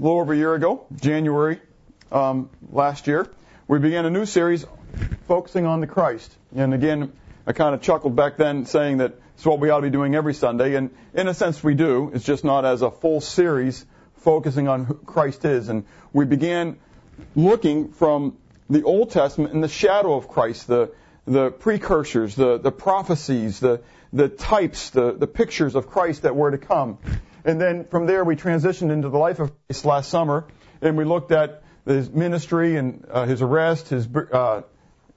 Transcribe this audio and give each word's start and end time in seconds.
a 0.00 0.02
little 0.02 0.20
over 0.20 0.32
a 0.32 0.36
year 0.36 0.54
ago, 0.54 0.86
January 0.98 1.60
um, 2.10 2.48
last 2.72 3.06
year, 3.06 3.28
we 3.68 3.78
began 3.78 4.06
a 4.06 4.10
new 4.10 4.24
series 4.24 4.64
focusing 5.28 5.66
on 5.66 5.80
the 5.80 5.86
Christ. 5.86 6.34
And 6.56 6.72
again, 6.72 7.12
I 7.46 7.52
kind 7.52 7.74
of 7.74 7.82
chuckled 7.82 8.16
back 8.16 8.38
then 8.38 8.64
saying 8.64 8.98
that 8.98 9.16
it's 9.34 9.44
what 9.44 9.60
we 9.60 9.68
ought 9.68 9.80
to 9.80 9.82
be 9.82 9.90
doing 9.90 10.14
every 10.14 10.32
Sunday. 10.32 10.74
And 10.74 10.88
in 11.12 11.28
a 11.28 11.34
sense, 11.34 11.62
we 11.62 11.74
do. 11.74 12.12
It's 12.14 12.24
just 12.24 12.44
not 12.44 12.64
as 12.64 12.80
a 12.80 12.90
full 12.90 13.20
series 13.20 13.84
focusing 14.14 14.68
on 14.68 14.86
who 14.86 14.94
Christ 14.94 15.44
is. 15.44 15.68
And 15.68 15.84
we 16.14 16.24
began 16.24 16.78
looking 17.36 17.92
from 17.92 18.38
the 18.70 18.84
Old 18.84 19.10
Testament 19.10 19.52
in 19.52 19.60
the 19.60 19.68
shadow 19.68 20.14
of 20.14 20.28
Christ, 20.28 20.66
the, 20.66 20.92
the 21.26 21.50
precursors, 21.50 22.34
the, 22.36 22.56
the 22.56 22.72
prophecies, 22.72 23.60
the, 23.60 23.82
the 24.14 24.30
types, 24.30 24.90
the, 24.90 25.12
the 25.12 25.26
pictures 25.26 25.74
of 25.74 25.88
Christ 25.88 26.22
that 26.22 26.34
were 26.34 26.52
to 26.52 26.58
come. 26.58 26.96
And 27.44 27.60
then 27.60 27.84
from 27.84 28.06
there, 28.06 28.24
we 28.24 28.36
transitioned 28.36 28.90
into 28.90 29.08
the 29.08 29.18
life 29.18 29.40
of 29.40 29.52
Christ 29.66 29.84
last 29.84 30.10
summer, 30.10 30.46
and 30.82 30.96
we 30.96 31.04
looked 31.04 31.32
at 31.32 31.62
his 31.86 32.10
ministry 32.10 32.76
and 32.76 33.06
uh, 33.10 33.24
his 33.24 33.42
arrest, 33.42 33.88
his 33.88 34.06
uh, 34.32 34.62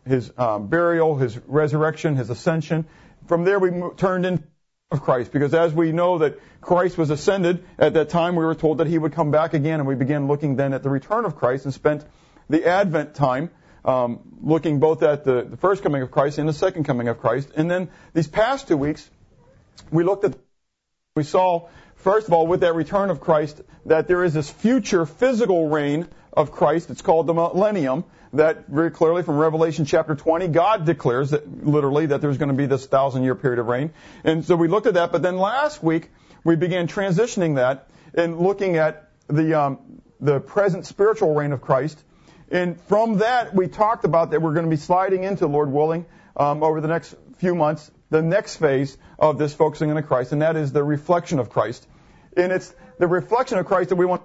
his 0.05 0.31
um, 0.38 0.67
burial, 0.67 1.16
his 1.16 1.38
resurrection, 1.48 2.16
his 2.16 2.30
ascension. 2.30 2.86
From 3.28 3.44
there, 3.44 3.59
we 3.59 3.72
mo- 3.72 3.91
turned 3.91 4.26
into 4.26 4.44
of 4.91 5.02
Christ, 5.02 5.31
because 5.31 5.54
as 5.55 5.73
we 5.73 5.91
know 5.91 6.20
that 6.20 6.40
Christ 6.62 6.98
was 7.00 7.09
ascended 7.09 7.66
at 7.80 7.95
that 7.95 8.09
time, 8.09 8.36
we 8.36 8.45
were 8.45 8.53
told 8.53 8.78
that 8.78 8.88
he 8.88 8.98
would 8.98 9.14
come 9.14 9.31
back 9.31 9.55
again, 9.55 9.80
and 9.80 9.88
we 9.88 9.95
began 9.95 10.28
looking 10.28 10.55
then 10.55 10.72
at 10.72 10.84
the 10.84 10.90
return 10.90 11.26
of 11.26 11.36
Christ 11.36 11.66
and 11.66 11.73
spent 11.73 12.05
the 12.48 12.66
Advent 12.66 13.16
time 13.16 13.50
um, 13.84 14.20
looking 14.42 14.80
both 14.80 15.02
at 15.02 15.23
the, 15.23 15.42
the 15.42 15.58
first 15.58 15.81
coming 15.81 16.03
of 16.03 16.12
Christ 16.12 16.38
and 16.38 16.48
the 16.48 16.53
second 16.53 16.84
coming 16.84 17.08
of 17.08 17.17
Christ. 17.17 17.50
And 17.55 17.72
then 17.72 17.90
these 18.14 18.28
past 18.28 18.67
two 18.67 18.78
weeks, 18.78 19.09
we 19.92 20.03
looked 20.03 20.26
at, 20.26 20.36
we 21.16 21.23
saw 21.23 21.70
first 22.03 22.27
of 22.27 22.34
all, 22.34 22.45
with 22.45 22.62
that 22.62 22.75
return 22.75 23.09
of 23.09 23.20
Christ, 23.20 23.62
that 23.85 24.07
there 24.07 24.23
is 24.23 24.34
this 24.34 24.49
future 24.49 25.05
physical 25.05 25.70
reign 25.70 26.07
of 26.31 26.52
Christ. 26.52 26.89
It's 26.89 27.02
called 27.02 27.27
the 27.27 27.34
millennium. 27.34 28.03
That 28.34 28.67
very 28.67 28.89
clearly 28.89 29.22
from 29.22 29.38
Revelation 29.38 29.86
chapter 29.86 30.16
20, 30.16 30.47
God 30.47 30.86
declares 30.86 31.30
that 31.31 31.66
literally 31.66 32.08
that 32.08 32.19
there's 32.19 32.39
going 32.39 32.50
to 32.50 32.55
be 32.55 32.66
this 32.66 32.86
thousand 32.88 33.23
year 33.23 33.36
period 33.36 33.59
of 33.59 33.67
reign. 33.67 33.91
And 34.23 34.44
so 34.44 34.55
we 34.55 34.67
looked 34.67 34.88
at 34.88 34.95
that, 34.95 35.11
but 35.11 35.22
then 35.22 35.38
last 35.38 35.83
week 35.83 36.09
we 36.44 36.55
began 36.55 36.88
transitioning 36.88 37.55
that 37.55 37.89
and 38.16 38.39
looking 38.39 38.78
at 38.78 39.09
the 39.28 39.53
um, 39.59 40.02
the 40.19 40.39
present 40.39 40.85
spiritual 40.85 41.35
reign 41.35 41.52
of 41.52 41.61
Christ. 41.61 42.02
And 42.50 42.80
from 42.81 43.17
that, 43.19 43.53
we 43.53 43.67
talked 43.67 44.06
about 44.06 44.31
that 44.31 44.41
we're 44.41 44.53
going 44.53 44.66
to 44.66 44.69
be 44.69 44.78
sliding 44.78 45.23
into, 45.23 45.47
Lord 45.47 45.72
willing, 45.72 46.06
um, 46.35 46.63
over 46.63 46.81
the 46.81 46.88
next 46.88 47.16
few 47.38 47.56
months, 47.56 47.91
the 48.09 48.22
next 48.22 48.58
phase 48.58 48.97
of 49.19 49.38
this 49.38 49.53
focusing 49.53 49.91
on 49.91 50.02
Christ, 50.03 50.31
and 50.31 50.41
that 50.41 50.56
is 50.56 50.72
the 50.72 50.83
reflection 50.83 51.39
of 51.39 51.50
Christ. 51.50 51.85
And 52.36 52.52
it's 52.52 52.73
the 53.00 53.08
reflection 53.08 53.58
of 53.58 53.66
Christ 53.66 53.89
that 53.89 53.95
we 53.95 54.06
want 54.06 54.23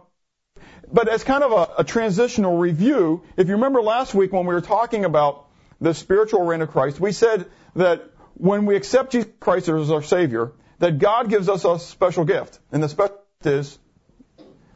but 0.91 1.09
as 1.09 1.25
kind 1.25 1.45
of 1.45 1.53
a, 1.53 1.83
a, 1.83 1.85
transitional 1.85 2.57
review, 2.57 3.23
if 3.37 3.49
you 3.49 3.55
remember 3.55 3.83
last 3.83 4.15
week 4.15 4.33
when 4.33 4.47
we 4.47 4.55
were 4.55 4.63
talking 4.63 5.05
about 5.05 5.47
the 5.81 5.93
spiritual 5.93 6.45
reign 6.45 6.63
of 6.63 6.71
Christ, 6.71 6.99
we 6.99 7.13
said 7.13 7.47
that 7.77 8.11
when 8.35 8.67
we 8.67 8.77
accept 8.77 9.13
Jesus 9.13 9.31
Christ 9.39 9.69
as 9.69 9.91
our 9.91 10.03
Savior, 10.03 10.53
that 10.79 10.99
God 10.99 11.29
gives 11.29 11.49
us 11.49 11.65
a 11.65 11.79
special 11.79 12.25
gift. 12.25 12.59
And 12.73 12.83
the 12.83 12.89
special 12.89 13.21
gift 13.43 13.47
is 13.47 13.79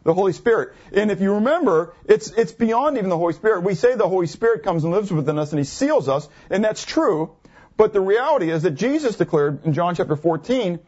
the 0.05 0.13
Holy 0.13 0.33
Spirit. 0.33 0.75
And 0.93 1.11
if 1.11 1.21
you 1.21 1.35
remember, 1.35 1.95
it's, 2.05 2.31
it's 2.31 2.53
beyond 2.53 2.99
even 2.99 3.09
the 3.09 3.17
Holy 3.17 3.35
Spirit. 3.35 3.63
We 3.63 3.75
say 3.75 3.95
the 3.95 4.09
Holy 4.09 4.27
Spirit 4.27 4.65
comes 4.65 4.85
and 4.85 4.93
lives 4.93 5.13
within 5.13 5.39
us 5.39 5.53
and 5.53 5.61
He 5.61 5.65
seals 5.65 6.09
us, 6.09 6.29
and 6.51 6.65
that's 6.65 6.85
true. 6.85 7.37
But 7.77 7.93
the 7.93 8.01
reality 8.01 8.51
is 8.51 8.65
that 8.65 8.73
Jesus 8.73 9.17
declared 9.17 9.65
in 9.65 9.73
John 9.73 9.95
chapter 9.95 10.17
14 10.17 10.79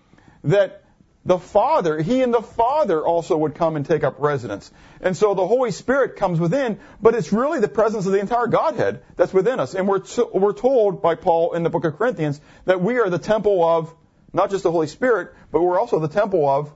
that 0.45 0.84
the 1.27 1.39
Father, 1.39 2.01
He 2.01 2.23
and 2.23 2.35
the 2.35 2.43
Father 2.43 3.05
also 3.05 3.37
would 3.39 3.55
come 3.55 3.77
and 3.77 3.87
take 3.87 4.05
up 4.05 4.17
residence. 4.19 4.71
And 5.01 5.17
so 5.17 5.35
the 5.35 5.47
Holy 5.47 5.71
Spirit 5.71 6.17
comes 6.17 6.39
within, 6.39 6.79
but 7.01 7.15
it's 7.15 7.33
really 7.33 7.61
the 7.61 7.69
presence 7.69 8.07
of 8.07 8.13
the 8.13 8.21
entire 8.21 8.47
Godhead 8.47 9.03
that's 9.17 9.33
within 9.33 9.59
us. 9.59 9.75
And 9.75 9.89
we're, 9.89 10.01
to, 10.01 10.29
we're 10.33 10.53
told 10.53 11.01
by 11.01 11.15
Paul 11.15 11.55
in 11.55 11.63
the 11.63 11.71
book 11.71 11.85
of 11.85 11.97
Corinthians 11.97 12.41
that 12.67 12.83
we 12.83 12.99
are 12.99 13.09
the 13.09 13.19
temple 13.19 13.65
of 13.65 13.95
not 14.35 14.51
just 14.51 14.65
the 14.65 14.71
Holy 14.71 14.87
Spirit, 14.87 15.33
but 15.51 15.63
we're 15.63 15.79
also 15.79 15.99
the 15.99 16.09
temple 16.09 16.49
of, 16.49 16.73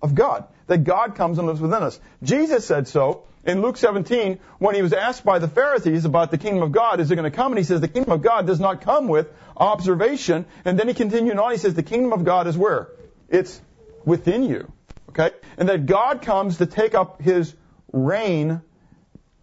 of 0.00 0.14
God. 0.14 0.46
That 0.66 0.84
God 0.84 1.16
comes 1.16 1.38
and 1.38 1.46
lives 1.46 1.60
within 1.60 1.82
us. 1.82 1.98
Jesus 2.22 2.66
said 2.66 2.86
so 2.86 3.24
in 3.44 3.62
Luke 3.62 3.78
17 3.78 4.38
when 4.58 4.74
he 4.74 4.82
was 4.82 4.92
asked 4.92 5.24
by 5.24 5.38
the 5.38 5.48
Pharisees 5.48 6.04
about 6.04 6.30
the 6.30 6.38
kingdom 6.38 6.62
of 6.62 6.70
God, 6.70 7.00
is 7.00 7.10
it 7.10 7.16
going 7.16 7.30
to 7.30 7.34
come? 7.34 7.52
And 7.52 7.58
he 7.58 7.64
says, 7.64 7.80
the 7.80 7.88
kingdom 7.88 8.12
of 8.12 8.22
God 8.22 8.46
does 8.46 8.60
not 8.60 8.82
come 8.82 9.08
with 9.08 9.28
observation. 9.56 10.44
And 10.64 10.78
then 10.78 10.86
he 10.86 10.94
continued 10.94 11.38
on, 11.38 11.50
he 11.50 11.58
says, 11.58 11.74
the 11.74 11.82
kingdom 11.82 12.12
of 12.12 12.24
God 12.24 12.46
is 12.46 12.56
where? 12.56 12.88
It's 13.30 13.60
within 14.08 14.42
you. 14.42 14.72
Okay? 15.10 15.30
And 15.56 15.68
that 15.68 15.86
God 15.86 16.22
comes 16.22 16.58
to 16.58 16.66
take 16.66 16.94
up 16.94 17.22
his 17.22 17.54
reign 17.92 18.62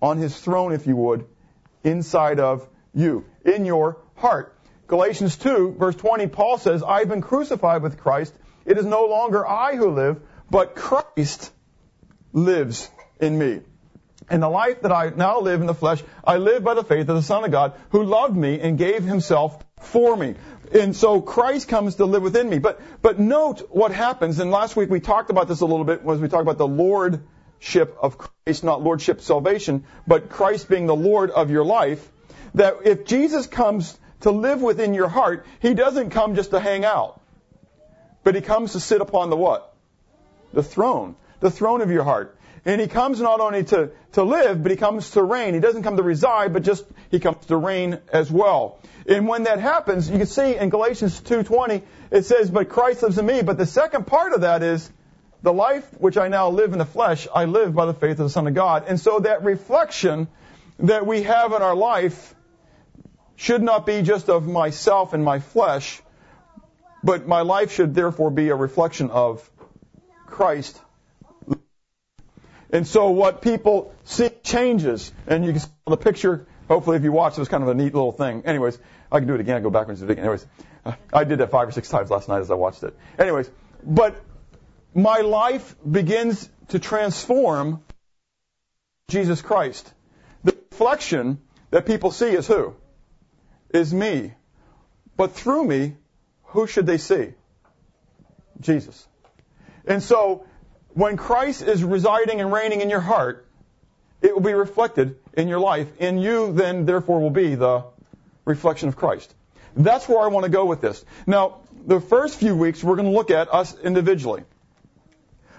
on 0.01 0.17
his 0.17 0.37
throne, 0.37 0.73
if 0.73 0.87
you 0.87 0.95
would, 0.95 1.25
inside 1.83 2.39
of 2.39 2.67
you, 2.93 3.25
in 3.45 3.65
your 3.65 3.97
heart. 4.15 4.57
Galatians 4.87 5.37
2, 5.37 5.75
verse 5.79 5.95
20, 5.95 6.27
Paul 6.27 6.57
says, 6.57 6.83
I've 6.83 7.09
been 7.09 7.21
crucified 7.21 7.81
with 7.81 7.97
Christ. 7.97 8.33
It 8.65 8.77
is 8.77 8.85
no 8.85 9.05
longer 9.05 9.47
I 9.47 9.75
who 9.75 9.91
live, 9.91 10.21
but 10.49 10.75
Christ 10.75 11.51
lives 12.33 12.89
in 13.19 13.37
me. 13.37 13.61
And 14.29 14.41
the 14.41 14.49
life 14.49 14.81
that 14.81 14.91
I 14.91 15.09
now 15.09 15.39
live 15.39 15.61
in 15.61 15.67
the 15.67 15.73
flesh, 15.73 16.03
I 16.23 16.37
live 16.37 16.63
by 16.63 16.73
the 16.73 16.83
faith 16.83 17.07
of 17.09 17.15
the 17.15 17.21
Son 17.21 17.43
of 17.43 17.51
God, 17.51 17.73
who 17.89 18.03
loved 18.03 18.35
me 18.35 18.59
and 18.59 18.77
gave 18.77 19.03
himself 19.03 19.64
for 19.79 20.15
me. 20.15 20.35
And 20.73 20.95
so 20.95 21.21
Christ 21.21 21.67
comes 21.67 21.95
to 21.95 22.05
live 22.05 22.23
within 22.23 22.49
me. 22.49 22.59
But, 22.59 22.81
but 23.01 23.19
note 23.19 23.67
what 23.69 23.91
happens, 23.91 24.39
and 24.39 24.51
last 24.51 24.75
week 24.75 24.89
we 24.89 24.99
talked 24.99 25.29
about 25.29 25.47
this 25.47 25.61
a 25.61 25.65
little 25.65 25.85
bit, 25.85 26.03
was 26.03 26.19
we 26.19 26.27
talked 26.27 26.41
about 26.41 26.57
the 26.57 26.67
lordship 26.67 27.97
of 28.01 28.17
Christ, 28.17 28.63
not 28.63 28.81
lordship 28.81 29.21
salvation, 29.21 29.85
but 30.07 30.29
Christ 30.29 30.69
being 30.69 30.87
the 30.87 30.95
Lord 30.95 31.29
of 31.29 31.51
your 31.51 31.65
life, 31.65 32.11
that 32.55 32.77
if 32.85 33.05
Jesus 33.05 33.47
comes 33.47 33.97
to 34.21 34.31
live 34.31 34.61
within 34.61 34.93
your 34.93 35.07
heart, 35.07 35.45
He 35.61 35.73
doesn't 35.73 36.11
come 36.11 36.35
just 36.35 36.51
to 36.51 36.59
hang 36.59 36.85
out. 36.85 37.21
But 38.23 38.35
He 38.35 38.41
comes 38.41 38.73
to 38.73 38.79
sit 38.79 39.01
upon 39.01 39.29
the 39.29 39.37
what? 39.37 39.75
The 40.53 40.63
throne. 40.63 41.15
The 41.41 41.51
throne 41.51 41.81
of 41.81 41.91
your 41.91 42.03
heart. 42.03 42.34
And 42.65 42.81
he 42.81 42.87
comes 42.87 43.21
not 43.21 43.39
only 43.39 43.63
to, 43.65 43.91
to 44.13 44.23
live, 44.23 44.63
but 44.63 44.71
he 44.71 44.77
comes 44.77 45.11
to 45.11 45.21
reign. 45.21 45.53
He 45.53 45.59
doesn't 45.59 45.83
come 45.83 45.97
to 45.97 46.03
reside, 46.03 46.51
but 46.51 46.63
just 46.63 46.83
he 47.11 47.19
comes 47.19 47.45
to 47.45 47.57
reign 47.57 47.99
as 48.11 48.31
well. 48.31 48.79
And 49.07 49.27
when 49.27 49.43
that 49.43 49.59
happens, 49.59 50.09
you 50.09 50.17
can 50.17 50.25
see 50.25 50.55
in 50.55 50.69
Galatians 50.69 51.21
2.20, 51.21 51.83
it 52.09 52.25
says, 52.25 52.49
but 52.49 52.69
Christ 52.69 53.03
lives 53.03 53.19
in 53.19 53.25
me. 53.27 53.43
But 53.43 53.59
the 53.59 53.67
second 53.67 54.07
part 54.07 54.33
of 54.33 54.41
that 54.41 54.63
is, 54.63 54.91
the 55.43 55.53
life 55.53 55.87
which 55.99 56.17
I 56.17 56.27
now 56.27 56.49
live 56.49 56.73
in 56.73 56.79
the 56.79 56.85
flesh, 56.85 57.27
I 57.33 57.45
live 57.45 57.75
by 57.75 57.85
the 57.85 57.93
faith 57.93 58.13
of 58.13 58.25
the 58.25 58.29
Son 58.31 58.47
of 58.47 58.55
God. 58.55 58.85
And 58.87 58.99
so 58.99 59.19
that 59.19 59.43
reflection 59.43 60.27
that 60.79 61.05
we 61.05 61.21
have 61.21 61.53
in 61.53 61.61
our 61.61 61.75
life 61.75 62.33
should 63.35 63.61
not 63.61 63.85
be 63.85 64.01
just 64.01 64.27
of 64.27 64.47
myself 64.47 65.13
and 65.13 65.23
my 65.23 65.37
flesh, 65.37 66.01
but 67.03 67.27
my 67.27 67.41
life 67.41 67.71
should 67.73 67.93
therefore 67.93 68.31
be 68.31 68.49
a 68.49 68.55
reflection 68.55 69.11
of 69.11 69.47
Christ 70.25 70.81
and 72.71 72.87
so 72.87 73.09
what 73.09 73.41
people 73.41 73.93
see 74.03 74.29
changes. 74.43 75.11
And 75.27 75.45
you 75.45 75.51
can 75.51 75.61
see 75.61 75.69
the 75.87 75.97
picture, 75.97 76.47
hopefully 76.67 76.97
if 76.97 77.03
you 77.03 77.11
watch, 77.11 77.33
it 77.33 77.39
was 77.39 77.49
kind 77.49 77.63
of 77.63 77.69
a 77.69 77.73
neat 77.73 77.93
little 77.93 78.11
thing. 78.11 78.43
Anyways, 78.45 78.77
I 79.11 79.19
can 79.19 79.27
do 79.27 79.35
it 79.35 79.41
again, 79.41 79.57
I 79.57 79.59
go 79.59 79.69
backwards 79.69 80.01
again. 80.01 80.19
Anyways, 80.19 80.45
I 81.13 81.23
did 81.23 81.39
that 81.39 81.51
five 81.51 81.67
or 81.67 81.71
six 81.71 81.89
times 81.89 82.09
last 82.09 82.29
night 82.29 82.39
as 82.39 82.51
I 82.51 82.55
watched 82.55 82.83
it. 82.83 82.97
Anyways, 83.17 83.49
but 83.83 84.21
my 84.93 85.19
life 85.19 85.75
begins 85.89 86.49
to 86.69 86.79
transform 86.79 87.83
Jesus 89.09 89.41
Christ. 89.41 89.91
The 90.43 90.55
reflection 90.71 91.39
that 91.71 91.85
people 91.85 92.11
see 92.11 92.29
is 92.29 92.47
who? 92.47 92.75
Is 93.71 93.93
me. 93.93 94.33
But 95.17 95.33
through 95.33 95.65
me, 95.65 95.95
who 96.45 96.67
should 96.67 96.85
they 96.85 96.97
see? 96.97 97.33
Jesus. 98.59 99.07
And 99.85 100.01
so 100.01 100.45
when 100.95 101.17
Christ 101.17 101.61
is 101.61 101.83
residing 101.83 102.39
and 102.39 102.51
reigning 102.51 102.79
in 102.79 102.89
your 102.89 103.01
heart, 103.01 103.45
it 104.21 104.33
will 104.33 104.41
be 104.41 104.53
reflected 104.53 105.17
in 105.33 105.49
your 105.49 105.59
life. 105.59 105.87
In 105.99 106.17
you, 106.17 106.53
then, 106.53 106.85
therefore, 106.85 107.19
will 107.19 107.29
be 107.29 107.55
the 107.55 107.83
reflection 108.45 108.87
of 108.87 108.95
Christ. 108.95 109.33
That's 109.75 110.07
where 110.07 110.21
I 110.21 110.27
want 110.27 110.45
to 110.45 110.49
go 110.49 110.65
with 110.65 110.79
this. 110.79 111.03
Now, 111.27 111.57
the 111.85 111.99
first 111.99 112.39
few 112.39 112.55
weeks, 112.55 112.81
we're 112.81 112.95
going 112.95 113.09
to 113.09 113.13
look 113.13 113.29
at 113.29 113.53
us 113.53 113.77
individually. 113.77 114.43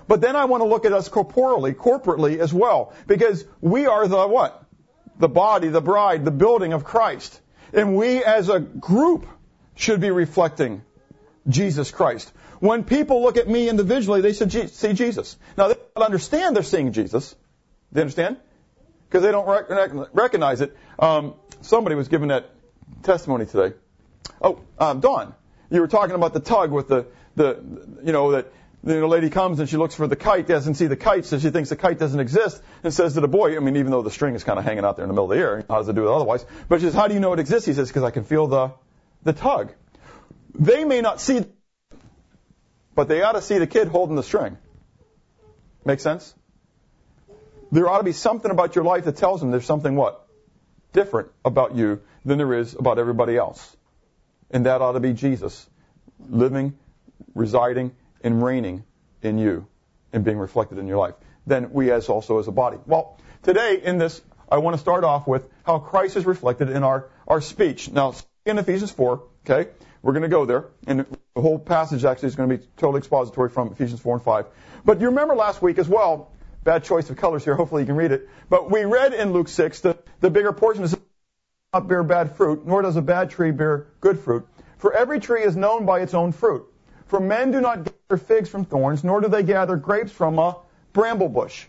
But 0.08 0.22
then 0.22 0.36
I 0.36 0.46
want 0.46 0.62
to 0.62 0.68
look 0.68 0.86
at 0.86 0.94
us 0.94 1.08
corporally, 1.10 1.74
corporately 1.74 2.38
as 2.38 2.52
well. 2.54 2.94
Because 3.06 3.44
we 3.60 3.86
are 3.86 4.08
the 4.08 4.26
what? 4.26 4.64
The 5.18 5.28
body, 5.28 5.68
the 5.68 5.82
bride, 5.82 6.24
the 6.24 6.30
building 6.30 6.72
of 6.72 6.82
Christ. 6.82 7.38
And 7.74 7.94
we 7.94 8.24
as 8.24 8.48
a 8.48 8.58
group 8.58 9.26
should 9.74 10.00
be 10.00 10.10
reflecting 10.10 10.82
Jesus 11.46 11.90
Christ. 11.90 12.32
When 12.60 12.84
people 12.84 13.22
look 13.22 13.36
at 13.36 13.48
me 13.48 13.68
individually, 13.68 14.20
they 14.20 14.32
should 14.32 14.52
see 14.70 14.92
Jesus. 14.92 15.36
Now, 15.56 15.68
they 15.68 15.74
don't 15.94 16.04
understand 16.04 16.56
they're 16.56 16.62
seeing 16.62 16.92
Jesus. 16.92 17.34
They 17.92 18.00
understand? 18.00 18.38
Because 19.08 19.22
they 19.22 19.30
don't 19.30 19.46
rec- 19.46 20.08
recognize 20.12 20.60
it. 20.60 20.76
Um, 20.98 21.34
somebody 21.60 21.96
was 21.96 22.08
giving 22.08 22.28
that 22.28 22.50
testimony 23.02 23.46
today. 23.46 23.76
Oh, 24.40 24.60
um, 24.78 25.00
Dawn, 25.00 25.34
you 25.70 25.80
were 25.80 25.88
talking 25.88 26.14
about 26.14 26.32
the 26.32 26.40
tug 26.40 26.72
with 26.72 26.88
the, 26.88 27.06
the, 27.36 27.62
you 28.04 28.12
know, 28.12 28.32
that 28.32 28.52
the 28.82 29.06
lady 29.06 29.30
comes 29.30 29.58
and 29.58 29.68
she 29.68 29.76
looks 29.76 29.94
for 29.94 30.06
the 30.06 30.16
kite, 30.16 30.46
doesn't 30.46 30.74
see 30.74 30.86
the 30.86 30.96
kite, 30.96 31.24
so 31.24 31.38
she 31.38 31.50
thinks 31.50 31.70
the 31.70 31.76
kite 31.76 31.98
doesn't 31.98 32.20
exist, 32.20 32.62
and 32.84 32.94
says 32.94 33.14
to 33.14 33.20
the 33.20 33.28
boy, 33.28 33.56
I 33.56 33.60
mean, 33.60 33.76
even 33.76 33.90
though 33.90 34.02
the 34.02 34.10
string 34.10 34.34
is 34.34 34.44
kind 34.44 34.58
of 34.58 34.64
hanging 34.64 34.84
out 34.84 34.96
there 34.96 35.04
in 35.04 35.08
the 35.08 35.14
middle 35.14 35.30
of 35.30 35.36
the 35.36 35.42
air, 35.42 35.64
how 35.68 35.78
does 35.78 35.88
it 35.88 35.94
do 35.94 36.06
it 36.06 36.12
otherwise? 36.12 36.44
But 36.68 36.80
she 36.80 36.86
says, 36.86 36.94
how 36.94 37.08
do 37.08 37.14
you 37.14 37.20
know 37.20 37.32
it 37.32 37.40
exists? 37.40 37.66
He 37.66 37.74
says, 37.74 37.88
because 37.88 38.04
I 38.04 38.10
can 38.10 38.24
feel 38.24 38.46
the, 38.46 38.72
the 39.24 39.32
tug. 39.32 39.72
They 40.54 40.84
may 40.84 41.00
not 41.00 41.20
see, 41.20 41.44
but 42.96 43.06
they 43.08 43.22
ought 43.22 43.32
to 43.32 43.42
see 43.42 43.58
the 43.58 43.66
kid 43.66 43.86
holding 43.86 44.16
the 44.16 44.22
string. 44.24 44.58
Make 45.84 46.00
sense? 46.00 46.34
There 47.70 47.88
ought 47.88 47.98
to 47.98 48.04
be 48.04 48.12
something 48.12 48.50
about 48.50 48.74
your 48.74 48.84
life 48.84 49.04
that 49.04 49.16
tells 49.16 49.40
them 49.40 49.50
there's 49.50 49.66
something 49.66 49.94
what? 49.94 50.26
Different 50.92 51.28
about 51.44 51.76
you 51.76 52.00
than 52.24 52.38
there 52.38 52.54
is 52.54 52.74
about 52.74 52.98
everybody 52.98 53.36
else. 53.36 53.76
And 54.50 54.66
that 54.66 54.80
ought 54.80 54.92
to 54.92 55.00
be 55.00 55.12
Jesus 55.12 55.68
living, 56.28 56.78
residing, 57.34 57.94
and 58.22 58.42
reigning 58.42 58.84
in 59.22 59.38
you 59.38 59.66
and 60.12 60.24
being 60.24 60.38
reflected 60.38 60.78
in 60.78 60.86
your 60.86 60.96
life. 60.96 61.14
Then 61.46 61.72
we 61.72 61.92
as 61.92 62.08
also 62.08 62.38
as 62.38 62.48
a 62.48 62.52
body. 62.52 62.78
Well, 62.86 63.18
today 63.42 63.80
in 63.82 63.98
this, 63.98 64.22
I 64.50 64.58
want 64.58 64.74
to 64.74 64.80
start 64.80 65.04
off 65.04 65.26
with 65.26 65.44
how 65.64 65.80
Christ 65.80 66.16
is 66.16 66.24
reflected 66.24 66.70
in 66.70 66.82
our, 66.82 67.10
our 67.28 67.40
speech. 67.40 67.90
Now, 67.90 68.14
in 68.46 68.58
Ephesians 68.58 68.90
4, 68.92 69.22
okay, 69.44 69.70
we're 70.02 70.12
going 70.12 70.22
to 70.22 70.28
go 70.28 70.46
there, 70.46 70.66
and 70.86 71.04
the 71.36 71.42
whole 71.42 71.58
passage 71.58 72.02
actually 72.06 72.28
is 72.28 72.34
going 72.34 72.48
to 72.48 72.56
be 72.56 72.66
totally 72.78 72.98
expository 72.98 73.50
from 73.50 73.70
Ephesians 73.70 74.00
4 74.00 74.16
and 74.16 74.24
5. 74.24 74.46
But 74.86 75.02
you 75.02 75.08
remember 75.08 75.36
last 75.36 75.60
week 75.60 75.76
as 75.76 75.86
well, 75.86 76.32
bad 76.64 76.82
choice 76.82 77.10
of 77.10 77.18
colors 77.18 77.44
here, 77.44 77.54
hopefully 77.54 77.82
you 77.82 77.86
can 77.86 77.94
read 77.94 78.10
it, 78.10 78.30
but 78.48 78.70
we 78.70 78.86
read 78.86 79.12
in 79.12 79.34
Luke 79.34 79.48
6, 79.48 79.80
the, 79.80 79.98
the 80.20 80.30
bigger 80.30 80.54
portion 80.54 80.80
does 80.80 80.96
not 81.74 81.88
bear 81.88 82.02
bad 82.02 82.36
fruit, 82.36 82.66
nor 82.66 82.80
does 82.80 82.96
a 82.96 83.02
bad 83.02 83.28
tree 83.28 83.50
bear 83.50 83.86
good 84.00 84.18
fruit. 84.18 84.48
For 84.78 84.94
every 84.94 85.20
tree 85.20 85.42
is 85.42 85.54
known 85.54 85.84
by 85.84 86.00
its 86.00 86.14
own 86.14 86.32
fruit. 86.32 86.64
For 87.08 87.20
men 87.20 87.50
do 87.50 87.60
not 87.60 87.84
gather 87.84 88.16
figs 88.16 88.48
from 88.48 88.64
thorns, 88.64 89.04
nor 89.04 89.20
do 89.20 89.28
they 89.28 89.42
gather 89.42 89.76
grapes 89.76 90.12
from 90.12 90.38
a 90.38 90.56
bramble 90.94 91.28
bush. 91.28 91.66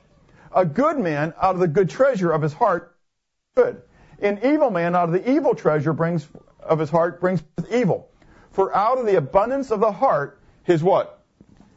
A 0.55 0.63
good 0.63 0.97
man 0.97 1.33
out 1.41 1.55
of 1.55 1.59
the 1.59 1.67
good 1.67 1.89
treasure 1.89 2.31
of 2.31 2.41
his 2.41 2.53
heart 2.53 2.95
good. 3.55 3.81
An 4.19 4.39
evil 4.45 4.71
man 4.71 4.95
out 4.95 5.09
of 5.09 5.11
the 5.11 5.29
evil 5.29 5.55
treasure 5.55 5.91
brings 5.91 6.25
of 6.61 6.79
his 6.79 6.89
heart 6.89 7.19
brings 7.19 7.43
evil. 7.69 8.09
For 8.57 8.75
out 8.75 8.97
of 8.97 9.05
the 9.05 9.17
abundance 9.17 9.69
of 9.69 9.81
the 9.81 9.91
heart, 9.91 10.41
his 10.63 10.81
what? 10.81 11.23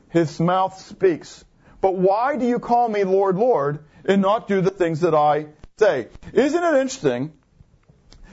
His 0.09 0.41
mouth 0.41 0.79
speaks. 0.79 1.45
But 1.83 1.97
why 1.97 2.37
do 2.37 2.47
you 2.47 2.59
call 2.59 2.89
me 2.89 3.05
Lord, 3.05 3.37
Lord, 3.37 3.85
and 4.07 4.23
not 4.23 4.49
do 4.49 4.63
the 4.63 4.71
things 4.71 5.03
that 5.03 5.15
I 5.15 5.49
say? 5.77 6.09
Isn't 6.33 6.65
it 6.65 6.75
interesting 6.81 7.35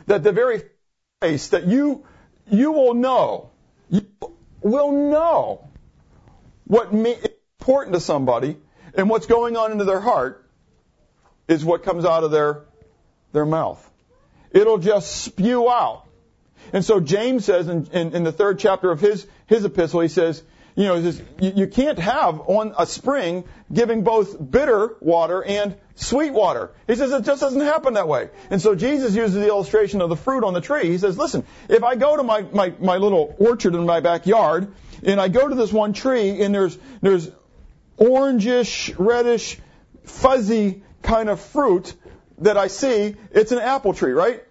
that 0.06 0.24
the 0.24 0.32
very 0.32 0.62
face 1.20 1.50
that 1.50 1.68
you, 1.68 2.06
you 2.50 2.72
will 2.72 2.94
know, 2.94 3.50
you 3.90 4.06
will 4.62 4.94
know 4.94 5.68
what 6.64 6.94
is 6.94 7.28
important 7.60 7.96
to 7.96 8.00
somebody 8.00 8.56
and 8.94 9.10
what's 9.10 9.26
going 9.26 9.58
on 9.58 9.74
into 9.74 9.84
their 9.84 10.00
heart 10.00 10.50
is 11.50 11.66
what 11.66 11.84
comes 11.84 12.06
out 12.06 12.24
of 12.24 12.32
their, 12.32 12.64
their 13.34 13.46
mouth. 13.46 13.86
It'll 14.52 14.78
just 14.78 15.18
spew 15.18 15.70
out. 15.70 16.06
And 16.74 16.84
so 16.84 17.00
James 17.00 17.46
says 17.46 17.68
in, 17.68 17.88
in, 17.92 18.14
in, 18.14 18.24
the 18.24 18.31
third 18.31 18.60
chapter 18.60 18.92
of 18.92 19.00
his, 19.00 19.25
his 19.46 19.66
epistle, 19.66 20.02
he 20.02 20.08
says, 20.08 20.44
you 20.75 20.84
know, 20.84 21.02
says, 21.02 21.22
you, 21.40 21.54
you 21.56 21.68
can't 21.68 21.98
have 21.98 22.40
on 22.42 22.74
a 22.78 22.86
spring 22.86 23.46
giving 23.74 24.04
both 24.04 24.38
bitter 24.52 24.96
water 25.00 25.44
and 25.44 25.75
sweet 25.96 26.31
water. 26.31 26.72
He 26.86 26.96
says 26.96 27.12
it 27.12 27.24
just 27.24 27.42
doesn't 27.42 27.62
happen 27.62 27.96
that 27.96 28.08
way. 28.08 28.30
And 28.52 28.62
so 28.62 28.75
Jesus 28.75 29.16
uses 29.16 29.34
the 29.34 29.48
illustration 29.48 30.02
of 30.02 30.10
the 30.10 30.16
fruit 30.16 30.44
on 30.44 30.54
the 30.54 30.62
tree. 30.62 30.88
He 30.88 30.98
says, 31.00 31.18
listen, 31.18 31.46
if 31.68 31.84
I 31.84 31.96
go 31.96 32.16
to 32.16 32.24
my, 32.24 32.44
my, 32.44 32.74
my 32.80 32.98
little 32.98 33.36
orchard 33.40 33.74
in 33.74 33.86
my 33.86 34.02
backyard 34.02 34.72
and 35.04 35.19
I 35.19 35.30
go 35.30 35.48
to 35.48 35.56
this 35.56 35.74
one 35.74 35.94
tree 35.94 36.42
and 36.44 36.54
there's, 36.54 36.78
there's 37.02 37.30
orangish, 37.98 38.94
reddish, 38.98 39.58
fuzzy 40.04 40.84
kind 41.02 41.30
of 41.30 41.40
fruit 41.40 41.94
that 42.40 42.58
I 42.58 42.68
see, 42.68 43.16
it's 43.31 43.52
an 43.52 43.60
apple 43.60 43.94
tree, 43.94 44.12
right? 44.12 44.44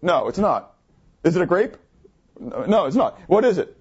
No, 0.00 0.26
it's 0.26 0.38
not. 0.38 0.71
Is 1.24 1.36
it 1.36 1.42
a 1.42 1.46
grape? 1.46 1.76
No, 2.38 2.86
it's 2.86 2.96
not. 2.96 3.18
What 3.26 3.44
is 3.44 3.58
it? 3.58 3.76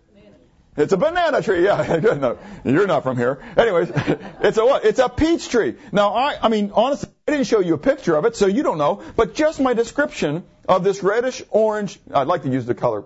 It's 0.77 0.93
a 0.93 0.97
banana 0.97 1.41
tree. 1.41 1.65
Yeah, 1.65 1.99
good. 1.99 2.21
No, 2.21 2.37
you're 2.63 2.87
not 2.87 3.03
from 3.03 3.17
here. 3.17 3.41
Anyways, 3.57 3.91
it's 4.41 4.57
a 4.57 4.65
what? 4.65 4.85
It's 4.85 4.99
a 4.99 5.09
peach 5.09 5.49
tree. 5.49 5.75
Now, 5.91 6.13
I, 6.13 6.37
I 6.41 6.49
mean, 6.49 6.71
honestly, 6.73 7.09
I 7.27 7.31
didn't 7.31 7.47
show 7.47 7.59
you 7.59 7.73
a 7.73 7.77
picture 7.77 8.15
of 8.15 8.25
it, 8.25 8.35
so 8.35 8.47
you 8.47 8.63
don't 8.63 8.77
know. 8.77 9.03
But 9.15 9.35
just 9.35 9.59
my 9.59 9.73
description 9.73 10.43
of 10.69 10.83
this 10.83 11.03
reddish 11.03 11.43
orange, 11.49 11.99
I'd 12.13 12.27
like 12.27 12.43
to 12.43 12.49
use 12.49 12.65
the 12.65 12.75
color 12.75 13.03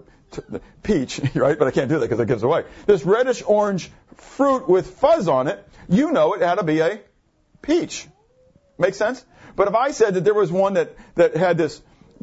peach, 0.83 1.19
right? 1.35 1.57
But 1.57 1.67
I 1.67 1.71
can't 1.71 1.89
do 1.89 1.99
that 1.99 2.05
because 2.05 2.19
it 2.19 2.27
gives 2.27 2.43
away. 2.43 2.65
This 2.85 3.03
reddish 3.03 3.41
orange 3.45 3.89
fruit 4.15 4.69
with 4.69 4.87
fuzz 4.97 5.27
on 5.27 5.47
it, 5.47 5.67
you 5.89 6.11
know 6.11 6.33
it 6.33 6.41
had 6.41 6.55
to 6.55 6.63
be 6.63 6.79
a 6.81 6.99
peach. 7.63 8.07
Make 8.77 8.93
sense? 8.93 9.25
But 9.55 9.69
if 9.69 9.75
I 9.75 9.91
said 9.91 10.15
that 10.15 10.23
there 10.23 10.33
was 10.33 10.51
one 10.51 10.73
that, 10.73 10.95
that 11.15 11.35
had 11.35 11.57
this 11.57 11.81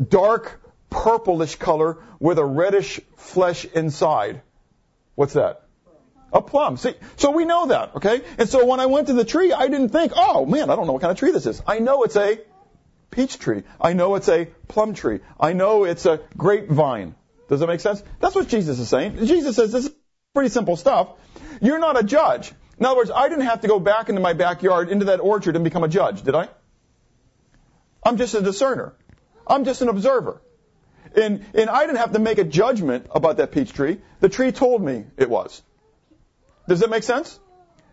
dark 0.09 0.62
purplish 0.93 1.57
color 1.57 1.99
with 2.21 2.39
a 2.39 2.45
reddish 2.45 3.01
flesh 3.17 3.65
inside. 3.65 4.43
What's 5.15 5.35
that? 5.35 5.63
A 6.33 6.41
plum. 6.41 6.77
See, 6.77 6.95
so 7.17 7.31
we 7.31 7.45
know 7.45 7.67
that, 7.67 7.97
okay? 7.97 8.23
And 8.39 8.49
so 8.49 8.65
when 8.65 8.81
I 8.81 8.87
went 8.87 9.09
to 9.09 9.13
the 9.13 9.25
tree, 9.25 9.53
I 9.53 9.69
didn't 9.69 9.91
think, 9.91 10.13
oh 10.17 10.47
man, 10.47 10.71
I 10.71 10.77
don't 10.77 10.87
know 10.87 10.93
what 10.93 11.03
kind 11.03 11.11
of 11.11 11.19
tree 11.19 11.31
this 11.31 11.47
is. 11.47 11.63
I 11.67 11.79
know 11.79 12.05
it's 12.05 12.17
a 12.17 12.41
peach 13.11 13.39
tree. 13.39 13.65
I 13.81 13.93
know 13.93 14.15
it's 14.15 14.29
a 14.29 14.47
plum 14.69 14.95
tree. 14.95 15.21
I 15.39 15.53
know 15.53 15.85
it's 15.85 16.07
a 16.07 16.21
grapevine. 16.37 17.15
Does 17.49 17.61
that 17.61 17.67
make 17.67 17.81
sense? 17.81 18.03
That's 18.21 18.35
what 18.35 18.49
Jesus 18.49 18.79
is 18.79 18.89
saying. 18.89 19.27
Jesus 19.27 19.57
says 19.57 19.73
this 19.73 19.87
is 19.87 19.93
pretty 20.35 20.49
simple 20.49 20.77
stuff. 20.77 21.09
You're 21.61 21.79
not 21.79 22.01
a 22.01 22.03
judge. 22.03 22.53
In 22.79 22.87
other 22.87 22.97
words, 22.97 23.11
I 23.15 23.29
didn't 23.29 23.45
have 23.45 23.61
to 23.61 23.69
go 23.69 23.79
back 23.79 24.09
into 24.09 24.21
my 24.21 24.33
backyard, 24.33 24.89
into 24.89 25.07
that 25.07 25.21
orchard, 25.21 25.55
and 25.55 25.65
become 25.65 25.85
a 25.85 25.89
judge, 25.89 26.23
did 26.23 26.35
I? 26.35 26.49
I'm 28.03 28.17
just 28.17 28.35
a 28.35 28.41
discerner. 28.41 28.95
I'm 29.47 29.65
just 29.65 29.83
an 29.83 29.89
observer. 29.89 30.41
And, 31.17 31.45
and 31.55 31.69
I 31.69 31.87
didn't 31.87 31.99
have 31.99 32.13
to 32.13 32.19
make 32.19 32.39
a 32.39 32.45
judgment 32.45 33.07
about 33.15 33.37
that 33.39 33.53
peach 33.53 33.73
tree. 33.73 34.01
The 34.21 34.29
tree 34.29 34.53
told 34.53 34.83
me 34.83 35.05
it 35.17 35.29
was. 35.29 35.63
Does 36.69 36.81
that 36.81 36.91
make 36.91 37.03
sense? 37.03 37.39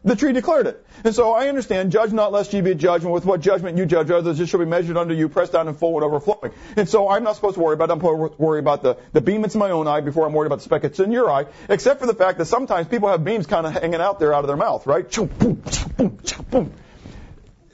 The 0.03 0.15
tree 0.15 0.31
declared 0.31 0.67
it. 0.67 0.85
And 1.03 1.13
so 1.13 1.33
I 1.33 1.49
understand, 1.49 1.91
judge 1.91 2.13
not 2.13 2.31
lest 2.31 2.53
ye 2.53 2.61
be 2.61 2.73
judged, 2.73 3.03
and 3.03 3.11
with 3.11 3.25
what 3.25 3.41
judgment 3.41 3.77
you 3.77 3.85
judge 3.85 4.09
others, 4.09 4.39
it 4.39 4.47
shall 4.47 4.61
be 4.61 4.65
measured 4.65 4.95
unto 4.95 5.13
you, 5.13 5.27
pressed 5.27 5.51
down 5.51 5.67
and 5.67 5.77
full 5.77 5.95
and 5.95 6.05
overflowing. 6.05 6.53
And 6.77 6.87
so 6.87 7.09
I'm 7.09 7.25
not 7.25 7.35
supposed 7.35 7.55
to 7.55 7.59
worry 7.59 7.73
about 7.73 7.89
it. 7.89 7.93
I'm 7.93 7.99
supposed 7.99 8.37
to 8.37 8.41
worry 8.41 8.59
about 8.59 8.81
the, 8.81 8.97
the 9.11 9.19
beam 9.19 9.41
that's 9.41 9.55
in 9.55 9.59
my 9.59 9.71
own 9.71 9.89
eye 9.89 9.99
before 9.99 10.25
I'm 10.25 10.31
worried 10.31 10.47
about 10.47 10.59
the 10.59 10.63
speck 10.63 10.83
that's 10.83 11.01
in 11.01 11.11
your 11.11 11.29
eye, 11.29 11.47
except 11.67 11.99
for 11.99 12.05
the 12.05 12.13
fact 12.13 12.37
that 12.37 12.45
sometimes 12.45 12.87
people 12.87 13.09
have 13.09 13.25
beams 13.25 13.45
kind 13.45 13.67
of 13.67 13.73
hanging 13.73 13.99
out 13.99 14.19
there 14.19 14.33
out 14.33 14.45
of 14.45 14.47
their 14.47 14.55
mouth, 14.55 14.87
right? 14.87 15.17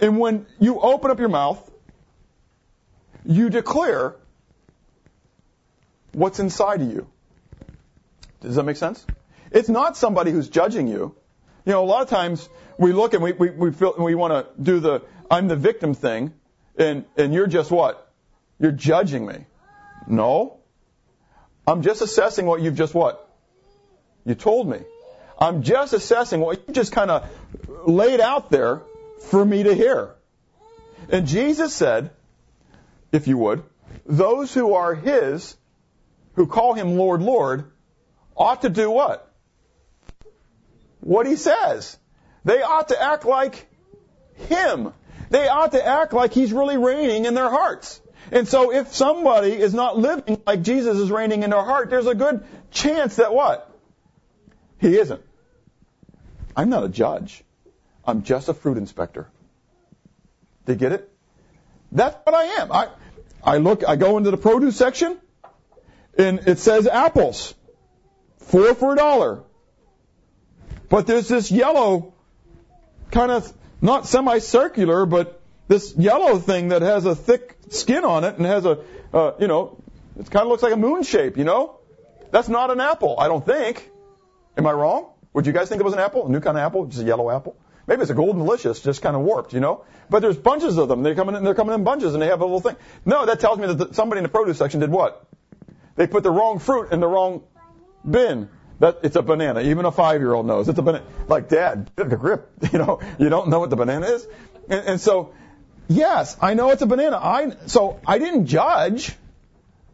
And 0.02 0.20
when 0.20 0.48
you 0.60 0.80
open 0.80 1.12
up 1.12 1.20
your 1.20 1.30
mouth, 1.30 1.72
you 3.24 3.52
declare 3.52 4.16
what's 6.16 6.40
inside 6.40 6.82
of 6.82 6.92
you. 6.92 7.08
Does 8.42 8.56
that 8.56 8.64
make 8.64 8.78
sense? 8.78 9.06
It's 9.52 9.70
not 9.70 9.98
somebody 9.98 10.32
who's 10.32 10.50
judging 10.50 10.88
you. 10.88 11.16
You 11.66 11.72
know, 11.74 11.84
a 11.84 11.86
lot 11.86 12.04
of 12.04 12.10
times 12.10 12.48
we 12.78 12.94
look 12.94 13.14
and 13.14 13.22
we, 13.22 13.34
we, 13.34 13.50
we 13.50 13.72
feel 13.72 13.96
we 13.98 14.16
want 14.16 14.34
to 14.34 14.62
do 14.62 14.80
the 14.80 15.02
I'm 15.30 15.48
the 15.48 15.56
victim 15.56 15.94
thing, 15.94 16.34
and, 16.78 17.06
and 17.18 17.34
you're 17.34 17.48
just 17.48 17.72
what? 17.72 18.12
You're 18.60 18.72
judging 18.72 19.26
me. 19.26 19.46
No. 20.08 20.60
I'm 21.68 21.82
just 21.82 22.02
assessing 22.02 22.46
what 22.46 22.62
you've 22.62 22.76
just 22.76 22.94
what? 22.94 23.28
You 24.24 24.36
told 24.36 24.70
me. 24.70 24.80
I'm 25.40 25.64
just 25.64 25.94
assessing 25.94 26.40
what 26.40 26.64
you 26.68 26.74
just 26.74 26.92
kind 26.92 27.12
of 27.12 27.30
laid 27.88 28.22
out 28.22 28.50
there 28.52 28.82
for 29.30 29.44
me 29.44 29.64
to 29.64 29.74
hear. 29.74 30.16
And 31.10 31.28
Jesus 31.28 31.74
said, 31.74 32.12
if 33.12 33.28
you 33.28 33.38
would, 33.38 33.64
those 34.06 34.54
who 34.54 34.74
are 34.74 34.94
His 34.94 35.58
who 36.36 36.48
call 36.48 36.74
him 36.74 36.98
Lord, 36.98 37.22
Lord, 37.22 37.72
ought 38.36 38.62
to 38.62 38.70
do 38.70 38.90
what? 38.90 39.32
What 41.00 41.28
he 41.28 41.36
says. 41.36 41.98
They 42.44 42.62
ought 42.62 42.90
to 42.90 43.02
act 43.02 43.26
like 43.26 43.68
him. 44.50 44.94
They 45.30 45.48
ought 45.48 45.72
to 45.72 45.86
act 45.86 46.14
like 46.14 46.34
he's 46.34 46.54
really 46.54 46.78
reigning 46.78 47.26
in 47.26 47.34
their 47.34 47.50
hearts. 47.50 48.02
And 48.32 48.48
so 48.48 48.74
if 48.74 48.94
somebody 48.94 49.52
is 49.52 49.74
not 49.74 49.98
living 49.98 50.42
like 50.46 50.62
Jesus 50.62 50.98
is 50.98 51.12
reigning 51.12 51.44
in 51.44 51.52
their 51.52 51.64
heart, 51.64 51.90
there's 51.90 52.08
a 52.08 52.16
good 52.16 52.44
chance 52.72 53.18
that 53.18 53.34
what? 53.34 53.72
He 54.80 54.98
isn't. 54.98 55.22
I'm 56.56 56.70
not 56.70 56.84
a 56.84 56.90
judge. 56.90 57.44
I'm 58.06 58.24
just 58.24 58.50
a 58.50 58.54
fruit 58.54 58.78
inspector. 58.78 59.28
They 60.66 60.74
you 60.74 60.80
get 60.80 60.92
it? 60.92 61.12
That's 61.92 62.16
what 62.24 62.36
I 62.36 62.44
am. 62.62 62.72
I, 62.72 62.90
I 63.44 63.58
look, 63.58 63.88
I 63.88 63.96
go 63.96 64.18
into 64.18 64.32
the 64.32 64.38
produce 64.38 64.76
section, 64.76 65.18
and 66.18 66.48
it 66.48 66.60
says 66.60 66.88
apples, 66.88 67.54
four 68.38 68.74
for 68.76 68.94
a 68.94 68.96
dollar. 68.96 69.44
But 70.90 71.08
there's 71.08 71.28
this 71.28 71.52
yellow, 71.52 72.14
kind 73.12 73.32
of 73.32 73.52
not 73.82 74.06
semicircular, 74.08 75.06
but 75.06 75.42
this 75.68 75.96
yellow 75.98 76.38
thing 76.38 76.70
that 76.70 76.82
has 76.82 77.06
a 77.06 77.16
thick 77.16 77.58
skin 77.70 78.06
on 78.06 78.24
it 78.24 78.38
and 78.38 78.46
has 78.46 78.66
a, 78.66 78.80
uh, 79.14 79.34
you 79.40 79.48
know, 79.48 79.82
it 80.20 80.30
kind 80.30 80.44
of 80.44 80.50
looks 80.50 80.64
like 80.64 80.74
a 80.74 80.78
moon 80.78 81.04
shape, 81.04 81.38
you 81.38 81.44
know? 81.44 81.80
That's 82.32 82.48
not 82.48 82.72
an 82.72 82.80
apple, 82.80 83.20
I 83.20 83.28
don't 83.28 83.46
think. 83.46 83.90
Am 84.58 84.66
I 84.68 84.72
wrong? 84.72 85.10
Would 85.34 85.48
you 85.48 85.54
guys 85.54 85.70
think 85.70 85.82
it 85.82 85.84
was 85.84 85.94
an 85.94 86.00
apple? 86.00 86.28
A 86.28 86.30
new 86.30 86.40
kind 86.40 86.58
of 86.58 86.64
apple? 86.64 86.86
Just 86.86 87.02
a 87.02 87.06
yellow 87.06 87.30
apple? 87.30 87.58
Maybe 87.88 88.02
it's 88.02 88.12
a 88.12 88.16
golden 88.16 88.44
delicious, 88.44 88.80
just 88.80 89.02
kind 89.02 89.16
of 89.16 89.22
warped, 89.22 89.54
you 89.54 89.60
know? 89.60 89.86
But 90.10 90.22
there's 90.22 90.38
bunches 90.38 90.78
of 90.78 90.88
them. 90.88 91.04
They're 91.04 91.16
coming 91.16 91.36
in, 91.36 91.44
they're 91.44 91.56
coming 91.56 91.76
in 91.76 91.84
bunches 91.84 92.14
and 92.14 92.22
they 92.22 92.28
have 92.28 92.42
a 92.42 92.46
little 92.46 92.62
thing. 92.62 92.76
No, 93.06 93.26
that 93.26 93.40
tells 93.40 93.60
me 93.60 93.68
that 93.68 93.78
the, 93.78 93.94
somebody 93.94 94.20
in 94.20 94.24
the 94.24 94.30
produce 94.30 94.58
section 94.58 94.80
did 94.80 94.90
what? 94.90 95.28
They 95.96 96.08
put 96.08 96.24
the 96.24 96.32
wrong 96.32 96.60
fruit 96.60 96.92
in 96.92 97.00
the 97.00 97.08
wrong 97.08 97.44
bin. 98.10 98.50
That 98.80 99.00
it's 99.04 99.16
a 99.16 99.22
banana. 99.22 99.62
Even 99.62 99.86
a 99.86 99.92
five-year-old 99.92 100.46
knows 100.46 100.68
it's 100.68 100.80
a 100.80 100.82
banana. 100.82 101.06
Like, 101.28 101.48
Dad, 101.48 101.92
get 101.96 102.12
a 102.12 102.18
grip. 102.18 102.52
You 102.74 102.80
know, 102.80 103.00
you 103.18 103.30
don't 103.30 103.48
know 103.50 103.60
what 103.60 103.70
the 103.70 103.78
banana 103.78 104.06
is. 104.08 104.28
And, 104.70 104.88
and 104.88 105.02
so, 105.02 105.34
yes, 105.88 106.36
I 106.42 106.56
know 106.56 106.72
it's 106.72 106.82
a 106.82 106.86
banana. 106.86 107.18
I 107.18 107.56
so 107.68 108.02
I 108.06 108.20
didn't 108.20 108.48
judge. 108.48 109.16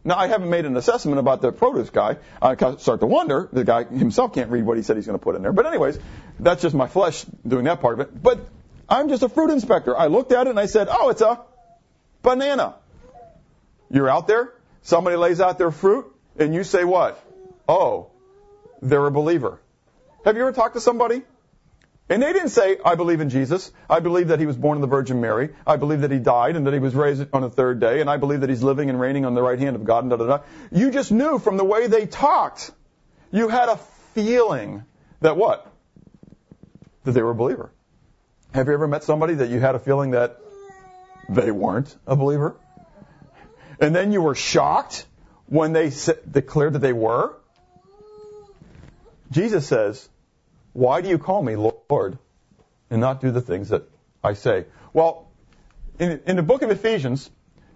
Now 0.04 0.16
I 0.16 0.26
haven't 0.26 0.50
made 0.50 0.64
an 0.64 0.76
assessment 0.76 1.20
about 1.20 1.42
the 1.42 1.52
produce 1.52 1.90
guy. 1.90 2.16
I 2.40 2.56
start 2.56 3.00
to 3.00 3.06
wonder. 3.06 3.48
The 3.52 3.62
guy 3.62 3.84
himself 3.84 4.34
can't 4.34 4.50
read 4.50 4.64
what 4.64 4.76
he 4.76 4.82
said 4.82 4.96
he's 4.96 5.06
going 5.06 5.18
to 5.18 5.22
put 5.22 5.36
in 5.36 5.42
there. 5.42 5.52
But 5.52 5.66
anyways, 5.66 5.96
that's 6.40 6.62
just 6.62 6.74
my 6.74 6.88
flesh 6.88 7.24
doing 7.46 7.66
that 7.66 7.80
part 7.80 8.00
of 8.00 8.00
it. 8.00 8.22
But 8.22 8.40
I'm 8.88 9.08
just 9.08 9.22
a 9.22 9.28
fruit 9.28 9.50
inspector. 9.50 9.96
I 9.96 10.08
looked 10.08 10.32
at 10.32 10.48
it 10.48 10.50
and 10.50 10.58
I 10.58 10.66
said, 10.66 10.88
oh, 10.90 11.10
it's 11.10 11.22
a 11.22 11.40
banana. 12.22 12.74
You're 13.90 14.10
out 14.10 14.26
there. 14.26 14.52
Somebody 14.82 15.16
lays 15.16 15.40
out 15.40 15.58
their 15.58 15.70
fruit, 15.70 16.06
and 16.38 16.54
you 16.54 16.64
say 16.64 16.84
what? 16.84 17.22
Oh, 17.68 18.10
they're 18.80 19.06
a 19.06 19.10
believer. 19.10 19.60
Have 20.24 20.36
you 20.36 20.42
ever 20.42 20.52
talked 20.52 20.74
to 20.74 20.80
somebody? 20.80 21.22
And 22.08 22.22
they 22.22 22.32
didn't 22.32 22.50
say, 22.50 22.78
I 22.84 22.96
believe 22.96 23.20
in 23.20 23.30
Jesus. 23.30 23.72
I 23.88 24.00
believe 24.00 24.28
that 24.28 24.40
he 24.40 24.46
was 24.46 24.56
born 24.56 24.76
of 24.76 24.82
the 24.82 24.88
Virgin 24.88 25.20
Mary. 25.20 25.50
I 25.66 25.76
believe 25.76 26.02
that 26.02 26.10
he 26.10 26.18
died 26.18 26.56
and 26.56 26.66
that 26.66 26.74
he 26.74 26.80
was 26.80 26.94
raised 26.94 27.26
on 27.32 27.42
the 27.42 27.48
third 27.48 27.80
day. 27.80 28.00
And 28.00 28.10
I 28.10 28.16
believe 28.16 28.40
that 28.40 28.50
he's 28.50 28.62
living 28.62 28.90
and 28.90 29.00
reigning 29.00 29.24
on 29.24 29.34
the 29.34 29.42
right 29.42 29.58
hand 29.58 29.76
of 29.76 29.84
God 29.84 30.04
and 30.04 30.10
da 30.10 30.16
da 30.16 30.26
da. 30.26 30.38
You 30.70 30.90
just 30.90 31.10
knew 31.10 31.38
from 31.38 31.56
the 31.56 31.64
way 31.64 31.86
they 31.86 32.06
talked. 32.06 32.70
You 33.30 33.48
had 33.48 33.68
a 33.68 33.76
feeling 34.14 34.84
that 35.20 35.36
what? 35.36 35.66
That 37.04 37.12
they 37.12 37.22
were 37.22 37.30
a 37.30 37.34
believer. 37.34 37.72
Have 38.52 38.66
you 38.66 38.74
ever 38.74 38.86
met 38.86 39.04
somebody 39.04 39.34
that 39.34 39.48
you 39.48 39.60
had 39.60 39.74
a 39.74 39.78
feeling 39.78 40.10
that 40.10 40.38
they 41.30 41.50
weren't 41.50 41.96
a 42.06 42.14
believer? 42.14 42.56
And 43.82 43.96
then 43.96 44.12
you 44.12 44.22
were 44.22 44.36
shocked 44.36 45.06
when 45.46 45.72
they 45.72 45.90
declared 46.30 46.74
that 46.74 46.78
they 46.78 46.92
were? 46.92 47.34
Jesus 49.32 49.66
says, 49.66 50.08
Why 50.72 51.00
do 51.00 51.08
you 51.08 51.18
call 51.18 51.42
me 51.42 51.56
Lord 51.56 52.16
and 52.90 53.00
not 53.00 53.20
do 53.20 53.32
the 53.32 53.40
things 53.40 53.70
that 53.70 53.82
I 54.22 54.34
say? 54.34 54.66
Well, 54.92 55.32
in, 55.98 56.20
in 56.26 56.36
the 56.36 56.44
book 56.44 56.62
of 56.62 56.70
Ephesians, 56.70 57.28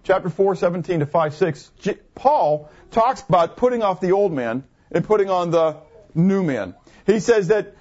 chapter 0.03 0.29
4, 0.29 0.55
17 0.55 1.01
to 1.01 1.05
5, 1.05 1.33
6, 1.35 1.71
Paul 2.15 2.71
talks 2.91 3.21
about 3.27 3.57
putting 3.57 3.83
off 3.83 3.99
the 3.99 4.13
old 4.13 4.31
man 4.31 4.63
and 4.89 5.03
putting 5.03 5.29
on 5.29 5.51
the 5.51 5.75
new 6.15 6.41
man. 6.41 6.73
He 7.05 7.19
says 7.19 7.49
that, 7.49 7.75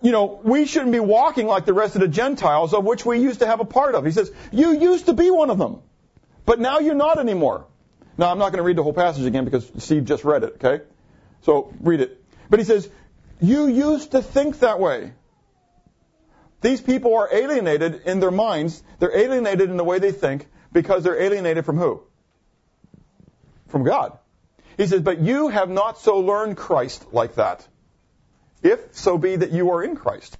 you 0.00 0.12
know, 0.12 0.40
we 0.44 0.66
shouldn't 0.66 0.92
be 0.92 1.00
walking 1.00 1.48
like 1.48 1.64
the 1.64 1.74
rest 1.74 1.96
of 1.96 2.00
the 2.00 2.06
Gentiles 2.08 2.74
of 2.74 2.84
which 2.84 3.04
we 3.04 3.18
used 3.18 3.40
to 3.40 3.46
have 3.48 3.58
a 3.58 3.64
part 3.64 3.96
of. 3.96 4.04
He 4.04 4.12
says, 4.12 4.30
you 4.52 4.78
used 4.78 5.06
to 5.06 5.14
be 5.14 5.32
one 5.32 5.50
of 5.50 5.58
them, 5.58 5.80
but 6.46 6.60
now 6.60 6.78
you're 6.78 6.94
not 6.94 7.18
anymore. 7.18 7.66
Now, 8.18 8.30
I'm 8.30 8.38
not 8.38 8.50
going 8.50 8.58
to 8.58 8.62
read 8.62 8.76
the 8.76 8.82
whole 8.82 8.92
passage 8.92 9.24
again 9.24 9.44
because 9.44 9.70
Steve 9.78 10.04
just 10.04 10.24
read 10.24 10.42
it, 10.44 10.60
okay? 10.62 10.84
So 11.42 11.72
read 11.80 12.00
it. 12.00 12.22
But 12.50 12.58
he 12.58 12.64
says, 12.64 12.88
you 13.40 13.66
used 13.66 14.12
to 14.12 14.22
think 14.22 14.60
that 14.60 14.78
way. 14.78 15.12
These 16.60 16.80
people 16.80 17.16
are 17.16 17.28
alienated 17.32 18.02
in 18.04 18.20
their 18.20 18.30
minds. 18.30 18.82
They're 18.98 19.16
alienated 19.16 19.68
in 19.70 19.76
the 19.76 19.84
way 19.84 19.98
they 19.98 20.12
think 20.12 20.46
because 20.72 21.02
they're 21.02 21.20
alienated 21.20 21.64
from 21.64 21.78
who? 21.78 22.02
From 23.68 23.82
God. 23.82 24.16
He 24.76 24.86
says, 24.86 25.00
but 25.00 25.18
you 25.18 25.48
have 25.48 25.68
not 25.68 25.98
so 25.98 26.18
learned 26.18 26.56
Christ 26.56 27.12
like 27.12 27.34
that. 27.34 27.66
If 28.62 28.94
so 28.94 29.18
be 29.18 29.36
that 29.36 29.50
you 29.50 29.72
are 29.72 29.82
in 29.82 29.96
Christ. 29.96 30.38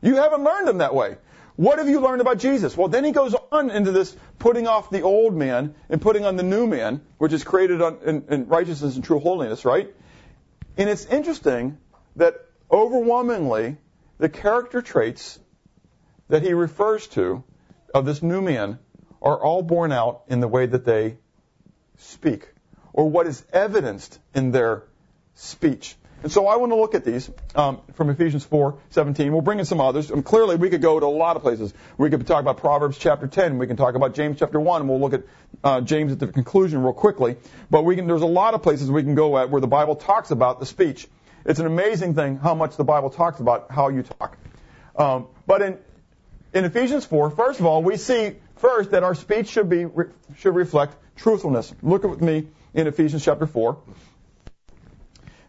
You 0.00 0.16
haven't 0.16 0.44
learned 0.44 0.68
him 0.68 0.78
that 0.78 0.94
way. 0.94 1.16
What 1.60 1.78
have 1.78 1.90
you 1.90 2.00
learned 2.00 2.22
about 2.22 2.38
Jesus? 2.38 2.74
Well, 2.74 2.88
then 2.88 3.04
he 3.04 3.12
goes 3.12 3.34
on 3.52 3.70
into 3.70 3.92
this 3.92 4.16
putting 4.38 4.66
off 4.66 4.88
the 4.88 5.02
old 5.02 5.36
man 5.36 5.74
and 5.90 6.00
putting 6.00 6.24
on 6.24 6.36
the 6.36 6.42
new 6.42 6.66
man, 6.66 7.02
which 7.18 7.34
is 7.34 7.44
created 7.44 7.82
on, 7.82 7.98
in, 8.02 8.24
in 8.30 8.48
righteousness 8.48 8.94
and 8.94 9.04
true 9.04 9.18
holiness, 9.18 9.66
right? 9.66 9.94
And 10.78 10.88
it's 10.88 11.04
interesting 11.04 11.76
that 12.16 12.46
overwhelmingly 12.70 13.76
the 14.16 14.30
character 14.30 14.80
traits 14.80 15.38
that 16.30 16.42
he 16.42 16.54
refers 16.54 17.06
to 17.08 17.44
of 17.92 18.06
this 18.06 18.22
new 18.22 18.40
man 18.40 18.78
are 19.20 19.38
all 19.38 19.60
borne 19.60 19.92
out 19.92 20.22
in 20.28 20.40
the 20.40 20.48
way 20.48 20.64
that 20.64 20.86
they 20.86 21.18
speak 21.98 22.48
or 22.94 23.10
what 23.10 23.26
is 23.26 23.44
evidenced 23.52 24.18
in 24.34 24.50
their 24.50 24.84
speech. 25.34 25.94
And 26.22 26.30
so 26.30 26.46
I 26.46 26.56
want 26.56 26.72
to 26.72 26.76
look 26.76 26.94
at 26.94 27.04
these 27.04 27.30
um, 27.54 27.80
from 27.94 28.10
Ephesians 28.10 28.44
4, 28.44 28.78
17. 28.90 29.32
We'll 29.32 29.40
bring 29.40 29.58
in 29.58 29.64
some 29.64 29.80
others. 29.80 30.10
And 30.10 30.24
clearly, 30.24 30.56
we 30.56 30.68
could 30.68 30.82
go 30.82 31.00
to 31.00 31.06
a 31.06 31.08
lot 31.08 31.36
of 31.36 31.42
places. 31.42 31.72
We 31.96 32.10
could 32.10 32.26
talk 32.26 32.40
about 32.40 32.58
Proverbs 32.58 32.98
chapter 32.98 33.26
10. 33.26 33.58
We 33.58 33.66
can 33.66 33.76
talk 33.76 33.94
about 33.94 34.14
James 34.14 34.38
chapter 34.38 34.60
1. 34.60 34.82
And 34.82 34.90
we'll 34.90 35.00
look 35.00 35.14
at 35.14 35.22
uh, 35.64 35.80
James 35.80 36.12
at 36.12 36.18
the 36.18 36.26
conclusion 36.26 36.82
real 36.82 36.92
quickly. 36.92 37.36
But 37.70 37.84
we 37.84 37.96
can, 37.96 38.06
there's 38.06 38.22
a 38.22 38.26
lot 38.26 38.54
of 38.54 38.62
places 38.62 38.90
we 38.90 39.02
can 39.02 39.14
go 39.14 39.38
at 39.38 39.50
where 39.50 39.60
the 39.60 39.66
Bible 39.66 39.96
talks 39.96 40.30
about 40.30 40.60
the 40.60 40.66
speech. 40.66 41.08
It's 41.46 41.58
an 41.58 41.66
amazing 41.66 42.14
thing 42.14 42.36
how 42.36 42.54
much 42.54 42.76
the 42.76 42.84
Bible 42.84 43.08
talks 43.08 43.40
about 43.40 43.70
how 43.70 43.88
you 43.88 44.02
talk. 44.02 44.36
Um, 44.96 45.28
but 45.46 45.62
in, 45.62 45.78
in 46.52 46.64
Ephesians 46.66 47.06
4, 47.06 47.30
first 47.30 47.60
of 47.60 47.66
all, 47.66 47.82
we 47.82 47.96
see 47.96 48.36
first 48.56 48.90
that 48.90 49.02
our 49.02 49.14
speech 49.14 49.48
should 49.48 49.70
be 49.70 49.86
should 50.36 50.54
reflect 50.54 50.94
truthfulness. 51.16 51.74
Look 51.82 52.04
with 52.04 52.20
me 52.20 52.48
in 52.74 52.86
Ephesians 52.86 53.24
chapter 53.24 53.46
4. 53.46 53.78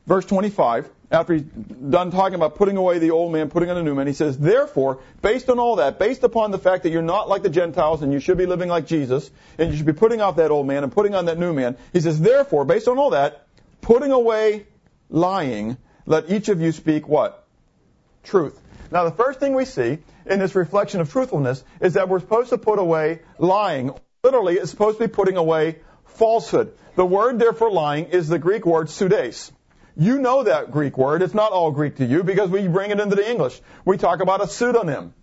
Verse 0.07 0.25
25, 0.25 0.89
after 1.11 1.33
he's 1.33 1.43
done 1.43 2.09
talking 2.09 2.35
about 2.35 2.55
putting 2.55 2.77
away 2.77 2.97
the 2.97 3.11
old 3.11 3.31
man, 3.31 3.49
putting 3.49 3.69
on 3.69 3.77
a 3.77 3.83
new 3.83 3.93
man, 3.93 4.07
he 4.07 4.13
says, 4.13 4.37
Therefore, 4.37 4.99
based 5.21 5.49
on 5.49 5.59
all 5.59 5.75
that, 5.75 5.99
based 5.99 6.23
upon 6.23 6.51
the 6.51 6.57
fact 6.57 6.83
that 6.83 6.89
you're 6.89 7.03
not 7.03 7.29
like 7.29 7.43
the 7.43 7.49
Gentiles 7.49 8.01
and 8.01 8.11
you 8.11 8.19
should 8.19 8.37
be 8.37 8.47
living 8.47 8.69
like 8.69 8.87
Jesus, 8.87 9.29
and 9.59 9.69
you 9.69 9.77
should 9.77 9.85
be 9.85 9.93
putting 9.93 10.21
off 10.21 10.37
that 10.37 10.49
old 10.49 10.65
man 10.65 10.83
and 10.83 10.91
putting 10.91 11.13
on 11.13 11.25
that 11.25 11.37
new 11.37 11.53
man, 11.53 11.77
he 11.93 11.99
says, 11.99 12.19
Therefore, 12.19 12.65
based 12.65 12.87
on 12.87 12.97
all 12.97 13.11
that, 13.11 13.45
putting 13.81 14.11
away 14.11 14.65
lying, 15.09 15.77
let 16.05 16.31
each 16.31 16.49
of 16.49 16.61
you 16.61 16.71
speak 16.71 17.07
what? 17.07 17.45
Truth. 18.23 18.59
Now, 18.91 19.03
the 19.03 19.11
first 19.11 19.39
thing 19.39 19.53
we 19.53 19.65
see 19.65 19.99
in 20.25 20.39
this 20.39 20.55
reflection 20.55 20.99
of 20.99 21.11
truthfulness 21.11 21.63
is 21.79 21.93
that 21.93 22.09
we're 22.09 22.19
supposed 22.19 22.49
to 22.49 22.57
put 22.57 22.79
away 22.79 23.19
lying. 23.37 23.91
Literally, 24.23 24.55
it's 24.55 24.71
supposed 24.71 24.97
to 24.97 25.07
be 25.07 25.13
putting 25.13 25.37
away 25.37 25.77
falsehood. 26.05 26.73
The 26.95 27.05
word 27.05 27.39
there 27.39 27.53
for 27.53 27.71
lying 27.71 28.07
is 28.07 28.27
the 28.27 28.39
Greek 28.39 28.65
word 28.65 28.87
pseudes. 28.87 29.51
You 29.95 30.19
know 30.19 30.43
that 30.43 30.71
Greek 30.71 30.97
word. 30.97 31.21
It's 31.21 31.33
not 31.33 31.51
all 31.51 31.71
Greek 31.71 31.97
to 31.97 32.05
you 32.05 32.23
because 32.23 32.49
we 32.49 32.67
bring 32.67 32.91
it 32.91 32.99
into 32.99 33.15
the 33.15 33.29
English. 33.29 33.59
We 33.85 33.97
talk 33.97 34.21
about 34.21 34.41
a 34.41 34.47
pseudonym. 34.47 35.13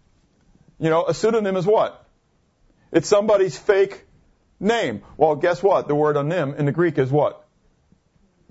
You 0.79 0.91
know, 0.91 1.07
a 1.07 1.15
pseudonym 1.15 1.57
is 1.57 1.67
what? 1.67 2.07
It's 2.93 3.09
somebody's 3.09 3.59
fake 3.59 4.05
name. 4.61 5.03
Well, 5.17 5.37
guess 5.37 5.63
what? 5.63 5.89
The 5.89 5.95
word 5.95 6.17
onym 6.17 6.57
in 6.57 6.67
the 6.67 6.73
Greek 6.73 6.99
is 6.99 7.11
what? 7.11 7.45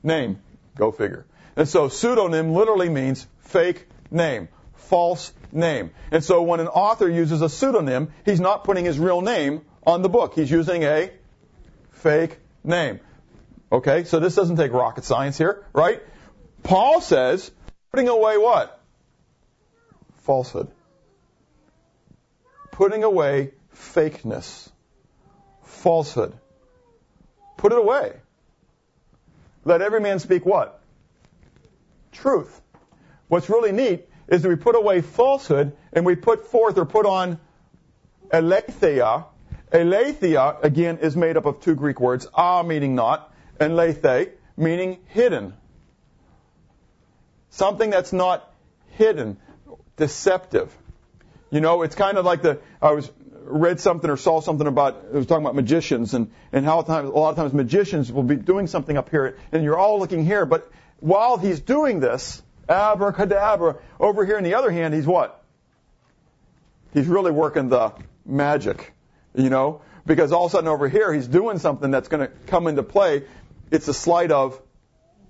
Name. 0.03 0.39
Go 0.75 0.91
figure. 0.91 1.25
And 1.55 1.67
so 1.67 1.89
pseudonym 1.89 2.53
literally 2.53 2.89
means 2.89 3.25
fake 3.39 3.87
name, 4.11 4.47
false 4.75 5.33
name. 5.51 5.91
And 6.11 6.23
so 6.23 6.43
when 6.43 6.59
an 6.59 6.67
author 6.67 7.09
uses 7.09 7.41
a 7.41 7.49
pseudonym, 7.49 8.13
he's 8.25 8.39
not 8.39 8.63
putting 8.63 8.85
his 8.85 8.99
real 8.99 9.21
name 9.21 9.61
on 9.85 10.01
the 10.01 10.09
book. 10.09 10.35
He's 10.35 10.51
using 10.51 10.83
a 10.83 11.11
fake 11.91 12.37
name. 12.63 12.99
Okay, 13.71 14.05
so 14.05 14.19
this 14.19 14.35
doesn't 14.35 14.55
take 14.55 14.71
rocket 14.71 15.03
science 15.03 15.37
here, 15.37 15.65
right? 15.73 16.01
Paul 16.63 17.01
says, 17.01 17.51
putting 17.91 18.07
away 18.07 18.37
what? 18.37 18.79
Falsehood. 20.19 20.69
Putting 22.71 23.03
away 23.03 23.51
fakeness. 23.75 24.69
Falsehood. 25.63 26.33
Put 27.57 27.71
it 27.73 27.77
away. 27.77 28.13
Let 29.65 29.81
every 29.81 29.99
man 29.99 30.19
speak 30.19 30.45
what? 30.45 30.79
Truth. 32.13 32.61
What's 33.27 33.49
really 33.49 33.73
neat 33.73 34.07
is 34.29 34.41
that 34.43 34.49
we 34.49 34.55
put 34.55 34.75
away 34.75 35.01
falsehood 35.01 35.75
and 35.91 36.05
we 36.05 36.15
put 36.15 36.47
forth 36.47 36.77
or 36.77 36.85
put 36.85 37.05
on 37.05 37.39
aletheia. 38.31 39.25
Aletheia, 39.73 40.57
again, 40.63 40.99
is 40.99 41.17
made 41.17 41.35
up 41.35 41.45
of 41.45 41.59
two 41.59 41.75
Greek 41.75 41.99
words, 41.99 42.27
a 42.33 42.63
meaning 42.65 42.95
not, 42.95 43.33
and 43.59 43.75
lethe, 43.75 44.29
meaning 44.55 44.99
hidden. 45.07 45.53
Something 47.49 47.89
that's 47.89 48.13
not 48.13 48.53
hidden, 48.91 49.37
deceptive. 49.95 50.75
You 51.49 51.61
know, 51.61 51.81
it's 51.81 51.95
kind 51.95 52.17
of 52.17 52.25
like 52.25 52.41
the, 52.41 52.59
I 52.81 52.91
was, 52.91 53.09
read 53.47 53.79
something 53.79 54.09
or 54.09 54.17
saw 54.17 54.41
something 54.41 54.67
about 54.67 55.05
it 55.05 55.13
was 55.13 55.25
talking 55.25 55.43
about 55.43 55.55
magicians 55.55 56.13
and 56.13 56.31
and 56.51 56.65
how 56.65 56.81
times, 56.81 57.07
a 57.07 57.11
lot 57.11 57.29
of 57.29 57.37
times 57.37 57.53
magicians 57.53 58.11
will 58.11 58.23
be 58.23 58.35
doing 58.35 58.67
something 58.67 58.97
up 58.97 59.09
here 59.09 59.37
and 59.53 59.63
you're 59.63 59.77
all 59.77 59.99
looking 59.99 60.25
here, 60.25 60.45
but 60.45 60.69
while 60.99 61.37
he's 61.37 61.59
doing 61.59 61.99
this, 61.99 62.41
abracadabra, 62.67 63.77
over 63.99 64.25
here 64.25 64.37
on 64.37 64.43
the 64.43 64.55
other 64.55 64.71
hand, 64.71 64.93
he's 64.93 65.05
what? 65.05 65.43
He's 66.93 67.07
really 67.07 67.31
working 67.31 67.69
the 67.69 67.93
magic, 68.25 68.93
you 69.35 69.49
know, 69.49 69.81
because 70.05 70.31
all 70.31 70.45
of 70.45 70.51
a 70.51 70.55
sudden 70.55 70.67
over 70.67 70.89
here 70.89 71.13
he's 71.13 71.27
doing 71.27 71.59
something 71.59 71.91
that's 71.91 72.07
going 72.07 72.27
to 72.27 72.33
come 72.47 72.67
into 72.67 72.83
play. 72.83 73.23
It's 73.71 73.87
a 73.87 73.93
sleight 73.93 74.31
of 74.31 74.61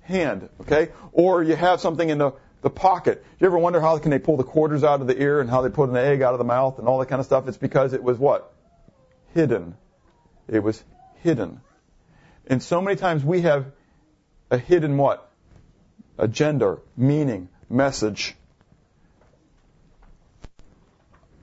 hand, 0.01 0.49
okay? 0.61 0.89
Or 1.11 1.43
you 1.43 1.55
have 1.55 1.81
something 1.81 2.09
in 2.09 2.17
the 2.17 2.33
the 2.61 2.69
pocket. 2.69 3.23
Do 3.23 3.29
you 3.39 3.47
ever 3.47 3.57
wonder 3.57 3.79
how 3.79 3.97
can 3.99 4.11
they 4.11 4.19
pull 4.19 4.37
the 4.37 4.43
quarters 4.43 4.83
out 4.83 5.01
of 5.01 5.07
the 5.07 5.21
ear 5.21 5.39
and 5.39 5.49
how 5.49 5.61
they 5.61 5.69
put 5.69 5.89
an 5.89 5.95
egg 5.95 6.21
out 6.21 6.33
of 6.33 6.39
the 6.39 6.45
mouth 6.45 6.79
and 6.79 6.87
all 6.87 6.99
that 6.99 7.07
kind 7.07 7.19
of 7.19 7.25
stuff? 7.25 7.47
It's 7.47 7.57
because 7.57 7.93
it 7.93 8.03
was 8.03 8.17
what? 8.17 8.53
Hidden. 9.33 9.75
It 10.47 10.63
was 10.63 10.83
hidden. 11.21 11.61
And 12.47 12.61
so 12.63 12.81
many 12.81 12.95
times 12.95 13.23
we 13.23 13.41
have 13.41 13.71
a 14.49 14.57
hidden 14.57 14.97
what? 14.97 15.29
Agenda, 16.17 16.79
meaning, 16.95 17.49
message. 17.69 18.35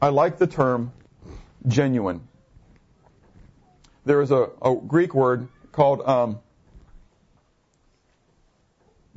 I 0.02 0.08
like 0.08 0.38
the 0.38 0.46
term 0.46 0.92
genuine. 1.66 2.26
There 4.04 4.20
is 4.20 4.30
a, 4.30 4.50
a 4.60 4.74
Greek 4.74 5.14
word 5.14 5.48
called 5.72 6.02
um, 6.02 6.40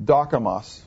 dokimos, 0.02 0.80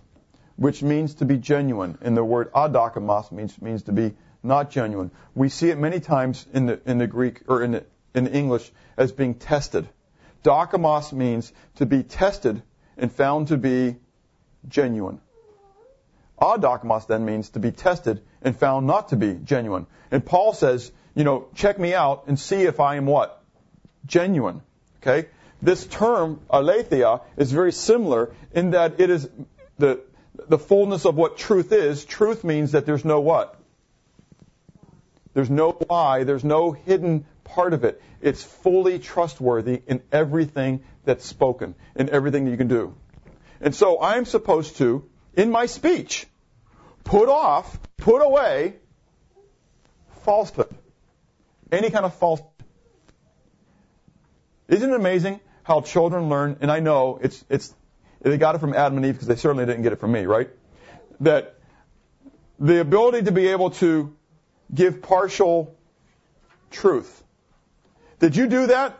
which 0.56 0.84
means 0.84 1.16
to 1.16 1.26
be 1.26 1.38
genuine. 1.38 1.98
And 2.02 2.16
the 2.16 2.24
word 2.24 2.52
adokimos 2.54 3.32
means 3.32 3.62
means 3.62 3.84
to 3.84 3.92
be 3.92 4.14
not 4.44 4.72
genuine. 4.72 5.12
We 5.36 5.50
see 5.50 5.70
it 5.70 5.78
many 5.78 6.00
times 6.00 6.46
in 6.54 6.66
the 6.66 6.80
in 6.86 6.98
the 6.98 7.08
Greek 7.08 7.44
or 7.48 7.64
in 7.64 7.72
the, 7.72 7.86
in 8.14 8.26
the 8.26 8.32
English 8.32 8.72
as 8.98 9.12
being 9.12 9.36
tested. 9.36 9.88
Dokimos 10.44 11.14
means 11.14 11.52
to 11.76 11.86
be 11.86 12.04
tested 12.04 12.64
and 12.98 13.12
found 13.12 13.50
to 13.50 13.58
be 13.58 13.98
genuine. 14.68 15.20
Adokimos 16.40 17.06
then 17.08 17.26
means 17.26 17.50
to 17.52 17.60
be 17.60 17.72
tested 17.72 18.22
and 18.42 18.58
found 18.58 18.88
not 18.88 19.10
to 19.10 19.16
be 19.16 19.36
genuine. 19.36 19.86
And 20.10 20.26
Paul 20.26 20.54
says, 20.54 20.92
you 21.14 21.24
know, 21.24 21.48
check 21.54 21.78
me 21.78 21.94
out 21.94 22.24
and 22.28 22.40
see 22.40 22.64
if 22.64 22.80
I 22.80 22.96
am 22.96 23.06
what? 23.06 23.44
Genuine. 24.06 24.62
Okay? 25.02 25.28
This 25.62 25.86
term, 25.86 26.42
aletheia, 26.50 27.22
is 27.38 27.52
very 27.52 27.72
similar 27.72 28.34
in 28.52 28.72
that 28.72 29.00
it 29.00 29.10
is 29.10 29.30
the, 29.78 30.02
the 30.48 30.58
fullness 30.58 31.06
of 31.06 31.16
what 31.16 31.38
truth 31.38 31.72
is. 31.72 32.04
Truth 32.04 32.44
means 32.44 32.72
that 32.72 32.86
there's 32.86 33.06
no 33.06 33.20
what? 33.20 33.60
There's 35.34 35.50
no 35.50 35.78
lie. 35.90 36.24
There's 36.24 36.44
no 36.44 36.72
hidden 36.72 37.26
part 37.44 37.74
of 37.74 37.84
it. 37.84 38.02
It's 38.22 38.44
fully 38.44 38.98
trustworthy 38.98 39.82
in 39.88 40.02
everything 40.12 40.84
that's 41.06 41.26
spoken, 41.26 41.76
in 41.96 42.10
everything 42.10 42.46
that 42.46 42.52
you 42.52 42.58
can 42.58 42.68
do. 42.68 42.96
And 43.60 43.76
so 43.76 44.02
I'm 44.02 44.26
supposed 44.26 44.78
to, 44.78 45.08
in 45.36 45.52
my 45.52 45.68
speech, 45.68 46.26
put 47.04 47.30
off, 47.30 47.80
put 47.98 48.20
away 48.20 48.78
falsehood. 50.24 50.70
Any 51.72 51.92
kind 51.92 52.06
of 52.06 52.16
falsehood. 52.16 52.50
Isn't 54.68 54.90
it 54.90 54.96
amazing 54.96 55.40
how 55.72 55.80
children 55.80 56.28
learn? 56.28 56.58
And 56.60 56.70
I 56.70 56.82
know 56.82 57.18
it's, 57.22 57.46
it's, 57.50 57.74
they 58.20 58.38
got 58.38 58.56
it 58.56 58.60
from 58.60 58.74
Adam 58.74 58.98
and 58.98 59.06
Eve 59.06 59.14
because 59.14 59.28
they 59.28 59.38
certainly 59.38 59.66
didn't 59.66 59.84
get 59.84 59.94
it 59.94 60.02
from 60.02 60.12
me, 60.12 60.26
right? 60.26 60.50
That 61.22 61.56
the 62.60 62.82
ability 62.82 63.24
to 63.24 63.32
be 63.32 63.48
able 63.48 63.70
to 63.72 64.14
give 64.74 65.02
partial 65.02 65.74
truth. 66.72 67.24
Did 68.20 68.36
you 68.36 68.48
do 68.48 68.68
that? 68.68 68.98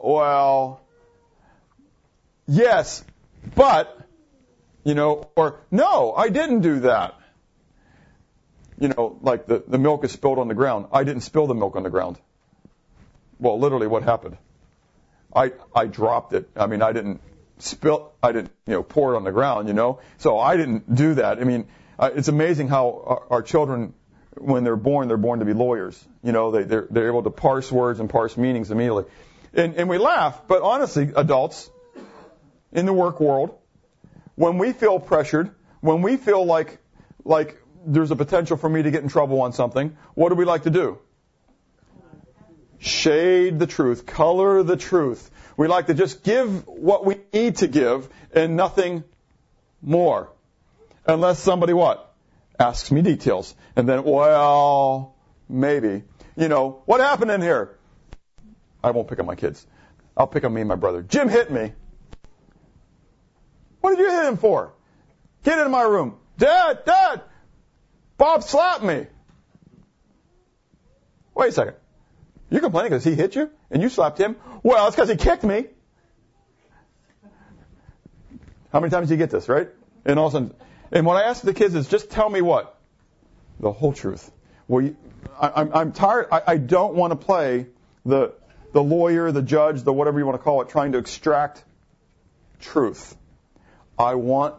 Well, 0.00 0.80
yes, 2.48 3.04
but 3.54 3.96
you 4.82 4.94
know, 4.94 5.30
or 5.36 5.60
no, 5.70 6.12
I 6.16 6.30
didn't 6.30 6.62
do 6.62 6.80
that. 6.80 7.14
You 8.80 8.88
know, 8.88 9.18
like 9.22 9.46
the, 9.46 9.62
the 9.66 9.78
milk 9.78 10.04
is 10.04 10.10
spilled 10.10 10.40
on 10.40 10.48
the 10.48 10.54
ground. 10.54 10.86
I 10.92 11.04
didn't 11.04 11.22
spill 11.22 11.46
the 11.46 11.54
milk 11.54 11.76
on 11.76 11.84
the 11.84 11.90
ground. 11.90 12.18
Well, 13.38 13.58
literally 13.58 13.86
what 13.86 14.02
happened? 14.02 14.36
I, 15.34 15.52
I 15.74 15.86
dropped 15.86 16.32
it. 16.32 16.48
I 16.56 16.66
mean, 16.66 16.82
I 16.82 16.92
didn't 16.92 17.20
spill, 17.58 18.12
I 18.22 18.32
didn't, 18.32 18.52
you 18.66 18.74
know, 18.74 18.82
pour 18.82 19.14
it 19.14 19.16
on 19.16 19.24
the 19.24 19.32
ground, 19.32 19.68
you 19.68 19.74
know? 19.74 20.00
So 20.18 20.38
I 20.38 20.56
didn't 20.56 20.94
do 20.94 21.14
that. 21.14 21.38
I 21.38 21.44
mean, 21.44 21.68
it's 22.00 22.28
amazing 22.28 22.68
how 22.68 23.02
our, 23.06 23.26
our 23.30 23.42
children, 23.42 23.94
when 24.36 24.64
they're 24.64 24.76
born, 24.76 25.08
they're 25.08 25.16
born 25.16 25.40
to 25.40 25.44
be 25.44 25.52
lawyers. 25.52 26.02
You 26.22 26.32
know, 26.32 26.50
they, 26.50 26.62
they're, 26.64 26.86
they're 26.90 27.08
able 27.08 27.22
to 27.22 27.30
parse 27.30 27.70
words 27.70 28.00
and 28.00 28.08
parse 28.08 28.36
meanings 28.36 28.70
immediately. 28.70 29.04
And, 29.54 29.74
and 29.76 29.88
we 29.88 29.98
laugh, 29.98 30.46
but 30.48 30.62
honestly, 30.62 31.12
adults 31.14 31.70
in 32.72 32.86
the 32.86 32.92
work 32.92 33.20
world, 33.20 33.58
when 34.34 34.58
we 34.58 34.72
feel 34.72 34.98
pressured, 34.98 35.50
when 35.80 36.02
we 36.02 36.16
feel 36.16 36.44
like, 36.44 36.78
like 37.24 37.56
there's 37.86 38.10
a 38.10 38.16
potential 38.16 38.56
for 38.56 38.68
me 38.68 38.82
to 38.82 38.90
get 38.90 39.02
in 39.02 39.08
trouble 39.08 39.40
on 39.40 39.52
something, 39.52 39.96
what 40.14 40.28
do 40.28 40.34
we 40.34 40.44
like 40.44 40.64
to 40.64 40.70
do? 40.70 40.98
Shade 42.78 43.58
the 43.58 43.66
truth, 43.66 44.06
color 44.06 44.62
the 44.62 44.76
truth. 44.76 45.30
We 45.56 45.68
like 45.68 45.86
to 45.86 45.94
just 45.94 46.22
give 46.22 46.66
what 46.66 47.04
we 47.04 47.20
need 47.32 47.56
to 47.56 47.68
give 47.68 48.08
and 48.34 48.56
nothing 48.56 49.04
more. 49.80 50.30
Unless 51.06 51.38
somebody 51.38 51.72
what? 51.72 52.14
Asks 52.58 52.90
me 52.90 53.02
details. 53.02 53.54
And 53.74 53.88
then, 53.88 54.04
well, 54.04 55.14
maybe. 55.48 56.02
You 56.36 56.48
know, 56.48 56.82
what 56.84 57.00
happened 57.00 57.30
in 57.30 57.40
here? 57.40 57.78
I 58.82 58.90
won't 58.90 59.08
pick 59.08 59.18
on 59.18 59.26
my 59.26 59.34
kids. 59.34 59.66
I'll 60.16 60.26
pick 60.26 60.44
on 60.44 60.52
me 60.52 60.60
and 60.62 60.68
my 60.68 60.76
brother. 60.76 61.02
Jim 61.02 61.28
hit 61.28 61.50
me. 61.50 61.72
What 63.80 63.90
did 63.90 64.00
you 64.00 64.10
hit 64.10 64.26
him 64.26 64.36
for? 64.36 64.72
Get 65.44 65.58
into 65.58 65.70
my 65.70 65.82
room. 65.82 66.16
Dad, 66.38 66.84
Dad, 66.84 67.22
Bob 68.18 68.42
slapped 68.42 68.82
me. 68.82 69.06
Wait 71.34 71.48
a 71.48 71.52
second. 71.52 71.76
You're 72.50 72.60
complaining 72.60 72.90
because 72.90 73.04
he 73.04 73.14
hit 73.14 73.34
you 73.34 73.50
and 73.70 73.82
you 73.82 73.88
slapped 73.88 74.18
him? 74.18 74.36
Well, 74.62 74.86
it's 74.86 74.96
because 74.96 75.08
he 75.08 75.16
kicked 75.16 75.44
me. 75.44 75.66
How 78.72 78.80
many 78.80 78.90
times 78.90 79.08
do 79.08 79.14
you 79.14 79.18
get 79.18 79.30
this, 79.30 79.48
right? 79.48 79.68
And 80.04 80.18
all 80.18 80.26
of 80.26 80.34
a 80.34 80.36
sudden, 80.36 80.54
and 80.92 81.06
what 81.06 81.16
I 81.16 81.28
ask 81.28 81.42
the 81.42 81.54
kids 81.54 81.74
is 81.74 81.88
just 81.88 82.10
tell 82.10 82.28
me 82.28 82.42
what? 82.42 82.78
The 83.58 83.72
whole 83.72 83.92
truth. 83.92 84.30
Well, 84.68 84.84
you, 84.84 84.96
I, 85.40 85.52
I'm, 85.56 85.72
I'm 85.74 85.92
tired. 85.92 86.28
I, 86.30 86.42
I 86.46 86.56
don't 86.58 86.94
want 86.94 87.12
to 87.12 87.16
play 87.16 87.66
the, 88.04 88.34
the 88.72 88.82
lawyer, 88.82 89.32
the 89.32 89.42
judge, 89.42 89.82
the 89.82 89.92
whatever 89.92 90.18
you 90.18 90.26
want 90.26 90.38
to 90.38 90.42
call 90.42 90.62
it, 90.62 90.68
trying 90.68 90.92
to 90.92 90.98
extract 90.98 91.64
truth. 92.60 93.16
I 93.98 94.14
want 94.14 94.54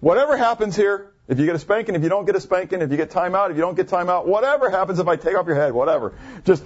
whatever 0.00 0.36
happens 0.36 0.76
here. 0.76 1.12
If 1.28 1.38
you 1.38 1.44
get 1.44 1.54
a 1.54 1.58
spanking, 1.58 1.94
if 1.94 2.02
you 2.02 2.08
don't 2.08 2.24
get 2.24 2.36
a 2.36 2.40
spanking, 2.40 2.80
if 2.80 2.90
you 2.90 2.96
get 2.96 3.10
time 3.10 3.34
out, 3.34 3.50
if 3.50 3.56
you 3.56 3.60
don't 3.60 3.76
get 3.76 3.88
time 3.88 4.08
out, 4.08 4.26
whatever 4.26 4.70
happens 4.70 4.98
if 4.98 5.06
I 5.06 5.16
take 5.16 5.36
off 5.36 5.46
your 5.46 5.56
head, 5.56 5.74
whatever. 5.74 6.14
Just 6.44 6.64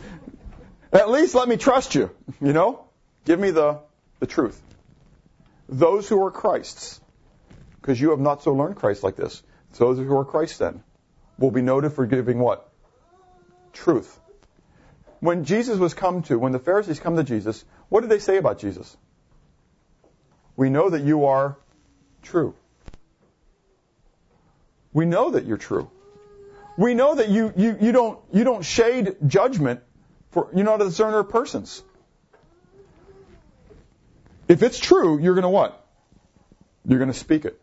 at 0.92 1.10
least 1.10 1.34
let 1.34 1.48
me 1.48 1.56
trust 1.56 1.96
you. 1.96 2.10
You 2.40 2.52
know, 2.52 2.84
give 3.24 3.40
me 3.40 3.50
the 3.50 3.80
the 4.20 4.26
truth. 4.26 4.60
Those 5.68 6.08
who 6.08 6.22
are 6.24 6.30
Christ's, 6.30 7.00
because 7.80 8.00
you 8.00 8.10
have 8.10 8.20
not 8.20 8.44
so 8.44 8.54
learned 8.54 8.76
Christ 8.76 9.02
like 9.02 9.16
this. 9.16 9.42
Those 9.78 9.98
who 9.98 10.16
are 10.16 10.24
Christ 10.24 10.60
then 10.60 10.84
will 11.38 11.50
be 11.50 11.62
noted 11.62 11.90
for 11.90 12.06
giving 12.06 12.38
what? 12.38 12.70
Truth. 13.72 14.20
When 15.18 15.44
Jesus 15.44 15.78
was 15.78 15.94
come 15.94 16.22
to, 16.24 16.38
when 16.38 16.52
the 16.52 16.58
Pharisees 16.58 17.00
come 17.00 17.16
to 17.16 17.24
Jesus, 17.24 17.64
what 17.88 18.02
did 18.02 18.10
they 18.10 18.18
say 18.18 18.36
about 18.36 18.58
Jesus? 18.58 18.96
We 20.56 20.68
know 20.68 20.90
that 20.90 21.02
you 21.02 21.24
are 21.24 21.56
true. 22.22 22.54
We 24.92 25.06
know 25.06 25.30
that 25.30 25.44
you're 25.46 25.56
true. 25.56 25.90
We 26.76 26.94
know 26.94 27.14
that 27.14 27.28
you, 27.28 27.52
you, 27.56 27.76
you 27.80 27.92
don't, 27.92 28.18
you 28.32 28.44
don't 28.44 28.64
shade 28.64 29.16
judgment 29.26 29.80
for, 30.30 30.48
you're 30.54 30.64
not 30.64 30.80
a 30.80 30.84
discerner 30.84 31.20
of 31.20 31.28
persons. 31.28 31.82
If 34.48 34.62
it's 34.62 34.78
true, 34.78 35.20
you're 35.20 35.34
going 35.34 35.42
to 35.42 35.50
what? 35.50 35.86
You're 36.86 36.98
going 36.98 37.12
to 37.12 37.18
speak 37.18 37.44
it. 37.44 37.60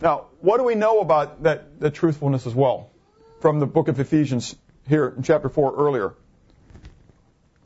Now, 0.00 0.26
what 0.40 0.58
do 0.58 0.64
we 0.64 0.74
know 0.74 1.00
about 1.00 1.44
that, 1.44 1.80
that 1.80 1.94
truthfulness 1.94 2.46
as 2.46 2.54
well? 2.54 2.90
From 3.40 3.60
the 3.60 3.66
book 3.66 3.88
of 3.88 4.00
Ephesians 4.00 4.56
here 4.88 5.14
in 5.16 5.22
chapter 5.22 5.48
4 5.48 5.74
earlier. 5.76 6.14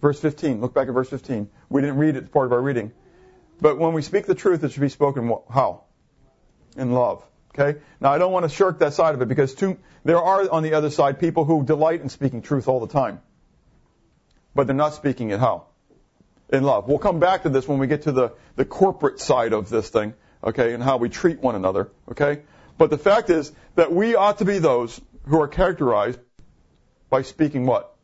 Verse 0.02 0.20
15. 0.20 0.60
Look 0.60 0.74
back 0.74 0.88
at 0.88 0.94
verse 0.94 1.08
15. 1.08 1.48
We 1.68 1.80
didn't 1.80 1.96
read 1.96 2.16
it, 2.16 2.24
it's 2.24 2.28
part 2.28 2.46
of 2.46 2.52
our 2.52 2.60
reading. 2.60 2.92
But 3.60 3.78
when 3.78 3.94
we 3.94 4.02
speak 4.02 4.26
the 4.26 4.34
truth, 4.34 4.62
it 4.62 4.72
should 4.72 4.82
be 4.82 4.88
spoken 4.88 5.32
how? 5.48 5.84
In 6.76 6.92
love. 6.92 7.24
Okay? 7.58 7.78
Now, 8.00 8.12
I 8.12 8.18
don't 8.18 8.32
want 8.32 8.44
to 8.44 8.54
shirk 8.54 8.80
that 8.80 8.92
side 8.92 9.14
of 9.14 9.22
it 9.22 9.28
because 9.28 9.54
too, 9.54 9.78
there 10.04 10.20
are 10.20 10.48
on 10.50 10.62
the 10.62 10.74
other 10.74 10.90
side 10.90 11.18
people 11.18 11.44
who 11.44 11.64
delight 11.64 12.02
in 12.02 12.08
speaking 12.08 12.42
truth 12.42 12.68
all 12.68 12.80
the 12.80 12.92
time. 12.92 13.20
But 14.54 14.66
they're 14.66 14.76
not 14.76 14.94
speaking 14.94 15.30
it 15.30 15.40
how? 15.40 15.66
In 16.50 16.62
love. 16.62 16.86
We'll 16.86 16.98
come 16.98 17.18
back 17.18 17.42
to 17.42 17.48
this 17.48 17.66
when 17.66 17.78
we 17.78 17.86
get 17.86 18.02
to 18.02 18.12
the, 18.12 18.32
the 18.56 18.64
corporate 18.64 19.20
side 19.20 19.52
of 19.52 19.70
this 19.70 19.88
thing, 19.88 20.14
okay, 20.44 20.74
and 20.74 20.82
how 20.82 20.98
we 20.98 21.08
treat 21.08 21.40
one 21.40 21.54
another, 21.54 21.90
okay? 22.10 22.42
But 22.78 22.90
the 22.90 22.98
fact 22.98 23.30
is 23.30 23.50
that 23.74 23.92
we 23.92 24.14
ought 24.14 24.38
to 24.38 24.44
be 24.44 24.58
those 24.58 25.00
who 25.26 25.40
are 25.40 25.48
characterized 25.48 26.20
by 27.08 27.22
speaking 27.22 27.66
what? 27.66 27.94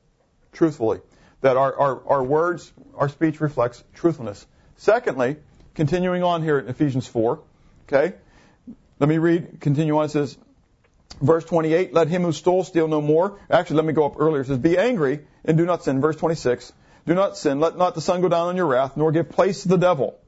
Truthfully. 0.52 1.00
That 1.42 1.56
our, 1.56 1.76
our, 1.76 2.08
our 2.08 2.24
words, 2.24 2.72
our 2.96 3.08
speech 3.08 3.40
reflects 3.40 3.82
truthfulness. 3.94 4.46
Secondly, 4.76 5.36
continuing 5.74 6.22
on 6.22 6.42
here 6.42 6.58
in 6.58 6.68
Ephesians 6.68 7.06
4, 7.06 7.40
okay? 7.86 8.14
Let 9.02 9.08
me 9.08 9.18
read, 9.18 9.60
continue 9.60 9.98
on. 9.98 10.04
It 10.04 10.10
says, 10.10 10.38
verse 11.20 11.44
28, 11.44 11.92
let 11.92 12.06
him 12.06 12.22
who 12.22 12.30
stole 12.30 12.62
steal 12.62 12.86
no 12.86 13.00
more. 13.00 13.40
Actually, 13.50 13.78
let 13.78 13.86
me 13.86 13.94
go 13.94 14.06
up 14.06 14.14
earlier. 14.20 14.42
It 14.42 14.46
says, 14.46 14.58
be 14.58 14.78
angry 14.78 15.26
and 15.44 15.58
do 15.58 15.66
not 15.66 15.82
sin. 15.82 16.00
Verse 16.00 16.14
26, 16.14 16.72
do 17.04 17.12
not 17.12 17.36
sin. 17.36 17.58
Let 17.58 17.76
not 17.76 17.96
the 17.96 18.00
sun 18.00 18.20
go 18.20 18.28
down 18.28 18.46
on 18.46 18.56
your 18.56 18.66
wrath, 18.66 18.96
nor 18.96 19.10
give 19.10 19.28
place 19.28 19.62
to 19.62 19.68
the 19.68 19.76
devil. 19.76 20.20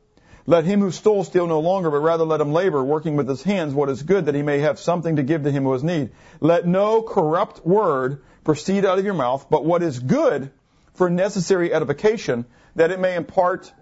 Let 0.44 0.64
him 0.64 0.80
who 0.80 0.90
stole 0.90 1.22
steal 1.22 1.46
no 1.46 1.60
longer, 1.60 1.88
but 1.88 1.98
rather 1.98 2.24
let 2.24 2.40
him 2.40 2.52
labor, 2.52 2.82
working 2.82 3.14
with 3.14 3.28
his 3.28 3.44
hands 3.44 3.74
what 3.74 3.88
is 3.90 4.02
good, 4.02 4.26
that 4.26 4.34
he 4.34 4.42
may 4.42 4.58
have 4.58 4.80
something 4.80 5.14
to 5.14 5.22
give 5.22 5.44
to 5.44 5.52
him 5.52 5.62
who 5.62 5.72
has 5.72 5.84
need. 5.84 6.10
Let 6.40 6.66
no 6.66 7.00
corrupt 7.00 7.64
word 7.64 8.24
proceed 8.42 8.84
out 8.84 8.98
of 8.98 9.04
your 9.04 9.14
mouth, 9.14 9.46
but 9.48 9.64
what 9.64 9.84
is 9.84 10.00
good 10.00 10.50
for 10.94 11.08
necessary 11.08 11.72
edification, 11.72 12.44
that 12.74 12.90
it 12.90 12.98
may 12.98 13.14
impart 13.14 13.72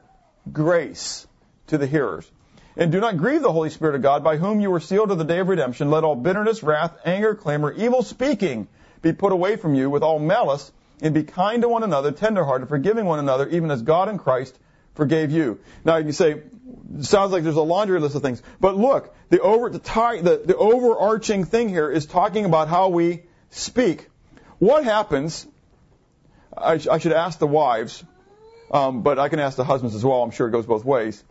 grace 0.53 1.27
to 1.69 1.79
the 1.79 1.87
hearers. 1.87 2.31
And 2.77 2.91
do 2.91 3.01
not 3.01 3.17
grieve 3.17 3.43
the 3.43 3.53
Holy 3.53 3.71
Spirit 3.71 3.97
of 3.97 4.03
God, 4.03 4.25
by 4.25 4.37
whom 4.37 4.61
you 4.61 4.71
were 4.71 4.81
sealed 4.81 5.11
to 5.11 5.15
the 5.15 5.25
day 5.25 5.41
of 5.41 5.49
redemption. 5.49 5.91
Let 5.91 6.05
all 6.05 6.17
bitterness, 6.17 6.63
wrath, 6.63 6.97
anger, 7.05 7.35
clamor, 7.35 7.73
evil 7.73 8.03
speaking 8.03 8.69
be 9.03 9.13
put 9.13 9.33
away 9.33 9.57
from 9.57 9.75
you 9.75 9.91
with 9.91 10.03
all 10.03 10.19
malice, 10.19 10.73
and 11.03 11.13
be 11.13 11.25
kind 11.25 11.63
to 11.63 11.69
one 11.69 11.83
another, 11.83 12.13
tenderhearted, 12.13 12.69
forgiving 12.69 13.05
one 13.05 13.19
another, 13.19 13.49
even 13.49 13.71
as 13.71 13.83
God 13.83 14.09
in 14.09 14.19
Christ 14.19 14.57
forgave 14.95 15.31
you. 15.33 15.59
Now 15.85 15.97
you 15.97 16.13
say, 16.13 16.43
sounds 17.01 17.33
like 17.33 17.43
there's 17.43 17.57
a 17.57 17.63
laundry 17.63 17.99
list 17.99 18.15
of 18.15 18.23
things. 18.23 18.43
But 18.61 18.77
look, 18.77 19.15
the 19.29 19.41
over 19.41 19.69
the, 19.69 19.79
tie, 19.79 20.21
the, 20.21 20.43
the 20.45 20.57
overarching 20.57 21.45
thing 21.45 21.69
here 21.69 21.91
is 21.91 22.07
talking 22.07 22.45
about 22.45 22.69
how 22.69 22.89
we 22.89 23.23
speak. 23.51 24.09
What 24.59 24.85
happens? 24.85 25.47
I, 26.57 26.75
I 26.91 26.99
should 26.99 27.13
ask 27.13 27.39
the 27.39 27.47
wives, 27.47 28.05
um, 28.71 29.03
but 29.03 29.19
I 29.19 29.29
can 29.29 29.41
ask 29.41 29.57
the 29.57 29.65
husbands 29.65 29.95
as 29.95 30.05
well. 30.05 30.23
I'm 30.23 30.31
sure 30.31 30.47
it 30.49 30.53
goes 30.53 30.67
both 30.67 30.85
ways. 30.85 31.23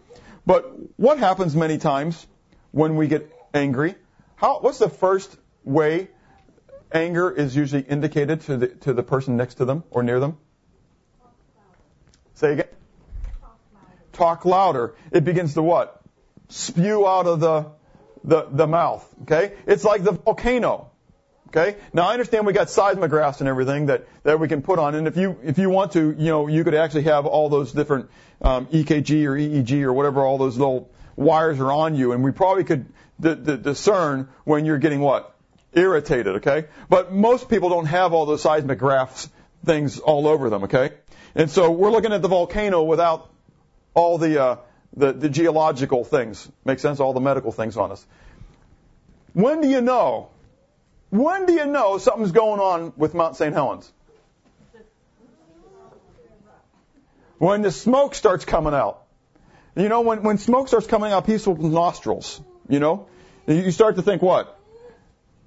But 0.46 0.66
what 0.98 1.20
happens 1.20 1.56
many 1.56 1.78
times 1.78 2.26
when 2.72 2.96
we 2.96 3.08
get 3.08 3.32
angry? 3.54 3.96
How, 4.36 4.60
what's 4.60 4.80
the 4.80 4.90
first 4.90 5.36
way 5.64 6.10
anger 6.92 7.30
is 7.32 7.56
usually 7.56 7.84
indicated 7.84 8.42
to 8.42 8.58
the 8.58 8.68
to 8.68 8.94
the 8.94 9.04
person 9.04 9.38
next 9.38 9.56
to 9.56 9.66
them 9.66 9.84
or 9.92 10.04
near 10.04 10.20
them? 10.20 10.38
Say 12.34 12.54
again 12.54 12.68
talk 14.22 14.46
louder, 14.46 14.96
it 15.12 15.24
begins 15.24 15.56
to 15.56 15.62
what? 15.62 16.00
Spew 16.50 17.08
out 17.08 17.26
of 17.26 17.40
the, 17.40 17.72
the, 18.24 18.48
the 18.52 18.68
mouth. 18.68 19.08
Okay? 19.24 19.54
It's 19.66 19.84
like 19.84 20.04
the 20.04 20.12
volcano. 20.12 20.91
Okay? 21.56 21.78
Now 21.92 22.08
I 22.08 22.14
understand 22.14 22.46
we 22.46 22.54
got 22.54 22.68
seismographs 22.68 23.42
and 23.42 23.50
everything 23.50 23.88
that, 23.88 24.08
that 24.24 24.40
we 24.40 24.48
can 24.48 24.62
put 24.62 24.80
on, 24.80 24.96
and 24.96 25.08
if 25.08 25.18
you 25.18 25.38
if 25.44 25.58
you 25.58 25.70
want 25.70 25.92
to, 25.94 26.16
you 26.18 26.28
know, 26.28 26.48
you 26.48 26.64
could 26.64 26.76
actually 26.76 27.04
have 27.04 27.26
all 27.26 27.50
those 27.50 27.74
different 27.74 28.10
um, 28.42 28.68
EKG 28.68 29.26
or 29.26 29.36
EEG 29.36 29.84
or 29.84 29.92
whatever, 29.92 30.22
all 30.22 30.38
those 30.38 30.58
little 30.58 30.90
wires 31.18 31.60
are 31.60 31.72
on 31.72 31.96
you, 31.96 32.14
and 32.14 32.24
we 32.24 32.32
probably 32.32 32.64
could 32.64 32.86
d- 33.20 33.36
d- 33.36 33.58
discern 33.58 34.30
when 34.46 34.66
you're 34.66 34.78
getting 34.78 35.02
what 35.02 35.36
irritated. 35.74 36.38
Okay? 36.38 36.66
But 36.90 37.12
most 37.12 37.50
people 37.50 37.70
don't 37.70 37.86
have 37.86 38.14
all 38.14 38.26
those 38.26 38.44
seismographs 38.44 39.30
things 39.66 40.00
all 40.00 40.28
over 40.28 40.50
them. 40.50 40.64
Okay? 40.64 40.92
And 41.36 41.50
so 41.50 41.72
we're 41.72 41.92
looking 41.92 42.14
at 42.14 42.22
the 42.22 42.28
volcano 42.28 42.84
without 42.84 43.30
all 43.94 44.18
the, 44.18 44.42
uh, 44.42 44.56
the, 44.96 45.14
the 45.14 45.30
geological 45.30 46.04
things. 46.04 46.50
Make 46.66 46.80
sense? 46.80 47.00
All 47.00 47.14
the 47.14 47.22
medical 47.22 47.52
things 47.52 47.78
on 47.78 47.92
us. 47.92 48.06
When 49.34 49.62
do 49.62 49.70
you 49.70 49.82
know? 49.82 50.30
When 51.12 51.46
do 51.46 51.54
you 51.54 51.66
know 51.66 51.98
something's 51.98 52.32
going 52.32 52.62
on 52.62 52.94
with 52.96 53.14
Mount 53.14 53.36
St. 53.36 53.54
Helens? 53.54 53.92
When 57.38 57.62
the 57.62 57.72
smoke 57.72 58.16
starts 58.16 58.46
coming 58.46 58.74
out. 58.74 59.04
You 59.76 59.90
know, 59.90 60.02
when, 60.02 60.24
when 60.24 60.38
smoke 60.38 60.68
starts 60.68 60.88
coming 60.88 61.12
out 61.12 61.26
people's 61.26 61.60
nostrils, 61.60 62.42
you 62.68 62.80
know, 62.80 63.08
you 63.46 63.72
start 63.72 63.98
to 63.98 64.02
think 64.02 64.22
what? 64.22 64.58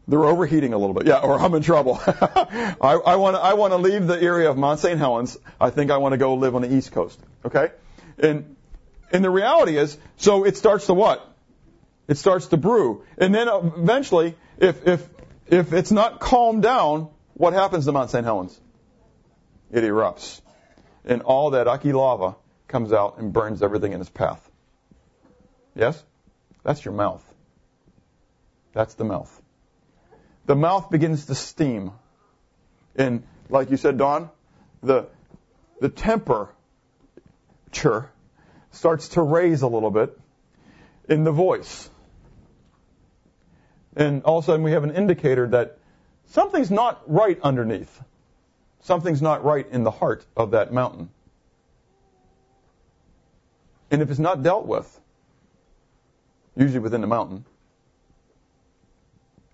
They're 0.07 0.25
overheating 0.25 0.75
a 0.75 0.79
little 0.79 0.93
bit. 0.93 1.07
Yeah, 1.07 1.21
or 1.21 1.39
I'm 1.39 1.55
in 1.55 1.63
trouble. 1.63 1.99
I, 2.07 3.01
I 3.07 3.17
want 3.17 3.37
to 3.37 3.41
I 3.43 3.55
want 3.55 3.73
to 3.73 3.79
leave 3.79 4.07
the 4.07 4.21
area 4.21 4.51
of 4.51 4.59
Mount 4.59 4.81
St. 4.81 4.99
Helens. 4.99 5.39
I 5.59 5.71
think 5.71 5.91
I 5.91 5.97
want 5.97 6.13
to 6.13 6.19
go 6.19 6.35
live 6.35 6.55
on 6.55 6.63
the 6.63 6.75
East 6.75 6.93
Coast. 6.93 7.19
Okay? 7.45 7.71
And, 8.19 8.57
and 9.11 9.25
the 9.25 9.31
reality 9.31 9.79
is, 9.79 9.97
so 10.19 10.45
it 10.45 10.59
starts 10.59 10.87
to 10.87 10.95
what? 10.95 11.27
It 12.07 12.19
starts 12.19 12.49
to 12.49 12.59
brew. 12.59 13.05
And 13.17 13.35
then 13.35 13.49
eventually, 13.49 14.35
if, 14.59 14.87
if, 14.87 15.09
if 15.47 15.73
it's 15.73 15.93
not 15.93 16.21
calmed 16.21 16.63
down, 16.63 17.11
what 17.35 17.53
happens 17.53 17.85
to 17.87 17.93
Mount 17.93 18.11
St. 18.11 18.25
Helens? 18.25 18.59
It 19.71 19.83
erupts. 19.85 20.41
And 21.05 21.23
all 21.23 21.51
that 21.51 21.69
Aki 21.69 21.93
lava 21.93 22.37
comes 22.69 22.93
out 22.93 23.19
and 23.19 23.33
burns 23.33 23.63
everything 23.63 23.93
in 23.93 24.01
its 24.01 24.11
path. 24.11 24.51
Yes? 25.75 26.03
That's 26.63 26.85
your 26.85 26.95
mouth. 26.95 27.23
That's 28.73 28.95
the 28.95 29.05
mouth. 29.05 29.43
The 30.47 30.57
mouth 30.57 30.91
begins 30.91 31.27
to 31.27 31.35
steam. 31.35 31.93
And 32.97 33.25
like 33.49 33.71
you 33.71 33.77
said, 33.77 33.99
Don, 33.99 34.31
the, 34.83 35.07
the 35.81 35.89
temper 35.89 36.51
starts 38.71 39.09
to 39.11 39.23
raise 39.23 39.63
a 39.63 39.69
little 39.69 39.91
bit 39.91 40.19
in 41.09 41.25
the 41.25 41.33
voice. 41.33 41.91
And 43.97 44.23
all 44.25 44.39
of 44.39 44.45
a 44.45 44.47
sudden 44.47 44.63
we 44.63 44.73
have 44.73 44.85
an 44.85 44.91
indicator 44.91 45.49
that 45.49 45.79
something's 46.31 46.71
not 46.71 47.03
right 47.07 47.39
underneath. 47.43 48.03
Something's 48.81 49.23
not 49.23 49.45
right 49.45 49.67
in 49.71 49.85
the 49.85 49.91
heart 49.91 50.25
of 50.37 50.51
that 50.51 50.73
mountain. 50.73 51.09
And 53.91 54.03
if 54.03 54.11
it's 54.11 54.19
not 54.19 54.43
dealt 54.43 54.67
with, 54.67 55.01
usually 56.57 56.81
within 56.81 57.01
the 57.01 57.07
mountain, 57.07 57.45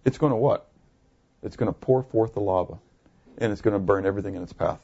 it's 0.04 0.18
going 0.18 0.30
to 0.30 0.36
what? 0.36 0.66
It's 1.42 1.56
going 1.56 1.72
to 1.72 1.78
pour 1.78 2.02
forth 2.02 2.34
the 2.34 2.40
lava. 2.40 2.78
And 3.38 3.52
it's 3.52 3.60
going 3.60 3.74
to 3.74 3.78
burn 3.78 4.06
everything 4.06 4.34
in 4.34 4.42
its 4.42 4.52
path. 4.52 4.80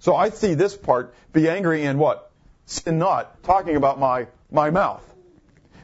So 0.00 0.14
I 0.14 0.30
see 0.30 0.54
this 0.54 0.76
part, 0.76 1.14
be 1.32 1.48
angry 1.48 1.84
and 1.84 1.98
what? 1.98 2.30
Sin 2.66 2.98
not, 2.98 3.42
talking 3.44 3.76
about 3.76 3.98
my, 3.98 4.26
my 4.50 4.70
mouth. 4.70 5.02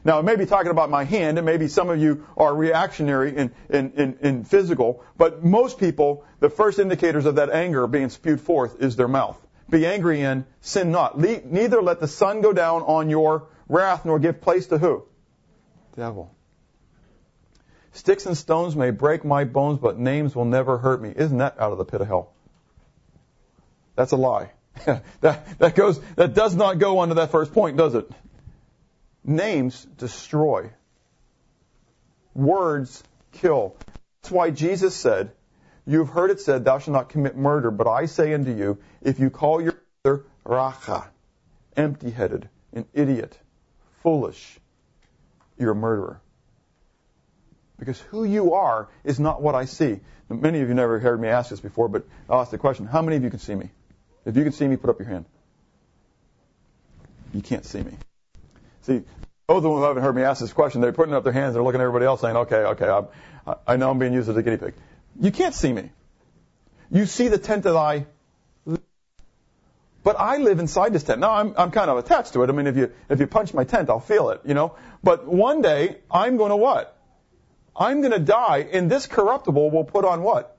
Now, 0.05 0.19
it 0.19 0.23
may 0.23 0.35
be 0.35 0.45
talking 0.45 0.71
about 0.71 0.89
my 0.89 1.05
hand, 1.05 1.37
and 1.37 1.45
maybe 1.45 1.69
some 1.69 1.89
of 1.89 1.99
you 1.99 2.25
are 2.35 2.53
reactionary 2.53 3.35
in, 3.35 3.51
in, 3.69 3.93
in, 3.93 4.17
in 4.21 4.43
physical, 4.43 5.03
but 5.17 5.45
most 5.45 5.79
people, 5.79 6.25
the 6.41 6.49
first 6.49 6.77
indicators 6.77 7.25
of 7.25 7.35
that 7.35 7.49
anger 7.49 7.87
being 7.87 8.09
spewed 8.09 8.41
forth 8.41 8.81
is 8.81 8.97
their 8.97 9.07
mouth. 9.07 9.39
Be 9.69 9.85
angry 9.85 10.21
and 10.21 10.43
sin 10.59 10.91
not. 10.91 11.17
Le- 11.17 11.41
neither 11.45 11.81
let 11.81 12.01
the 12.01 12.07
sun 12.07 12.41
go 12.41 12.51
down 12.51 12.81
on 12.81 13.09
your 13.09 13.47
wrath, 13.69 14.03
nor 14.03 14.19
give 14.19 14.41
place 14.41 14.67
to 14.67 14.77
who? 14.77 15.05
Devil. 15.95 16.35
Sticks 17.93 18.25
and 18.25 18.35
stones 18.35 18.75
may 18.75 18.91
break 18.91 19.23
my 19.23 19.45
bones, 19.45 19.79
but 19.79 19.97
names 19.97 20.35
will 20.35 20.45
never 20.45 20.77
hurt 20.77 21.01
me. 21.01 21.13
Isn't 21.15 21.37
that 21.37 21.59
out 21.59 21.71
of 21.71 21.77
the 21.77 21.85
pit 21.85 22.01
of 22.01 22.07
hell? 22.07 22.33
That's 23.95 24.11
a 24.11 24.17
lie. 24.17 24.51
that, 25.21 25.59
that 25.59 25.75
goes, 25.75 25.99
that 26.15 26.33
does 26.33 26.55
not 26.55 26.79
go 26.79 26.99
under 26.99 27.15
that 27.15 27.31
first 27.31 27.53
point, 27.53 27.77
does 27.77 27.95
it? 27.95 28.09
Names 29.23 29.85
destroy. 29.97 30.71
Words 32.33 33.03
kill. 33.31 33.75
That's 34.21 34.31
why 34.31 34.51
Jesus 34.51 34.95
said, 34.95 35.31
You've 35.85 36.09
heard 36.09 36.31
it 36.31 36.39
said, 36.39 36.63
Thou 36.63 36.79
shalt 36.79 36.93
not 36.93 37.09
commit 37.09 37.35
murder, 37.35 37.69
but 37.69 37.87
I 37.87 38.05
say 38.05 38.33
unto 38.33 38.55
you, 38.55 38.77
if 39.01 39.19
you 39.19 39.29
call 39.29 39.61
your 39.61 39.77
brother 40.01 40.25
racha, 40.45 41.07
empty 41.75 42.09
headed, 42.09 42.47
an 42.71 42.85
idiot, 42.93 43.37
foolish, 44.01 44.59
you're 45.57 45.71
a 45.71 45.75
murderer. 45.75 46.21
Because 47.77 47.99
who 47.99 48.23
you 48.23 48.53
are 48.53 48.87
is 49.03 49.19
not 49.19 49.41
what 49.41 49.55
I 49.55 49.65
see. 49.65 49.99
Many 50.29 50.61
of 50.61 50.69
you 50.69 50.73
never 50.73 50.99
heard 50.99 51.19
me 51.19 51.27
ask 51.27 51.49
this 51.49 51.59
before, 51.59 51.89
but 51.89 52.05
I'll 52.29 52.41
ask 52.41 52.51
the 52.51 52.57
question 52.57 52.85
how 52.85 53.01
many 53.01 53.17
of 53.17 53.23
you 53.23 53.29
can 53.29 53.39
see 53.39 53.55
me? 53.55 53.69
If 54.25 54.37
you 54.37 54.43
can 54.43 54.53
see 54.53 54.67
me, 54.67 54.77
put 54.77 54.89
up 54.89 54.99
your 54.99 55.09
hand. 55.09 55.25
You 57.33 57.41
can't 57.41 57.65
see 57.65 57.83
me. 57.83 57.97
See, 58.83 59.01
those 59.47 59.57
of 59.57 59.63
them 59.63 59.81
haven't 59.81 60.03
heard 60.03 60.15
me 60.15 60.23
ask 60.23 60.39
this 60.39 60.53
question, 60.53 60.81
they're 60.81 60.93
putting 60.93 61.13
up 61.13 61.23
their 61.23 61.33
hands, 61.33 61.53
they're 61.53 61.63
looking 61.63 61.81
at 61.81 61.83
everybody 61.83 62.05
else 62.05 62.21
saying, 62.21 62.35
okay, 62.35 62.55
okay, 62.55 62.87
I'm, 62.87 63.07
I 63.67 63.75
know 63.75 63.91
I'm 63.91 63.99
being 63.99 64.13
used 64.13 64.29
as 64.29 64.37
a 64.37 64.43
guinea 64.43 64.57
pig. 64.57 64.73
You 65.19 65.31
can't 65.31 65.53
see 65.53 65.71
me. 65.71 65.91
You 66.91 67.05
see 67.05 67.27
the 67.27 67.37
tent 67.37 67.63
that 67.63 67.75
I 67.75 68.05
but 70.03 70.17
I 70.19 70.35
live 70.35 70.59
inside 70.59 70.91
this 70.91 71.03
tent. 71.03 71.21
Now 71.21 71.31
I'm, 71.31 71.53
I'm 71.57 71.71
kind 71.71 71.89
of 71.89 71.97
attached 71.97 72.33
to 72.33 72.43
it. 72.43 72.49
I 72.49 72.51
mean, 72.51 72.67
if 72.67 72.75
you, 72.75 72.91
if 73.07 73.21
you 73.21 73.27
punch 73.27 73.53
my 73.53 73.63
tent, 73.63 73.89
I'll 73.89 74.01
feel 74.01 74.31
it, 74.31 74.41
you 74.43 74.53
know. 74.53 74.75
But 75.01 75.25
one 75.25 75.61
day, 75.61 75.99
I'm 76.11 76.35
going 76.35 76.49
to 76.49 76.57
what? 76.57 76.97
I'm 77.73 78.01
going 78.01 78.11
to 78.11 78.19
die, 78.19 78.67
and 78.69 78.91
this 78.91 79.07
corruptible 79.07 79.71
will 79.71 79.85
put 79.85 80.03
on 80.03 80.21
what? 80.21 80.57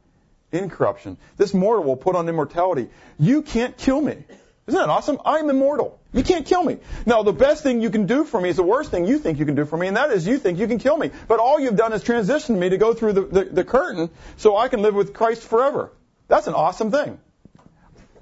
incorruption. 0.55 1.17
This 1.37 1.53
mortal 1.53 1.85
will 1.85 1.97
put 1.97 2.17
on 2.17 2.29
immortality. 2.29 2.89
You 3.19 3.43
can't 3.43 3.77
kill 3.77 4.01
me. 4.01 4.25
Isn't 4.67 4.81
that 4.81 4.89
awesome? 4.89 5.19
I'm 5.27 5.51
immortal. 5.51 6.01
You 6.13 6.23
can't 6.23 6.47
kill 6.47 6.63
me. 6.63 6.79
Now, 7.05 7.23
the 7.23 7.35
best 7.35 7.63
thing 7.63 7.83
you 7.83 7.91
can 7.91 8.07
do 8.07 8.25
for 8.25 8.41
me 8.41 8.49
is 8.49 8.57
the 8.57 8.63
worst 8.63 8.91
thing 8.91 9.05
you 9.05 9.19
think 9.19 9.39
you 9.39 9.45
can 9.45 9.57
do 9.57 9.67
for 9.67 9.77
me, 9.77 9.89
and 9.89 9.97
that 9.97 10.11
is 10.11 10.27
you 10.27 10.39
think 10.39 10.59
you 10.59 10.67
can 10.67 10.79
kill 10.79 10.97
me. 10.97 11.11
But 11.29 11.39
all 11.39 11.61
you've 11.61 11.77
done 11.77 11.93
is 11.93 12.03
transition 12.03 12.59
me 12.59 12.71
to 12.71 12.79
go 12.79 12.95
through 12.95 13.13
the, 13.13 13.21
the, 13.23 13.45
the 13.45 13.65
curtain 13.65 14.09
so 14.39 14.57
I 14.57 14.69
can 14.69 14.81
live 14.81 14.95
with 14.95 15.13
Christ 15.13 15.43
forever. 15.43 15.93
That's 16.29 16.47
an 16.47 16.55
awesome 16.55 16.91
thing. 16.91 17.19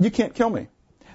You 0.01 0.11
can't 0.11 0.35
kill 0.35 0.51
me. 0.51 0.67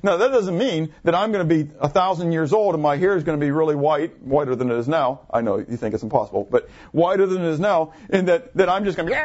Now, 0.02 0.18
that 0.18 0.30
doesn't 0.30 0.58
mean 0.58 0.94
that 1.04 1.14
I'm 1.14 1.34
going 1.34 1.46
to 1.46 1.64
be 1.64 1.70
a 1.80 1.90
thousand 1.90 2.32
years 2.32 2.54
old 2.54 2.76
and 2.76 2.82
my 2.82 2.96
hair 2.96 3.18
is 3.18 3.24
going 3.24 3.38
to 3.38 3.46
be 3.46 3.52
really 3.52 3.76
white, 3.76 4.22
whiter 4.22 4.56
than 4.56 4.72
it 4.72 4.78
is 4.78 4.88
now. 4.88 5.22
I 5.30 5.42
know 5.42 5.58
you 5.58 5.76
think 5.76 5.94
it's 5.94 6.04
impossible, 6.04 6.48
but 6.50 6.70
whiter 6.94 7.26
than 7.26 7.44
it 7.44 7.50
is 7.50 7.60
now, 7.60 7.94
and 8.10 8.30
that, 8.30 8.56
that 8.56 8.70
I'm 8.70 8.86
just 8.86 8.96
going 8.96 9.08
to 9.08 9.12
be, 9.12 9.16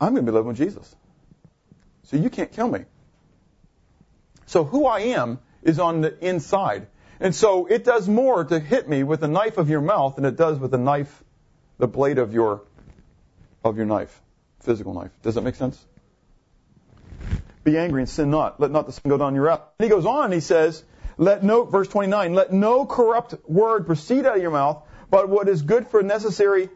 I'm 0.00 0.12
going 0.12 0.26
to 0.26 0.30
be 0.30 0.34
living 0.34 0.48
with 0.48 0.58
Jesus. 0.58 0.94
So 2.02 2.16
you 2.16 2.28
can't 2.28 2.52
kill 2.52 2.68
me. 2.68 2.84
So 4.46 4.64
who 4.64 4.86
I 4.86 5.00
am 5.00 5.38
is 5.62 5.78
on 5.78 6.00
the 6.00 6.16
inside. 6.26 6.86
And 7.20 7.34
so 7.34 7.66
it 7.66 7.84
does 7.84 8.08
more 8.08 8.44
to 8.44 8.58
hit 8.58 8.88
me 8.88 9.02
with 9.02 9.20
the 9.20 9.28
knife 9.28 9.56
of 9.56 9.70
your 9.70 9.80
mouth 9.80 10.16
than 10.16 10.24
it 10.24 10.36
does 10.36 10.58
with 10.58 10.70
the 10.70 10.78
knife, 10.78 11.22
the 11.78 11.86
blade 11.86 12.18
of 12.18 12.34
your, 12.34 12.62
of 13.62 13.76
your 13.76 13.86
knife, 13.86 14.20
physical 14.60 14.94
knife. 14.94 15.10
Does 15.22 15.36
that 15.36 15.42
make 15.42 15.54
sense? 15.54 15.82
Be 17.62 17.78
angry 17.78 18.02
and 18.02 18.08
sin 18.08 18.30
not. 18.30 18.60
Let 18.60 18.70
not 18.70 18.86
the 18.86 18.92
sin 18.92 19.08
go 19.08 19.16
down 19.16 19.34
your 19.34 19.44
wrath. 19.44 19.62
And 19.78 19.84
he 19.84 19.90
goes 19.90 20.04
on, 20.04 20.32
he 20.32 20.40
says, 20.40 20.84
let 21.16 21.42
no, 21.42 21.64
verse 21.64 21.88
29, 21.88 22.34
let 22.34 22.52
no 22.52 22.84
corrupt 22.84 23.34
word 23.48 23.86
proceed 23.86 24.26
out 24.26 24.36
of 24.36 24.42
your 24.42 24.50
mouth, 24.50 24.82
but 25.10 25.28
what 25.28 25.48
is 25.48 25.62
good 25.62 25.86
for 25.86 26.02
necessary 26.02 26.68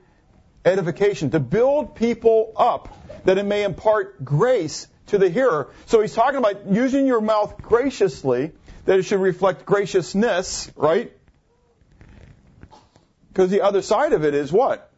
edification, 0.65 1.31
to 1.31 1.41
build 1.41 1.95
people 1.95 2.53
up, 2.57 2.97
that 3.25 3.39
it 3.39 3.45
may 3.45 3.65
impart 3.65 4.25
grace 4.25 4.87
to 5.09 5.19
the 5.19 5.29
hearer. 5.29 5.69
So 5.87 6.01
he's 6.01 6.15
talking 6.15 6.39
about 6.39 6.67
using 6.71 7.07
your 7.07 7.21
mouth 7.21 7.61
graciously, 7.61 8.53
that 8.85 8.99
it 8.99 9.03
should 9.05 9.21
reflect 9.21 9.67
graciousness, 9.67 10.71
right? 10.77 11.13
Because 13.29 13.51
the 13.51 13.61
other 13.61 13.83
side 13.83 14.13
of 14.13 14.25
it 14.25 14.35
is 14.35 14.53
what? 14.53 14.91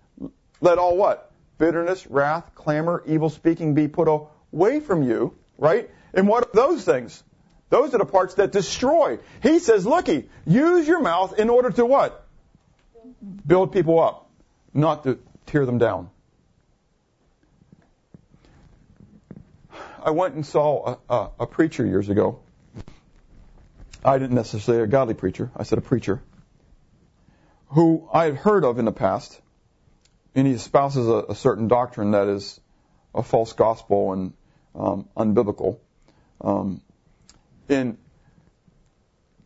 Let 0.61 0.79
all 0.79 0.96
what? 0.96 1.31
Bitterness, 1.59 2.07
wrath, 2.07 2.55
clamor, 2.55 3.03
evil 3.07 3.31
speaking 3.31 3.75
be 3.75 3.88
put 3.88 4.09
away 4.09 4.81
from 4.81 5.03
you, 5.03 5.35
right? 5.59 5.90
And 6.14 6.27
what 6.29 6.44
are 6.44 6.51
those 6.55 6.85
things? 6.85 7.23
Those 7.68 7.94
are 7.94 7.99
the 7.99 8.05
parts 8.05 8.35
that 8.35 8.51
destroy. 8.51 9.18
He 9.42 9.59
says, 9.59 9.87
looky, 9.87 10.29
use 10.46 10.88
your 10.88 11.01
mouth 11.01 11.38
in 11.38 11.51
order 11.51 11.70
to 11.70 11.87
what? 11.87 12.27
Build 13.46 13.73
people 13.73 14.01
up, 14.01 14.29
not 14.75 15.05
to 15.05 15.18
tear 15.46 15.66
them 15.66 15.79
down. 15.79 16.11
I 20.03 20.11
went 20.11 20.35
and 20.35 20.47
saw 20.47 20.97
a, 21.09 21.15
a, 21.15 21.31
a 21.41 21.47
preacher 21.47 21.85
years 21.85 22.09
ago. 22.09 22.41
I 24.05 24.19
didn't 24.19 24.35
necessarily 24.35 24.85
a 24.85 24.87
godly 24.87 25.15
preacher. 25.15 25.51
I 25.55 25.65
said 25.65 25.79
a 25.79 25.83
preacher 25.83 26.23
who 27.69 28.09
I 28.13 28.25
had 28.25 28.35
heard 28.35 28.65
of 28.65 28.79
in 28.79 28.85
the 28.85 28.93
past, 28.93 29.41
and 30.35 30.47
he 30.47 30.55
espouses 30.55 31.07
a, 31.07 31.27
a 31.31 31.35
certain 31.35 31.69
doctrine 31.69 32.13
that 32.13 32.29
is 32.29 32.61
a 33.15 33.23
false 33.23 33.53
gospel 33.53 34.13
and 34.13 34.33
um, 34.75 35.09
unbiblical. 35.17 35.79
Um, 36.41 36.81
in, 37.69 37.99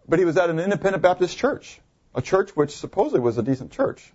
but 0.08 0.18
he 0.18 0.24
was 0.24 0.36
at 0.36 0.50
an 0.50 0.58
independent 0.58 1.02
Baptist 1.02 1.36
church, 1.36 1.80
a 2.14 2.22
church 2.22 2.50
which 2.50 2.70
supposedly 2.70 3.20
was 3.20 3.36
a 3.38 3.42
decent 3.42 3.72
church. 3.72 4.12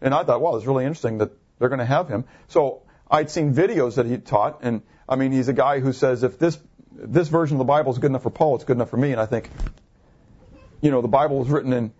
And 0.00 0.12
I 0.12 0.24
thought, 0.24 0.40
wow, 0.40 0.56
it's 0.56 0.66
really 0.66 0.84
interesting 0.84 1.18
that 1.18 1.30
they're 1.58 1.68
going 1.68 1.78
to 1.78 1.84
have 1.84 2.08
him. 2.08 2.24
So 2.48 2.82
I'd 3.12 3.30
seen 3.30 3.54
videos 3.54 3.96
that 3.96 4.06
he 4.06 4.16
taught, 4.16 4.60
and 4.62 4.80
I 5.06 5.16
mean, 5.16 5.32
he's 5.32 5.48
a 5.48 5.52
guy 5.52 5.80
who 5.80 5.92
says 5.92 6.22
if 6.22 6.38
this 6.38 6.58
this 6.90 7.28
version 7.28 7.56
of 7.56 7.58
the 7.58 7.64
Bible 7.64 7.92
is 7.92 7.98
good 7.98 8.10
enough 8.10 8.22
for 8.22 8.30
Paul, 8.30 8.54
it's 8.54 8.64
good 8.64 8.76
enough 8.76 8.88
for 8.88 8.96
me. 8.96 9.12
And 9.12 9.20
I 9.20 9.26
think, 9.26 9.50
you 10.80 10.90
know, 10.90 11.02
the 11.02 11.08
Bible 11.08 11.38
was 11.38 11.48
written 11.48 11.72
in 11.72 11.92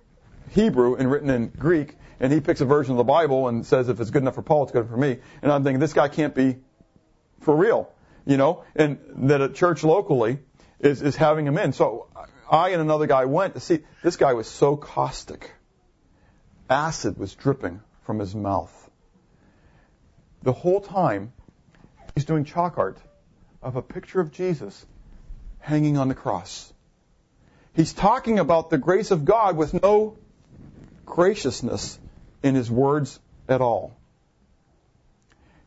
Hebrew 0.50 0.94
and 0.94 1.10
written 1.10 1.28
in 1.28 1.48
Greek, 1.48 1.96
and 2.18 2.32
he 2.32 2.40
picks 2.40 2.62
a 2.62 2.64
version 2.64 2.92
of 2.92 2.98
the 2.98 3.04
Bible 3.04 3.48
and 3.48 3.66
says 3.66 3.90
if 3.90 4.00
it's 4.00 4.10
good 4.10 4.22
enough 4.22 4.36
for 4.36 4.42
Paul, 4.42 4.64
it's 4.64 4.72
good 4.72 4.80
enough 4.80 4.90
for 4.90 4.96
me. 4.96 5.18
And 5.42 5.52
I'm 5.52 5.64
thinking 5.64 5.80
this 5.80 5.92
guy 5.92 6.08
can't 6.08 6.34
be 6.34 6.56
for 7.40 7.54
real, 7.54 7.92
you 8.24 8.38
know, 8.38 8.64
and 8.74 8.98
that 9.28 9.42
a 9.42 9.50
church 9.50 9.84
locally 9.84 10.38
is, 10.78 11.02
is 11.02 11.16
having 11.16 11.46
him 11.46 11.58
in. 11.58 11.72
So 11.72 12.08
I 12.50 12.70
and 12.70 12.80
another 12.80 13.06
guy 13.06 13.26
went 13.26 13.54
to 13.54 13.60
see. 13.60 13.80
This 14.02 14.16
guy 14.16 14.32
was 14.32 14.46
so 14.46 14.76
caustic. 14.76 15.50
Acid 16.70 17.18
was 17.18 17.34
dripping 17.34 17.80
from 18.04 18.18
his 18.18 18.34
mouth. 18.34 18.81
The 20.42 20.52
whole 20.52 20.80
time, 20.80 21.32
he's 22.14 22.24
doing 22.24 22.44
chalk 22.44 22.78
art 22.78 22.98
of 23.62 23.76
a 23.76 23.82
picture 23.82 24.20
of 24.20 24.32
Jesus 24.32 24.86
hanging 25.60 25.96
on 25.96 26.08
the 26.08 26.14
cross. 26.14 26.72
He's 27.74 27.92
talking 27.92 28.38
about 28.38 28.68
the 28.68 28.78
grace 28.78 29.10
of 29.12 29.24
God 29.24 29.56
with 29.56 29.80
no 29.80 30.16
graciousness 31.06 31.98
in 32.42 32.54
his 32.54 32.70
words 32.70 33.18
at 33.48 33.60
all. 33.60 33.96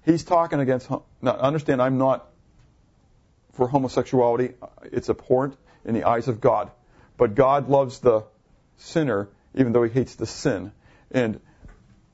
He's 0.04 0.24
talking 0.24 0.60
against, 0.60 0.90
now 1.22 1.32
understand 1.32 1.82
I'm 1.82 1.98
not 1.98 2.28
for 3.54 3.68
homosexuality. 3.68 4.54
It's 4.84 5.10
abhorrent 5.10 5.58
in 5.86 5.96
the 5.96 6.04
eyes 6.04 6.28
of 6.28 6.42
God. 6.42 6.70
But 7.18 7.34
God 7.34 7.70
loves 7.70 8.00
the 8.00 8.24
sinner 8.78 9.30
even 9.56 9.72
though 9.72 9.84
he 9.84 9.90
hates 9.90 10.16
the 10.16 10.26
sin. 10.26 10.74
And 11.12 11.40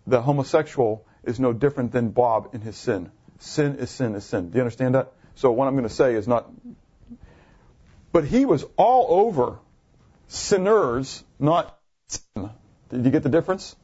the 0.05 0.21
homosexual 0.21 1.05
is 1.23 1.39
no 1.39 1.53
different 1.53 1.91
than 1.91 2.09
Bob 2.09 2.49
in 2.53 2.61
his 2.61 2.75
sin. 2.75 3.11
Sin 3.39 3.77
is 3.77 3.89
sin 3.89 4.15
is 4.15 4.25
sin. 4.25 4.49
Do 4.49 4.55
you 4.55 4.61
understand 4.61 4.95
that? 4.95 5.13
So 5.35 5.51
what 5.51 5.67
I'm 5.67 5.73
going 5.73 5.87
to 5.87 5.93
say 5.93 6.15
is 6.15 6.27
not. 6.27 6.51
But 8.11 8.25
he 8.25 8.45
was 8.45 8.65
all 8.77 9.25
over 9.25 9.59
sinners, 10.27 11.23
not 11.39 11.77
sin. 12.07 12.49
Did 12.89 13.05
you 13.05 13.11
get 13.11 13.23
the 13.23 13.29
difference? 13.29 13.75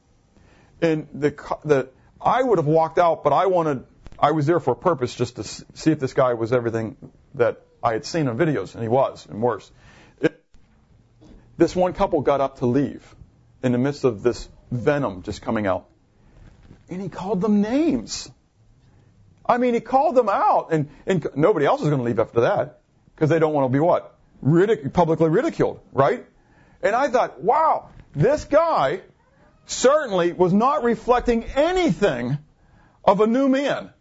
And 0.81 1.07
the 1.13 1.31
the 1.63 1.89
I 2.19 2.41
would 2.41 2.57
have 2.57 2.67
walked 2.67 2.99
out, 2.99 3.23
but 3.23 3.33
I 3.33 3.47
wanted. 3.47 3.85
I 4.19 4.31
was 4.31 4.47
there 4.47 4.59
for 4.59 4.71
a 4.71 4.75
purpose, 4.75 5.13
just 5.13 5.35
to 5.35 5.43
see 5.43 5.91
if 5.91 5.99
this 5.99 6.13
guy 6.13 6.33
was 6.33 6.51
everything 6.51 6.97
that 7.35 7.61
I 7.83 7.93
had 7.93 8.05
seen 8.05 8.27
on 8.27 8.37
videos, 8.37 8.73
and 8.73 8.81
he 8.81 8.89
was, 8.89 9.27
and 9.27 9.41
worse. 9.41 9.71
It, 10.19 10.43
this 11.55 11.75
one 11.75 11.93
couple 11.93 12.21
got 12.21 12.41
up 12.41 12.59
to 12.59 12.65
leave 12.65 13.15
in 13.61 13.71
the 13.71 13.77
midst 13.77 14.03
of 14.03 14.23
this 14.23 14.49
venom 14.71 15.21
just 15.21 15.41
coming 15.41 15.67
out. 15.67 15.87
And 16.89 17.01
he 17.01 17.09
called 17.09 17.41
them 17.41 17.61
names. 17.61 18.29
I 19.45 19.57
mean, 19.57 19.73
he 19.73 19.79
called 19.79 20.15
them 20.15 20.29
out, 20.29 20.69
and, 20.71 20.89
and 21.05 21.25
nobody 21.35 21.65
else 21.65 21.81
is 21.81 21.87
going 21.87 21.99
to 21.99 22.03
leave 22.03 22.19
after 22.19 22.41
that 22.41 22.81
because 23.15 23.29
they 23.29 23.39
don't 23.39 23.53
want 23.53 23.65
to 23.65 23.73
be 23.73 23.79
what? 23.79 24.15
Ridic- 24.43 24.93
publicly 24.93 25.29
ridiculed, 25.29 25.79
right? 25.93 26.25
And 26.81 26.95
I 26.95 27.07
thought, 27.07 27.41
wow, 27.41 27.89
this 28.13 28.45
guy 28.45 29.01
certainly 29.65 30.33
was 30.33 30.53
not 30.53 30.83
reflecting 30.83 31.43
anything 31.43 32.37
of 33.03 33.21
a 33.21 33.27
new 33.27 33.47
man. 33.47 33.91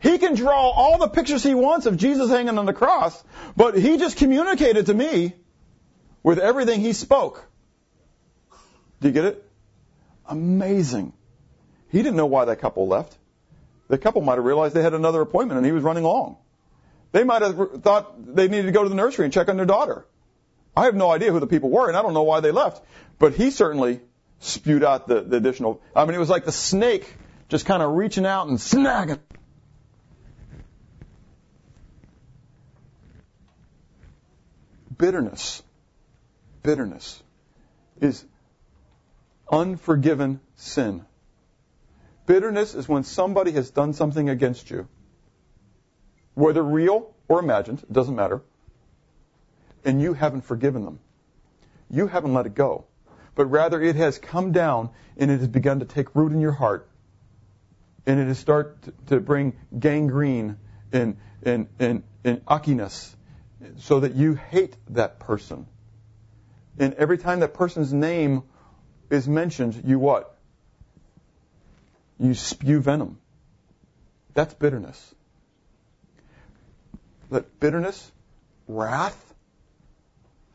He 0.00 0.18
can 0.18 0.34
draw 0.34 0.70
all 0.70 0.98
the 0.98 1.08
pictures 1.08 1.42
he 1.42 1.54
wants 1.54 1.86
of 1.86 1.96
Jesus 1.96 2.30
hanging 2.30 2.58
on 2.58 2.66
the 2.66 2.72
cross, 2.72 3.22
but 3.56 3.76
he 3.76 3.98
just 3.98 4.16
communicated 4.16 4.86
to 4.86 4.94
me 4.94 5.34
with 6.22 6.38
everything 6.38 6.80
he 6.80 6.92
spoke. 6.92 7.44
Do 9.00 9.08
you 9.08 9.14
get 9.14 9.24
it? 9.24 9.50
Amazing. 10.26 11.12
He 11.90 11.98
didn't 11.98 12.16
know 12.16 12.26
why 12.26 12.46
that 12.46 12.60
couple 12.60 12.86
left. 12.86 13.16
The 13.88 13.98
couple 13.98 14.22
might 14.22 14.36
have 14.36 14.44
realized 14.44 14.74
they 14.74 14.82
had 14.82 14.94
another 14.94 15.20
appointment 15.20 15.58
and 15.58 15.66
he 15.66 15.72
was 15.72 15.82
running 15.82 16.04
long. 16.04 16.36
They 17.12 17.24
might 17.24 17.42
have 17.42 17.82
thought 17.82 18.34
they 18.34 18.46
needed 18.46 18.66
to 18.66 18.72
go 18.72 18.84
to 18.84 18.88
the 18.88 18.94
nursery 18.94 19.24
and 19.24 19.34
check 19.34 19.48
on 19.48 19.56
their 19.56 19.66
daughter. 19.66 20.06
I 20.76 20.84
have 20.84 20.94
no 20.94 21.10
idea 21.10 21.32
who 21.32 21.40
the 21.40 21.48
people 21.48 21.70
were 21.70 21.88
and 21.88 21.96
I 21.96 22.02
don't 22.02 22.14
know 22.14 22.22
why 22.22 22.40
they 22.40 22.52
left. 22.52 22.84
But 23.18 23.34
he 23.34 23.50
certainly 23.50 24.00
spewed 24.38 24.84
out 24.84 25.08
the, 25.08 25.22
the 25.22 25.36
additional. 25.36 25.82
I 25.94 26.04
mean, 26.04 26.14
it 26.14 26.18
was 26.18 26.30
like 26.30 26.44
the 26.44 26.52
snake 26.52 27.12
just 27.48 27.66
kind 27.66 27.82
of 27.82 27.92
reaching 27.92 28.26
out 28.26 28.46
and 28.46 28.58
snagging. 28.58 29.18
bitterness, 35.00 35.62
bitterness 36.62 37.22
is 38.00 38.24
unforgiven 39.50 40.40
sin. 40.56 41.04
Bitterness 42.30 42.76
is 42.76 42.88
when 42.88 43.02
somebody 43.02 43.50
has 43.50 43.72
done 43.72 43.92
something 43.92 44.28
against 44.28 44.70
you, 44.70 44.86
whether 46.34 46.62
real 46.62 47.12
or 47.26 47.40
imagined, 47.40 47.80
it 47.82 47.92
doesn't 47.92 48.14
matter, 48.14 48.40
and 49.84 50.00
you 50.00 50.12
haven't 50.12 50.42
forgiven 50.42 50.84
them. 50.84 51.00
You 51.90 52.06
haven't 52.06 52.32
let 52.32 52.46
it 52.46 52.54
go, 52.54 52.84
but 53.34 53.46
rather 53.46 53.82
it 53.82 53.96
has 53.96 54.18
come 54.18 54.52
down 54.52 54.90
and 55.16 55.28
it 55.28 55.40
has 55.40 55.48
begun 55.48 55.80
to 55.80 55.86
take 55.86 56.14
root 56.14 56.30
in 56.30 56.40
your 56.40 56.52
heart, 56.52 56.88
and 58.06 58.20
it 58.20 58.28
has 58.28 58.38
started 58.38 58.92
to 59.08 59.18
bring 59.18 59.56
gangrene 59.76 60.56
and, 60.92 61.16
and, 61.42 61.66
and, 61.80 62.04
and 62.22 62.42
uckiness 62.46 63.12
so 63.78 63.98
that 63.98 64.14
you 64.14 64.34
hate 64.34 64.76
that 64.90 65.18
person. 65.18 65.66
And 66.78 66.94
every 66.94 67.18
time 67.18 67.40
that 67.40 67.54
person's 67.54 67.92
name 67.92 68.44
is 69.10 69.26
mentioned, 69.26 69.82
you 69.84 69.98
what? 69.98 70.36
You 72.20 72.34
spew 72.34 72.80
venom. 72.80 73.18
That's 74.34 74.52
bitterness. 74.54 75.14
Let 77.30 77.58
bitterness, 77.58 78.12
wrath, 78.68 79.34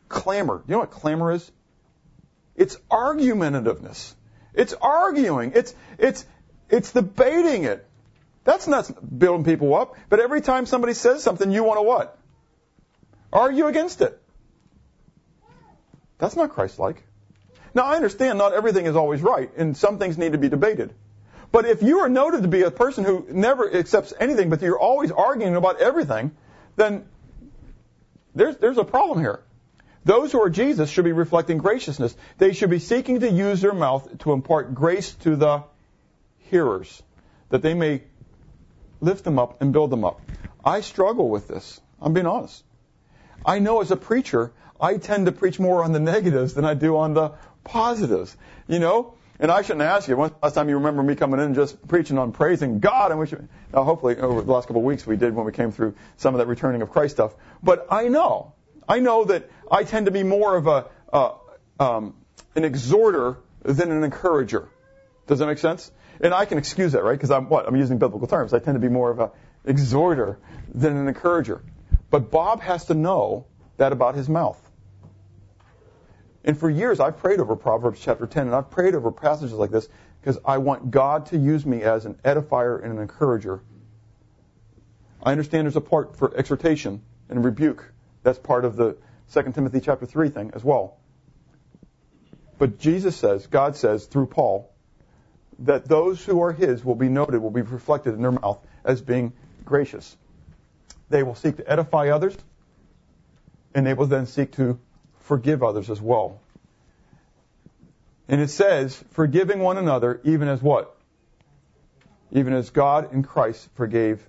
clamor. 0.08 0.62
You 0.66 0.72
know 0.72 0.78
what 0.78 0.92
clamor 0.92 1.32
is? 1.32 1.50
It's 2.54 2.76
argumentativeness. 2.90 4.14
It's 4.54 4.74
arguing. 4.80 5.52
It's 5.54 5.74
it's 5.98 6.24
it's 6.70 6.92
debating 6.92 7.64
it. 7.64 7.86
That's 8.44 8.68
not 8.68 9.18
building 9.18 9.44
people 9.44 9.74
up. 9.74 9.96
But 10.08 10.20
every 10.20 10.40
time 10.40 10.66
somebody 10.66 10.94
says 10.94 11.22
something, 11.22 11.50
you 11.50 11.64
want 11.64 11.78
to 11.78 11.82
what? 11.82 12.16
Argue 13.32 13.66
against 13.66 14.02
it. 14.02 14.22
That's 16.18 16.36
not 16.36 16.50
Christ-like. 16.50 17.02
Now, 17.74 17.82
I 17.82 17.96
understand 17.96 18.38
not 18.38 18.54
everything 18.54 18.86
is 18.86 18.94
always 18.94 19.20
right, 19.20 19.50
and 19.56 19.76
some 19.76 19.98
things 19.98 20.16
need 20.16 20.32
to 20.32 20.38
be 20.38 20.48
debated. 20.48 20.94
But 21.52 21.66
if 21.66 21.82
you 21.82 22.00
are 22.00 22.08
noted 22.08 22.42
to 22.42 22.48
be 22.48 22.62
a 22.62 22.70
person 22.70 23.04
who 23.04 23.26
never 23.30 23.72
accepts 23.72 24.12
anything, 24.18 24.50
but 24.50 24.60
you're 24.62 24.78
always 24.78 25.10
arguing 25.10 25.56
about 25.56 25.80
everything, 25.80 26.32
then 26.76 27.06
there's, 28.34 28.56
there's 28.58 28.78
a 28.78 28.84
problem 28.84 29.20
here. 29.20 29.42
Those 30.04 30.30
who 30.30 30.40
are 30.42 30.50
Jesus 30.50 30.88
should 30.88 31.04
be 31.04 31.12
reflecting 31.12 31.58
graciousness. 31.58 32.16
They 32.38 32.52
should 32.52 32.70
be 32.70 32.78
seeking 32.78 33.20
to 33.20 33.30
use 33.30 33.60
their 33.60 33.72
mouth 33.72 34.18
to 34.18 34.32
impart 34.32 34.74
grace 34.74 35.14
to 35.24 35.34
the 35.34 35.64
hearers, 36.50 37.02
that 37.48 37.62
they 37.62 37.74
may 37.74 38.02
lift 39.00 39.24
them 39.24 39.38
up 39.38 39.60
and 39.60 39.72
build 39.72 39.90
them 39.90 40.04
up. 40.04 40.20
I 40.64 40.80
struggle 40.80 41.28
with 41.28 41.48
this. 41.48 41.80
I'm 42.00 42.12
being 42.12 42.26
honest. 42.26 42.62
I 43.44 43.58
know 43.58 43.80
as 43.80 43.90
a 43.90 43.96
preacher, 43.96 44.52
I 44.80 44.98
tend 44.98 45.26
to 45.26 45.32
preach 45.32 45.58
more 45.58 45.82
on 45.82 45.92
the 45.92 46.00
negatives 46.00 46.54
than 46.54 46.64
I 46.64 46.74
do 46.74 46.96
on 46.98 47.14
the 47.14 47.32
positives. 47.64 48.36
You 48.68 48.78
know? 48.78 49.14
And 49.38 49.50
I 49.50 49.62
shouldn't 49.62 49.82
ask 49.82 50.08
you. 50.08 50.16
When's 50.16 50.32
the 50.32 50.38
last 50.42 50.54
time 50.54 50.68
you 50.68 50.76
remember 50.76 51.02
me 51.02 51.14
coming 51.14 51.40
in 51.40 51.46
and 51.46 51.54
just 51.54 51.86
preaching 51.86 52.18
on 52.18 52.32
praising 52.32 52.80
God? 52.80 53.10
And 53.10 53.20
we 53.20 53.26
should, 53.26 53.48
now 53.72 53.84
hopefully 53.84 54.16
over 54.16 54.42
the 54.42 54.52
last 54.52 54.66
couple 54.66 54.80
of 54.80 54.86
weeks 54.86 55.06
we 55.06 55.16
did 55.16 55.34
when 55.34 55.44
we 55.44 55.52
came 55.52 55.72
through 55.72 55.94
some 56.16 56.34
of 56.34 56.38
that 56.38 56.46
returning 56.46 56.82
of 56.82 56.90
Christ 56.90 57.16
stuff. 57.16 57.34
But 57.62 57.86
I 57.90 58.08
know, 58.08 58.54
I 58.88 59.00
know 59.00 59.24
that 59.24 59.50
I 59.70 59.84
tend 59.84 60.06
to 60.06 60.12
be 60.12 60.22
more 60.22 60.56
of 60.56 60.66
a, 60.66 60.86
uh, 61.12 61.32
um, 61.78 62.14
an 62.54 62.64
exhorter 62.64 63.36
than 63.62 63.90
an 63.92 64.04
encourager. 64.04 64.68
Does 65.26 65.40
that 65.40 65.46
make 65.46 65.58
sense? 65.58 65.90
And 66.20 66.32
I 66.32 66.46
can 66.46 66.58
excuse 66.58 66.92
that, 66.92 67.02
right? 67.02 67.12
Because 67.12 67.30
I'm 67.30 67.48
what? 67.48 67.66
I'm 67.68 67.76
using 67.76 67.98
biblical 67.98 68.26
terms. 68.26 68.54
I 68.54 68.58
tend 68.58 68.76
to 68.76 68.80
be 68.80 68.88
more 68.88 69.10
of 69.10 69.18
an 69.18 69.30
exhorter 69.64 70.38
than 70.72 70.96
an 70.96 71.08
encourager. 71.08 71.62
But 72.10 72.30
Bob 72.30 72.62
has 72.62 72.86
to 72.86 72.94
know 72.94 73.46
that 73.76 73.92
about 73.92 74.14
his 74.14 74.28
mouth. 74.28 74.60
And 76.46 76.56
for 76.56 76.70
years, 76.70 77.00
I've 77.00 77.18
prayed 77.18 77.40
over 77.40 77.56
Proverbs 77.56 78.00
chapter 78.00 78.24
10, 78.24 78.46
and 78.46 78.54
I've 78.54 78.70
prayed 78.70 78.94
over 78.94 79.10
passages 79.10 79.52
like 79.54 79.72
this 79.72 79.88
because 80.20 80.38
I 80.44 80.58
want 80.58 80.92
God 80.92 81.26
to 81.26 81.36
use 81.36 81.66
me 81.66 81.82
as 81.82 82.06
an 82.06 82.14
edifier 82.24 82.82
and 82.82 82.92
an 82.92 82.98
encourager. 83.00 83.60
I 85.20 85.32
understand 85.32 85.66
there's 85.66 85.76
a 85.76 85.80
part 85.80 86.16
for 86.16 86.34
exhortation 86.36 87.02
and 87.28 87.44
rebuke. 87.44 87.92
That's 88.22 88.38
part 88.38 88.64
of 88.64 88.76
the 88.76 88.96
2 89.32 89.52
Timothy 89.52 89.80
chapter 89.80 90.06
3 90.06 90.28
thing 90.28 90.52
as 90.54 90.62
well. 90.62 90.98
But 92.58 92.78
Jesus 92.78 93.16
says, 93.16 93.48
God 93.48 93.74
says 93.74 94.06
through 94.06 94.26
Paul, 94.26 94.72
that 95.60 95.86
those 95.86 96.24
who 96.24 96.42
are 96.42 96.52
His 96.52 96.84
will 96.84 96.94
be 96.94 97.08
noted, 97.08 97.40
will 97.40 97.50
be 97.50 97.62
reflected 97.62 98.14
in 98.14 98.22
their 98.22 98.32
mouth 98.32 98.64
as 98.84 99.02
being 99.02 99.32
gracious. 99.64 100.16
They 101.08 101.24
will 101.24 101.34
seek 101.34 101.56
to 101.56 101.68
edify 101.68 102.10
others, 102.10 102.36
and 103.74 103.84
they 103.84 103.94
will 103.94 104.06
then 104.06 104.26
seek 104.26 104.52
to 104.52 104.78
forgive 105.26 105.62
others 105.62 105.90
as 105.90 106.00
well. 106.00 106.40
And 108.28 108.40
it 108.40 108.50
says, 108.50 108.96
forgiving 109.10 109.60
one 109.60 109.78
another, 109.78 110.20
even 110.24 110.48
as 110.48 110.60
what? 110.60 110.96
Even 112.32 112.52
as 112.52 112.70
God 112.70 113.12
in 113.12 113.22
Christ 113.22 113.68
forgave 113.74 114.26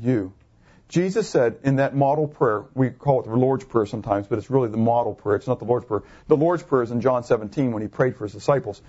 you. 0.00 0.32
Jesus 0.88 1.28
said 1.28 1.58
in 1.62 1.76
that 1.76 1.94
model 1.94 2.28
prayer, 2.28 2.64
we 2.74 2.90
call 2.90 3.20
it 3.20 3.26
the 3.26 3.36
Lord's 3.36 3.64
Prayer 3.64 3.86
sometimes, 3.86 4.26
but 4.26 4.38
it's 4.38 4.50
really 4.50 4.68
the 4.68 4.76
model 4.76 5.14
prayer. 5.14 5.36
It's 5.36 5.46
not 5.46 5.58
the 5.58 5.64
Lord's 5.64 5.86
Prayer. 5.86 6.02
The 6.28 6.36
Lord's 6.36 6.62
Prayer 6.62 6.82
is 6.82 6.90
in 6.90 7.00
John 7.00 7.24
17 7.24 7.72
when 7.72 7.82
he 7.82 7.88
prayed 7.88 8.16
for 8.16 8.24
his 8.24 8.32
disciples. 8.32 8.82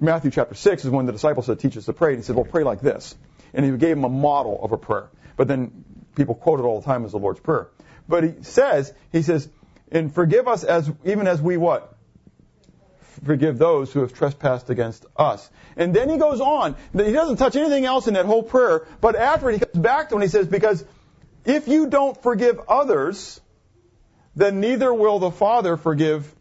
Matthew 0.00 0.30
chapter 0.30 0.54
6 0.54 0.84
is 0.84 0.90
when 0.90 1.06
the 1.06 1.12
disciples 1.12 1.46
said, 1.46 1.60
teach 1.60 1.76
us 1.76 1.84
to 1.86 1.92
pray. 1.92 2.10
And 2.10 2.18
he 2.18 2.24
said, 2.24 2.36
well, 2.36 2.44
pray 2.44 2.64
like 2.64 2.80
this. 2.80 3.14
And 3.52 3.64
he 3.64 3.70
gave 3.72 3.96
them 3.96 4.04
a 4.04 4.08
model 4.08 4.58
of 4.62 4.72
a 4.72 4.78
prayer. 4.78 5.08
But 5.36 5.48
then 5.48 5.84
people 6.16 6.34
quote 6.34 6.60
it 6.60 6.64
all 6.64 6.80
the 6.80 6.86
time 6.86 7.04
as 7.04 7.12
the 7.12 7.18
Lord's 7.18 7.40
Prayer. 7.40 7.68
But 8.08 8.24
he 8.24 8.32
says, 8.42 8.92
he 9.12 9.22
says, 9.22 9.48
and 9.90 10.12
forgive 10.14 10.48
us 10.48 10.64
as 10.64 10.90
even 11.04 11.26
as 11.26 11.40
we 11.40 11.56
what? 11.56 11.94
Forgive 13.24 13.58
those 13.58 13.92
who 13.92 14.00
have 14.00 14.14
trespassed 14.14 14.70
against 14.70 15.04
us. 15.16 15.50
And 15.76 15.94
then 15.94 16.08
he 16.08 16.16
goes 16.16 16.40
on. 16.40 16.76
He 16.92 17.12
doesn't 17.12 17.36
touch 17.36 17.56
anything 17.56 17.84
else 17.84 18.06
in 18.08 18.14
that 18.14 18.26
whole 18.26 18.42
prayer, 18.42 18.86
but 19.00 19.16
after 19.16 19.50
he 19.50 19.58
comes 19.58 19.76
back 19.76 20.08
to 20.10 20.16
it, 20.16 20.22
he 20.22 20.28
says, 20.28 20.46
because 20.46 20.84
if 21.44 21.68
you 21.68 21.88
don't 21.88 22.20
forgive 22.22 22.60
others, 22.68 23.40
then 24.36 24.60
neither 24.60 24.92
will 24.92 25.18
the 25.18 25.30
Father 25.30 25.76
forgive 25.76 26.34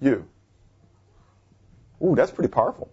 you. 0.00 0.28
Ooh, 2.04 2.14
that's 2.14 2.30
pretty 2.30 2.50
powerful. 2.50 2.90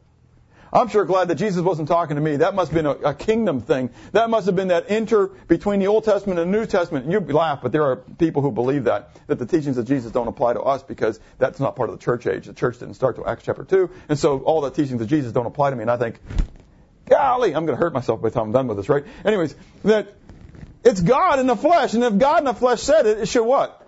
I'm 0.73 0.87
sure 0.87 1.05
glad 1.05 1.27
that 1.27 1.35
Jesus 1.35 1.61
wasn't 1.61 1.87
talking 1.87 2.15
to 2.15 2.21
me. 2.21 2.37
That 2.37 2.55
must 2.55 2.71
have 2.71 2.75
been 2.75 2.87
a, 2.87 3.09
a, 3.09 3.13
kingdom 3.13 3.61
thing. 3.61 3.91
That 4.11 4.31
must 4.31 4.47
have 4.47 4.55
been 4.55 4.69
that 4.69 4.89
inter 4.89 5.27
between 5.27 5.79
the 5.79 5.85
Old 5.85 6.03
Testament 6.03 6.39
and 6.39 6.51
the 6.51 6.59
New 6.59 6.65
Testament. 6.65 7.11
You 7.11 7.19
laugh, 7.19 7.59
but 7.61 7.71
there 7.71 7.83
are 7.83 7.97
people 7.97 8.41
who 8.41 8.51
believe 8.51 8.85
that, 8.85 9.15
that 9.27 9.37
the 9.37 9.45
teachings 9.45 9.77
of 9.77 9.87
Jesus 9.87 10.11
don't 10.11 10.27
apply 10.27 10.53
to 10.53 10.61
us 10.61 10.81
because 10.81 11.19
that's 11.37 11.59
not 11.59 11.75
part 11.75 11.91
of 11.91 11.99
the 11.99 12.03
church 12.03 12.25
age. 12.25 12.47
The 12.47 12.53
church 12.53 12.79
didn't 12.79 12.95
start 12.95 13.17
till 13.17 13.29
Acts 13.29 13.43
chapter 13.43 13.63
2. 13.63 13.87
And 14.09 14.17
so 14.17 14.39
all 14.39 14.61
the 14.61 14.71
teachings 14.71 14.99
of 14.99 15.07
Jesus 15.07 15.31
don't 15.31 15.45
apply 15.45 15.69
to 15.69 15.75
me. 15.75 15.83
And 15.83 15.91
I 15.91 15.97
think, 15.97 16.19
golly, 17.07 17.53
I'm 17.53 17.67
going 17.67 17.77
to 17.77 17.81
hurt 17.81 17.93
myself 17.93 18.23
by 18.23 18.29
the 18.29 18.33
time 18.33 18.47
I'm 18.47 18.51
done 18.51 18.67
with 18.67 18.77
this, 18.77 18.89
right? 18.89 19.05
Anyways, 19.23 19.55
that 19.83 20.11
it's 20.83 21.01
God 21.01 21.37
in 21.37 21.45
the 21.45 21.55
flesh. 21.55 21.93
And 21.93 22.03
if 22.03 22.17
God 22.17 22.39
in 22.39 22.45
the 22.45 22.53
flesh 22.55 22.81
said 22.81 23.05
it, 23.05 23.19
it 23.19 23.27
should 23.27 23.45
what? 23.45 23.79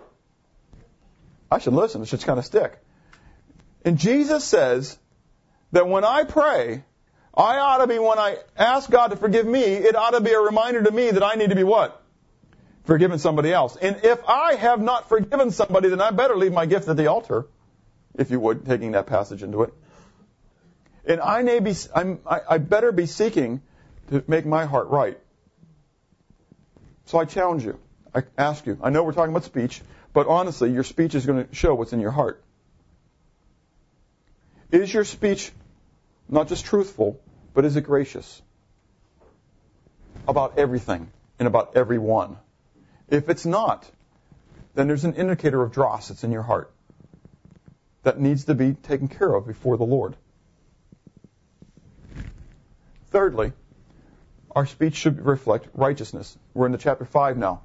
I 1.50 1.58
should 1.58 1.72
listen. 1.72 2.00
It 2.02 2.06
should 2.06 2.22
kind 2.22 2.38
of 2.38 2.44
stick. 2.44 2.78
And 3.84 3.98
Jesus 3.98 4.44
says, 4.44 4.96
that 5.76 5.86
when 5.86 6.04
I 6.04 6.24
pray, 6.24 6.82
I 7.34 7.58
ought 7.58 7.78
to 7.78 7.86
be, 7.86 7.98
when 7.98 8.18
I 8.18 8.38
ask 8.56 8.90
God 8.90 9.08
to 9.08 9.16
forgive 9.16 9.46
me, 9.46 9.60
it 9.60 9.94
ought 9.94 10.12
to 10.12 10.22
be 10.22 10.32
a 10.32 10.40
reminder 10.40 10.82
to 10.82 10.90
me 10.90 11.10
that 11.10 11.22
I 11.22 11.34
need 11.34 11.50
to 11.50 11.54
be 11.54 11.64
what? 11.64 12.02
Forgiving 12.84 13.18
somebody 13.18 13.52
else. 13.52 13.76
And 13.76 14.00
if 14.02 14.18
I 14.26 14.54
have 14.54 14.80
not 14.80 15.10
forgiven 15.10 15.50
somebody, 15.50 15.90
then 15.90 16.00
I 16.00 16.12
better 16.12 16.34
leave 16.34 16.52
my 16.52 16.64
gift 16.64 16.88
at 16.88 16.96
the 16.96 17.08
altar, 17.08 17.46
if 18.14 18.30
you 18.30 18.40
would, 18.40 18.64
taking 18.64 18.92
that 18.92 19.06
passage 19.06 19.42
into 19.42 19.64
it. 19.64 19.74
And 21.04 21.20
I 21.20 21.42
may 21.42 21.60
be, 21.60 21.74
I'm, 21.94 22.20
I, 22.26 22.40
I 22.48 22.58
better 22.58 22.90
be 22.90 23.04
seeking 23.04 23.60
to 24.08 24.24
make 24.26 24.46
my 24.46 24.64
heart 24.64 24.88
right. 24.88 25.18
So 27.04 27.18
I 27.18 27.26
challenge 27.26 27.64
you. 27.64 27.78
I 28.14 28.22
ask 28.38 28.64
you. 28.64 28.78
I 28.82 28.88
know 28.88 29.02
we're 29.02 29.12
talking 29.12 29.32
about 29.32 29.44
speech, 29.44 29.82
but 30.14 30.26
honestly, 30.26 30.72
your 30.72 30.84
speech 30.84 31.14
is 31.14 31.26
going 31.26 31.46
to 31.46 31.54
show 31.54 31.74
what's 31.74 31.92
in 31.92 32.00
your 32.00 32.12
heart. 32.12 32.42
Is 34.72 34.92
your 34.92 35.04
speech 35.04 35.52
not 36.28 36.48
just 36.48 36.64
truthful, 36.64 37.20
but 37.54 37.64
is 37.64 37.76
it 37.76 37.82
gracious? 37.82 38.42
About 40.28 40.58
everything 40.58 41.08
and 41.38 41.46
about 41.46 41.76
everyone. 41.76 42.36
If 43.08 43.28
it's 43.28 43.46
not, 43.46 43.88
then 44.74 44.88
there's 44.88 45.04
an 45.04 45.14
indicator 45.14 45.62
of 45.62 45.72
dross 45.72 46.08
that's 46.08 46.24
in 46.24 46.32
your 46.32 46.42
heart 46.42 46.72
that 48.02 48.20
needs 48.20 48.44
to 48.44 48.54
be 48.54 48.72
taken 48.74 49.08
care 49.08 49.32
of 49.32 49.46
before 49.46 49.76
the 49.76 49.84
Lord. 49.84 50.16
Thirdly, 53.10 53.52
our 54.54 54.66
speech 54.66 54.94
should 54.94 55.24
reflect 55.24 55.68
righteousness. 55.74 56.36
We're 56.54 56.66
in 56.66 56.72
the 56.72 56.78
chapter 56.78 57.04
5 57.04 57.36
now. 57.36 57.62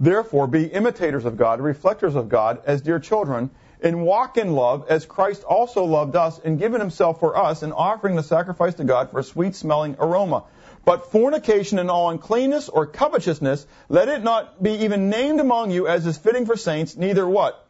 Therefore, 0.00 0.46
be 0.46 0.64
imitators 0.66 1.24
of 1.24 1.36
God, 1.36 1.60
reflectors 1.60 2.16
of 2.16 2.28
God, 2.28 2.62
as 2.66 2.82
dear 2.82 2.98
children, 2.98 3.50
and 3.82 4.04
walk 4.04 4.36
in 4.36 4.52
love 4.52 4.86
as 4.88 5.06
Christ 5.06 5.44
also 5.44 5.84
loved 5.84 6.16
us 6.16 6.38
and 6.38 6.58
given 6.58 6.80
himself 6.80 7.20
for 7.20 7.36
us 7.36 7.62
and 7.62 7.72
offering 7.72 8.16
the 8.16 8.22
sacrifice 8.22 8.74
to 8.74 8.84
God 8.84 9.10
for 9.10 9.20
a 9.20 9.24
sweet 9.24 9.54
smelling 9.54 9.96
aroma. 9.98 10.44
But 10.84 11.10
fornication 11.10 11.78
and 11.78 11.90
all 11.90 12.10
uncleanness 12.10 12.68
or 12.68 12.86
covetousness, 12.86 13.66
let 13.88 14.08
it 14.08 14.22
not 14.22 14.62
be 14.62 14.84
even 14.84 15.08
named 15.08 15.40
among 15.40 15.70
you 15.70 15.88
as 15.88 16.06
is 16.06 16.18
fitting 16.18 16.46
for 16.46 16.56
saints, 16.56 16.96
neither 16.96 17.26
what? 17.26 17.66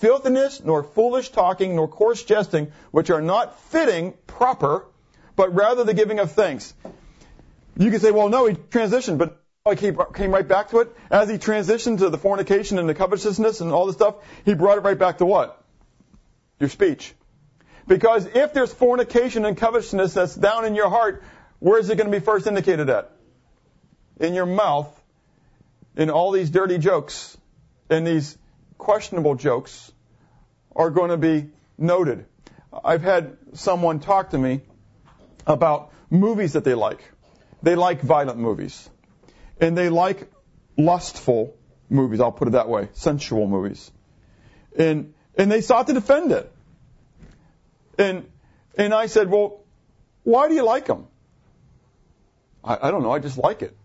Filthiness, 0.00 0.62
nor 0.62 0.82
foolish 0.82 1.30
talking, 1.30 1.74
nor 1.74 1.88
coarse 1.88 2.22
jesting, 2.22 2.70
which 2.90 3.10
are 3.10 3.22
not 3.22 3.58
fitting, 3.70 4.14
proper, 4.26 4.84
but 5.34 5.54
rather 5.54 5.84
the 5.84 5.94
giving 5.94 6.18
of 6.18 6.32
thanks. 6.32 6.74
You 7.76 7.90
can 7.90 8.00
say, 8.00 8.10
well, 8.10 8.28
no, 8.28 8.46
he 8.46 8.54
transitioned, 8.54 9.18
but 9.18 9.37
he 9.76 9.92
came 10.14 10.32
right 10.32 10.46
back 10.46 10.70
to 10.70 10.80
it. 10.80 10.96
As 11.10 11.28
he 11.28 11.36
transitioned 11.36 11.98
to 11.98 12.10
the 12.10 12.18
fornication 12.18 12.78
and 12.78 12.88
the 12.88 12.94
covetousness 12.94 13.60
and 13.60 13.72
all 13.72 13.86
this 13.86 13.96
stuff, 13.96 14.16
he 14.44 14.54
brought 14.54 14.78
it 14.78 14.82
right 14.82 14.98
back 14.98 15.18
to 15.18 15.26
what? 15.26 15.62
Your 16.60 16.68
speech. 16.68 17.14
Because 17.86 18.26
if 18.26 18.52
there's 18.52 18.72
fornication 18.72 19.44
and 19.44 19.56
covetousness 19.56 20.14
that's 20.14 20.34
down 20.34 20.64
in 20.64 20.74
your 20.74 20.90
heart, 20.90 21.22
where 21.58 21.78
is 21.78 21.90
it 21.90 21.96
going 21.96 22.10
to 22.10 22.16
be 22.16 22.24
first 22.24 22.46
indicated 22.46 22.88
at? 22.90 23.10
In 24.20 24.34
your 24.34 24.46
mouth, 24.46 24.88
in 25.96 26.10
all 26.10 26.32
these 26.32 26.50
dirty 26.50 26.78
jokes, 26.78 27.36
and 27.90 28.06
these 28.06 28.36
questionable 28.76 29.34
jokes 29.34 29.90
are 30.76 30.90
going 30.90 31.10
to 31.10 31.16
be 31.16 31.50
noted. 31.76 32.26
I've 32.84 33.02
had 33.02 33.36
someone 33.54 34.00
talk 34.00 34.30
to 34.30 34.38
me 34.38 34.60
about 35.46 35.92
movies 36.10 36.52
that 36.52 36.64
they 36.64 36.74
like. 36.74 37.02
They 37.62 37.74
like 37.74 38.00
violent 38.02 38.38
movies 38.38 38.88
and 39.60 39.76
they 39.76 39.88
like 39.88 40.30
lustful 40.76 41.56
movies. 41.90 42.20
I'll 42.20 42.32
put 42.32 42.48
it 42.48 42.52
that 42.52 42.68
way, 42.68 42.88
sensual 42.94 43.46
movies, 43.46 43.90
and 44.76 45.14
and 45.36 45.50
they 45.50 45.60
sought 45.60 45.86
to 45.88 45.94
defend 45.94 46.32
it. 46.32 46.52
And 47.98 48.28
and 48.76 48.94
I 48.94 49.06
said, 49.06 49.30
well, 49.30 49.64
why 50.22 50.48
do 50.48 50.54
you 50.54 50.64
like 50.64 50.86
them? 50.86 51.06
I, 52.62 52.78
I 52.82 52.90
don't 52.90 53.02
know. 53.02 53.10
I 53.10 53.18
just 53.18 53.38
like 53.38 53.62
it. 53.62 53.76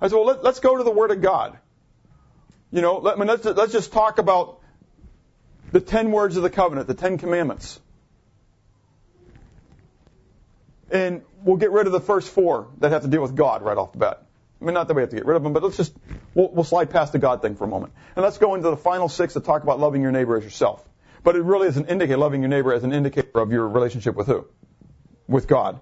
I 0.00 0.08
said, 0.08 0.16
well, 0.16 0.26
let, 0.26 0.44
us 0.44 0.60
go 0.60 0.76
to 0.76 0.82
the 0.82 0.90
Word 0.90 1.10
of 1.10 1.22
God. 1.22 1.58
You 2.70 2.82
know, 2.82 2.98
let, 2.98 3.16
I 3.16 3.18
mean, 3.18 3.28
let's 3.28 3.44
let's 3.44 3.72
just 3.72 3.92
talk 3.92 4.18
about 4.18 4.60
the 5.70 5.80
ten 5.80 6.10
words 6.10 6.36
of 6.36 6.42
the 6.42 6.50
covenant, 6.50 6.86
the 6.88 6.94
Ten 6.94 7.18
Commandments. 7.18 7.80
And 10.90 11.22
we'll 11.42 11.56
get 11.56 11.70
rid 11.70 11.86
of 11.86 11.92
the 11.92 12.00
first 12.00 12.28
four 12.28 12.68
that 12.78 12.92
have 12.92 13.02
to 13.02 13.08
deal 13.08 13.22
with 13.22 13.34
God 13.34 13.62
right 13.62 13.78
off 13.78 13.92
the 13.92 13.98
bat 13.98 14.26
I 14.62 14.64
mean, 14.64 14.74
not 14.74 14.86
that 14.86 14.94
we 14.94 15.02
have 15.02 15.10
to 15.10 15.16
get 15.16 15.26
rid 15.26 15.36
of 15.36 15.42
them, 15.42 15.52
but 15.52 15.64
let's 15.64 15.76
just, 15.76 15.92
we'll, 16.34 16.48
we'll 16.52 16.64
slide 16.64 16.90
past 16.90 17.12
the 17.12 17.18
God 17.18 17.42
thing 17.42 17.56
for 17.56 17.64
a 17.64 17.68
moment. 17.68 17.92
And 18.14 18.22
let's 18.22 18.38
go 18.38 18.54
into 18.54 18.70
the 18.70 18.76
final 18.76 19.08
six 19.08 19.34
that 19.34 19.44
talk 19.44 19.64
about 19.64 19.80
loving 19.80 20.02
your 20.02 20.12
neighbor 20.12 20.36
as 20.36 20.44
yourself. 20.44 20.88
But 21.24 21.34
it 21.34 21.42
really 21.42 21.66
is 21.66 21.76
an 21.76 21.86
indicator, 21.86 22.16
loving 22.16 22.42
your 22.42 22.48
neighbor 22.48 22.72
as 22.72 22.84
an 22.84 22.92
indicator 22.92 23.40
of 23.40 23.50
your 23.50 23.68
relationship 23.68 24.14
with 24.14 24.28
who? 24.28 24.46
With 25.26 25.48
God. 25.48 25.80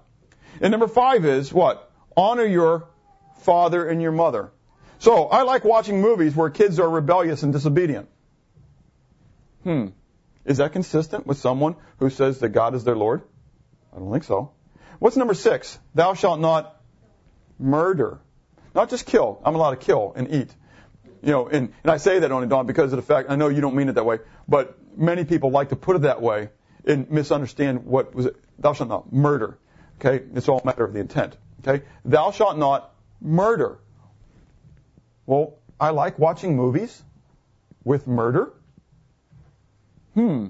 And 0.59 0.71
number 0.71 0.87
five 0.87 1.25
is 1.25 1.53
what? 1.53 1.91
Honor 2.17 2.45
your 2.45 2.87
father 3.41 3.87
and 3.87 4.01
your 4.01 4.11
mother. 4.11 4.51
So 4.97 5.25
I 5.25 5.43
like 5.43 5.63
watching 5.63 6.01
movies 6.01 6.35
where 6.35 6.49
kids 6.49 6.79
are 6.79 6.89
rebellious 6.89 7.43
and 7.43 7.53
disobedient. 7.53 8.09
Hmm. 9.63 9.87
Is 10.43 10.57
that 10.57 10.73
consistent 10.73 11.27
with 11.27 11.37
someone 11.37 11.75
who 11.99 12.09
says 12.09 12.39
that 12.39 12.49
God 12.49 12.73
is 12.73 12.83
their 12.83 12.95
Lord? 12.95 13.21
I 13.95 13.99
don't 13.99 14.11
think 14.11 14.23
so. 14.23 14.53
What's 14.97 15.17
number 15.17 15.35
six? 15.35 15.77
Thou 15.93 16.15
shalt 16.15 16.39
not 16.39 16.81
murder. 17.59 18.19
Not 18.73 18.89
just 18.89 19.05
kill. 19.05 19.41
I'm 19.43 19.55
allowed 19.55 19.71
to 19.71 19.77
kill 19.77 20.13
and 20.15 20.31
eat. 20.31 20.53
You 21.21 21.31
know, 21.31 21.47
and, 21.47 21.73
and 21.83 21.91
I 21.91 21.97
say 21.97 22.19
that 22.19 22.31
only, 22.31 22.47
Don, 22.47 22.65
because 22.65 22.93
of 22.93 22.97
the 22.97 23.03
fact, 23.03 23.29
I 23.29 23.35
know 23.35 23.47
you 23.47 23.61
don't 23.61 23.75
mean 23.75 23.89
it 23.89 23.95
that 23.95 24.05
way, 24.05 24.19
but 24.47 24.77
many 24.97 25.23
people 25.23 25.51
like 25.51 25.69
to 25.69 25.75
put 25.75 25.95
it 25.95 26.01
that 26.03 26.21
way 26.21 26.49
and 26.85 27.09
misunderstand 27.11 27.85
what 27.85 28.15
was 28.15 28.25
it. 28.27 28.35
Thou 28.57 28.73
shalt 28.73 28.89
not 28.89 29.13
murder. 29.13 29.57
Okay? 29.99 30.25
It's 30.33 30.49
all 30.49 30.59
a 30.59 30.65
matter 30.65 30.83
of 30.83 30.93
the 30.93 30.99
intent. 30.99 31.37
Okay? 31.59 31.85
Thou 32.05 32.31
shalt 32.31 32.57
not 32.57 32.93
murder. 33.21 33.77
Well, 35.25 35.59
I 35.79 35.91
like 35.91 36.17
watching 36.17 36.55
movies 36.55 37.03
with 37.83 38.07
murder. 38.07 38.53
Hmm. 40.15 40.47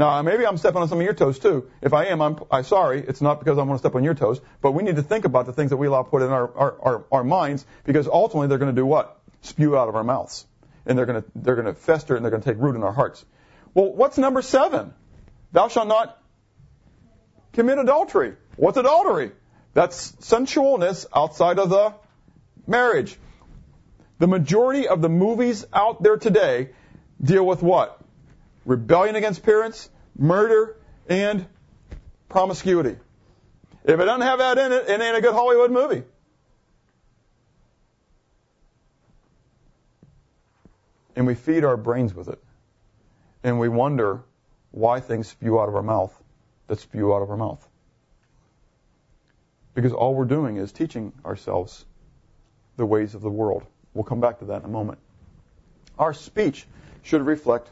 Now, 0.00 0.22
maybe 0.22 0.46
I'm 0.46 0.56
stepping 0.56 0.80
on 0.80 0.88
some 0.88 0.96
of 0.96 1.04
your 1.04 1.12
toes 1.12 1.38
too. 1.38 1.68
If 1.82 1.92
I 1.92 2.06
am, 2.06 2.22
I'm, 2.22 2.38
I'm 2.50 2.64
sorry. 2.64 3.04
It's 3.06 3.20
not 3.20 3.38
because 3.38 3.58
I 3.58 3.64
want 3.64 3.74
to 3.74 3.78
step 3.80 3.94
on 3.94 4.02
your 4.02 4.14
toes, 4.14 4.40
but 4.62 4.72
we 4.72 4.82
need 4.82 4.96
to 4.96 5.02
think 5.02 5.26
about 5.26 5.44
the 5.44 5.52
things 5.52 5.68
that 5.72 5.76
we 5.76 5.88
allow 5.88 6.04
put 6.04 6.22
in 6.22 6.30
our, 6.30 6.50
our, 6.56 6.76
our, 6.80 7.04
our 7.12 7.22
minds 7.22 7.66
because 7.84 8.08
ultimately 8.08 8.48
they're 8.48 8.56
going 8.56 8.74
to 8.74 8.80
do 8.80 8.86
what? 8.86 9.20
Spew 9.42 9.76
out 9.76 9.90
of 9.90 9.96
our 9.96 10.02
mouths. 10.02 10.46
And 10.86 10.96
they're 10.96 11.04
going 11.04 11.22
to, 11.22 11.28
they're 11.34 11.54
going 11.54 11.66
to 11.66 11.74
fester 11.74 12.16
and 12.16 12.24
they're 12.24 12.30
going 12.30 12.42
to 12.42 12.50
take 12.50 12.58
root 12.58 12.76
in 12.76 12.82
our 12.82 12.94
hearts. 12.94 13.22
Well, 13.74 13.92
what's 13.92 14.16
number 14.16 14.40
seven? 14.40 14.94
Thou 15.52 15.68
shalt 15.68 15.88
not 15.88 16.18
commit 17.52 17.78
adultery. 17.78 18.36
What's 18.56 18.78
adultery? 18.78 19.32
That's 19.74 20.12
sensualness 20.12 21.04
outside 21.14 21.58
of 21.58 21.68
the 21.68 21.92
marriage. 22.66 23.18
The 24.18 24.28
majority 24.28 24.88
of 24.88 25.02
the 25.02 25.10
movies 25.10 25.66
out 25.74 26.02
there 26.02 26.16
today 26.16 26.70
deal 27.22 27.44
with 27.44 27.62
what? 27.62 27.99
Rebellion 28.64 29.16
against 29.16 29.42
parents, 29.42 29.88
murder, 30.16 30.76
and 31.08 31.46
promiscuity. 32.28 32.96
If 33.84 33.98
it 33.98 34.04
doesn't 34.04 34.20
have 34.20 34.38
that 34.38 34.58
in 34.58 34.72
it, 34.72 34.88
it 34.88 35.00
ain't 35.00 35.16
a 35.16 35.20
good 35.20 35.32
Hollywood 35.32 35.70
movie. 35.70 36.02
And 41.16 41.26
we 41.26 41.34
feed 41.34 41.64
our 41.64 41.76
brains 41.76 42.14
with 42.14 42.28
it. 42.28 42.42
And 43.42 43.58
we 43.58 43.68
wonder 43.68 44.22
why 44.70 45.00
things 45.00 45.28
spew 45.28 45.58
out 45.58 45.68
of 45.68 45.74
our 45.74 45.82
mouth 45.82 46.16
that 46.68 46.78
spew 46.78 47.12
out 47.14 47.22
of 47.22 47.30
our 47.30 47.36
mouth. 47.36 47.66
Because 49.74 49.92
all 49.92 50.14
we're 50.14 50.24
doing 50.24 50.56
is 50.56 50.72
teaching 50.72 51.12
ourselves 51.24 51.84
the 52.76 52.86
ways 52.86 53.14
of 53.14 53.22
the 53.22 53.30
world. 53.30 53.64
We'll 53.92 54.04
come 54.04 54.20
back 54.20 54.38
to 54.38 54.44
that 54.46 54.60
in 54.60 54.64
a 54.64 54.68
moment. 54.68 54.98
Our 55.98 56.14
speech 56.14 56.66
should 57.02 57.26
reflect 57.26 57.68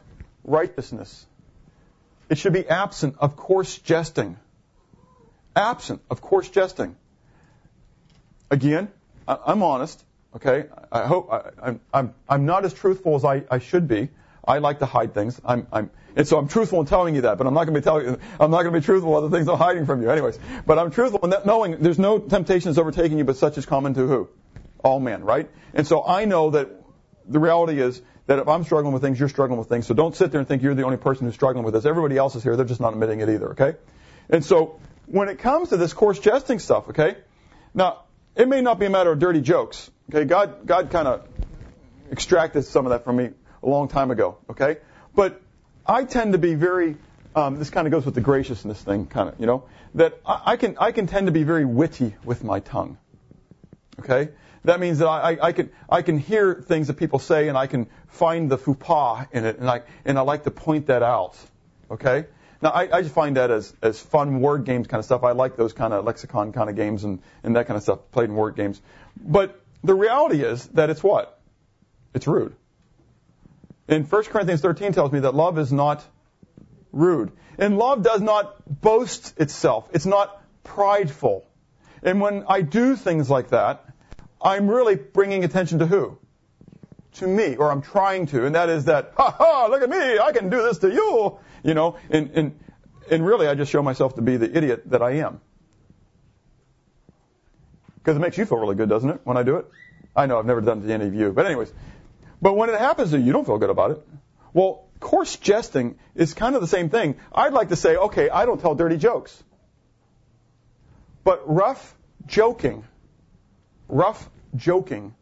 righteousness. 0.49 1.25
It 2.29 2.37
should 2.37 2.53
be 2.53 2.67
absent 2.67 3.15
of 3.19 3.35
coarse 3.35 3.77
jesting. 3.77 4.37
Absent 5.55 6.01
of 6.09 6.21
coarse 6.21 6.49
jesting. 6.49 6.95
Again, 8.51 8.89
I, 9.27 9.37
am 9.47 9.63
honest. 9.63 10.03
Okay, 10.35 10.65
I 10.91 11.07
hope 11.07 11.31
I, 11.31 11.69
am 11.69 11.79
I'm 11.93 12.13
I'm 12.27 12.45
not 12.45 12.65
as 12.65 12.73
truthful 12.73 13.15
as 13.15 13.25
I, 13.25 13.43
I 13.49 13.59
should 13.59 13.87
be. 13.87 14.09
I 14.47 14.59
like 14.59 14.79
to 14.79 14.85
hide 14.85 15.13
things. 15.13 15.39
I'm 15.43 15.67
I'm 15.71 15.89
and 16.15 16.27
so 16.27 16.37
I'm 16.37 16.47
truthful 16.47 16.79
in 16.81 16.85
telling 16.85 17.15
you 17.15 17.21
that, 17.21 17.37
but 17.37 17.47
I'm 17.47 17.53
not 17.53 17.65
going 17.65 17.75
to 17.75 17.79
be 17.79 17.83
telling 17.83 18.05
you. 18.05 18.19
I'm 18.39 18.51
not 18.51 18.63
going 18.63 18.73
to 18.73 18.79
be 18.79 18.85
truthful 18.85 19.15
about 19.15 19.29
the 19.29 19.35
things 19.35 19.47
I'm 19.47 19.57
hiding 19.57 19.85
from 19.85 20.01
you, 20.01 20.09
anyways. 20.09 20.39
But 20.65 20.79
I'm 20.79 20.91
truthful 20.91 21.19
in 21.23 21.31
that 21.31 21.45
knowing 21.45 21.77
there's 21.79 21.99
no 21.99 22.19
temptation 22.19 22.71
is 22.71 22.77
overtaking 22.77 23.17
you, 23.17 23.23
but 23.23 23.37
such 23.37 23.57
is 23.57 23.65
common 23.65 23.93
to 23.95 24.07
who? 24.07 24.29
All 24.83 24.99
men, 24.99 25.23
right? 25.23 25.49
And 25.73 25.85
so 25.85 26.05
I 26.05 26.25
know 26.25 26.51
that 26.51 26.69
the 27.27 27.39
reality 27.39 27.79
is 27.79 28.01
that 28.29 28.37
if 28.37 28.47
I'm 28.47 28.63
struggling 28.63 28.93
with 28.93 29.01
things, 29.01 29.19
you're 29.19 29.27
struggling 29.27 29.57
with 29.57 29.69
things. 29.69 29.87
So 29.87 29.95
don't 29.95 30.15
sit 30.15 30.31
there 30.31 30.37
and 30.37 30.47
think 30.47 30.61
you're 30.61 30.75
the 30.75 30.83
only 30.83 30.97
person 30.97 31.25
who's 31.25 31.33
struggling 31.33 31.65
with 31.65 31.73
this. 31.73 31.87
Everybody 31.87 32.15
else 32.15 32.35
is 32.35 32.43
here. 32.43 32.55
They're 32.55 32.63
just 32.63 32.79
not 32.79 32.93
admitting 32.93 33.21
it 33.21 33.29
either, 33.29 33.53
okay? 33.53 33.73
And 34.29 34.45
so 34.45 34.79
when 35.07 35.29
it 35.29 35.39
comes 35.39 35.69
to 35.69 35.77
this 35.77 35.93
coarse 35.93 36.19
jesting 36.19 36.59
stuff, 36.59 36.89
okay? 36.89 37.17
Now, 37.73 38.03
it 38.35 38.47
may 38.47 38.61
not 38.61 38.77
be 38.77 38.85
a 38.85 38.89
matter 38.91 39.11
of 39.11 39.17
dirty 39.17 39.41
jokes, 39.41 39.89
okay? 40.11 40.25
God, 40.25 40.67
God 40.67 40.91
kind 40.91 41.07
of 41.07 41.27
extracted 42.11 42.65
some 42.65 42.85
of 42.85 42.91
that 42.91 43.03
from 43.03 43.15
me 43.15 43.31
a 43.63 43.67
long 43.67 43.87
time 43.87 44.11
ago, 44.11 44.37
okay? 44.51 44.77
But 45.15 45.41
I 45.83 46.03
tend 46.03 46.33
to 46.33 46.37
be 46.37 46.53
very, 46.53 46.97
um, 47.35 47.57
this 47.57 47.71
kind 47.71 47.87
of 47.87 47.91
goes 47.91 48.05
with 48.05 48.13
the 48.13 48.21
graciousness 48.21 48.79
thing, 48.79 49.07
kind 49.07 49.29
of, 49.29 49.39
you 49.39 49.47
know, 49.47 49.63
that 49.95 50.19
I, 50.23 50.51
I 50.51 50.57
can, 50.57 50.77
I 50.79 50.91
can 50.91 51.07
tend 51.07 51.25
to 51.25 51.31
be 51.31 51.41
very 51.41 51.65
witty 51.65 52.15
with 52.23 52.43
my 52.43 52.59
tongue, 52.59 52.99
okay? 54.01 54.29
That 54.63 54.79
means 54.79 54.99
that 54.99 55.07
I, 55.07 55.31
I, 55.31 55.47
I, 55.47 55.51
can 55.51 55.71
I 55.89 56.01
can 56.01 56.17
hear 56.17 56.55
things 56.55 56.87
that 56.87 56.95
people 56.95 57.19
say 57.19 57.47
and 57.47 57.57
I 57.57 57.67
can 57.67 57.87
find 58.07 58.49
the 58.49 58.57
faux 58.57 59.27
in 59.31 59.45
it 59.45 59.59
and 59.59 59.69
I 59.69 59.83
and 60.05 60.17
I 60.17 60.21
like 60.21 60.43
to 60.43 60.51
point 60.51 60.87
that 60.87 61.03
out. 61.03 61.35
Okay? 61.89 62.25
Now 62.61 62.69
I, 62.69 62.97
I 62.97 63.01
just 63.01 63.13
find 63.13 63.37
that 63.37 63.51
as 63.51 63.73
as 63.81 63.99
fun 63.99 64.41
word 64.41 64.65
games 64.65 64.87
kind 64.87 64.99
of 64.99 65.05
stuff. 65.05 65.23
I 65.23 65.31
like 65.31 65.55
those 65.55 65.73
kind 65.73 65.93
of 65.93 66.05
lexicon 66.05 66.51
kind 66.51 66.69
of 66.69 66.75
games 66.75 67.03
and, 67.03 67.21
and 67.43 67.55
that 67.55 67.67
kind 67.67 67.77
of 67.77 67.83
stuff 67.83 67.99
played 68.11 68.29
in 68.29 68.35
word 68.35 68.55
games. 68.55 68.81
But 69.21 69.59
the 69.83 69.95
reality 69.95 70.43
is 70.43 70.65
that 70.69 70.89
it's 70.89 71.03
what? 71.03 71.39
It's 72.13 72.27
rude. 72.27 72.55
And 73.87 74.09
1 74.09 74.23
Corinthians 74.25 74.61
13 74.61 74.93
tells 74.93 75.11
me 75.11 75.21
that 75.21 75.33
love 75.33 75.57
is 75.57 75.71
not 75.71 76.03
rude. 76.91 77.31
And 77.57 77.77
love 77.77 78.03
does 78.03 78.21
not 78.21 78.81
boast 78.81 79.39
itself. 79.39 79.89
It's 79.91 80.05
not 80.05 80.41
prideful. 80.63 81.45
And 82.03 82.21
when 82.21 82.45
I 82.47 82.61
do 82.61 82.95
things 82.95 83.29
like 83.29 83.49
that, 83.49 83.85
I'm 84.41 84.69
really 84.69 84.95
bringing 84.95 85.43
attention 85.43 85.79
to 85.79 85.85
who? 85.85 86.17
To 87.13 87.27
me, 87.27 87.55
or 87.55 87.71
I'm 87.71 87.81
trying 87.81 88.27
to, 88.27 88.45
and 88.45 88.55
that 88.55 88.69
is 88.69 88.85
that, 88.85 89.13
ha 89.17 89.31
ha, 89.31 89.67
look 89.69 89.81
at 89.81 89.89
me, 89.89 90.19
I 90.19 90.31
can 90.31 90.49
do 90.49 90.61
this 90.61 90.77
to 90.79 90.89
you, 90.89 91.39
you 91.63 91.73
know, 91.73 91.97
and, 92.09 92.31
and, 92.31 92.59
and 93.09 93.25
really 93.25 93.47
I 93.47 93.55
just 93.55 93.71
show 93.71 93.81
myself 93.81 94.15
to 94.15 94.21
be 94.21 94.37
the 94.37 94.55
idiot 94.55 94.89
that 94.91 95.01
I 95.01 95.17
am. 95.17 95.41
Because 97.95 98.15
it 98.15 98.19
makes 98.19 98.37
you 98.37 98.45
feel 98.45 98.59
really 98.59 98.75
good, 98.75 98.89
doesn't 98.89 99.09
it, 99.09 99.21
when 99.23 99.37
I 99.37 99.43
do 99.43 99.57
it? 99.57 99.65
I 100.15 100.25
know 100.25 100.39
I've 100.39 100.45
never 100.45 100.61
done 100.61 100.83
it 100.83 100.87
to 100.87 100.93
any 100.93 101.05
of 101.05 101.13
you, 101.13 101.31
but 101.33 101.45
anyways. 101.45 101.71
But 102.41 102.55
when 102.55 102.69
it 102.69 102.79
happens 102.79 103.11
to 103.11 103.19
you, 103.19 103.25
you 103.25 103.33
don't 103.33 103.45
feel 103.45 103.57
good 103.57 103.69
about 103.69 103.91
it. 103.91 104.07
Well, 104.53 104.85
coarse 104.99 105.35
jesting 105.35 105.99
is 106.15 106.33
kind 106.33 106.55
of 106.55 106.61
the 106.61 106.67
same 106.67 106.89
thing. 106.89 107.17
I'd 107.33 107.53
like 107.53 107.69
to 107.69 107.75
say, 107.75 107.95
okay, 107.95 108.29
I 108.29 108.45
don't 108.45 108.61
tell 108.61 108.75
dirty 108.75 108.97
jokes. 108.97 109.43
But 111.23 111.43
rough 111.53 111.95
joking 112.25 112.85
rough 113.89 114.29
joking 114.55 115.13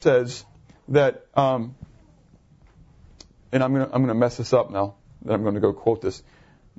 says 0.00 0.44
that, 0.88 1.26
um, 1.34 1.74
and 3.52 3.62
I'm 3.62 3.74
I'm 3.76 3.88
gonna 3.90 4.14
mess 4.14 4.36
this 4.36 4.52
up 4.52 4.70
now. 4.70 4.94
That 5.24 5.34
I'm 5.34 5.42
going 5.42 5.54
to 5.54 5.60
go 5.60 5.72
quote 5.72 6.00
this. 6.00 6.22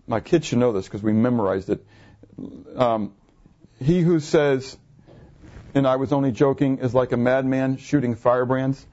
My 0.07 0.21
kids 0.21 0.47
should 0.47 0.59
know 0.59 0.71
this 0.71 0.85
because 0.85 1.03
we 1.03 1.11
memorized 1.11 1.69
it. 1.69 1.85
Um, 2.75 3.13
he 3.83 4.01
who 4.01 4.19
says, 4.19 4.77
and 5.75 5.85
I 5.85 5.97
was 5.97 6.13
only 6.13 6.31
joking, 6.31 6.79
is 6.79 6.95
like 6.95 7.11
a 7.11 7.17
madman 7.17 7.77
shooting 7.77 8.15
firebrands. 8.15 8.85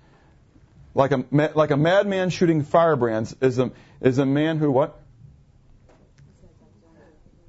Like 0.95 1.13
a 1.13 1.25
like 1.31 1.71
a 1.71 1.77
madman 1.77 2.31
shooting 2.31 2.65
firebrands 2.65 3.37
is 3.41 3.59
a 3.59 3.71
is 4.01 4.19
a 4.19 4.27
man 4.27 4.59
who 4.59 4.71
what? 4.71 5.01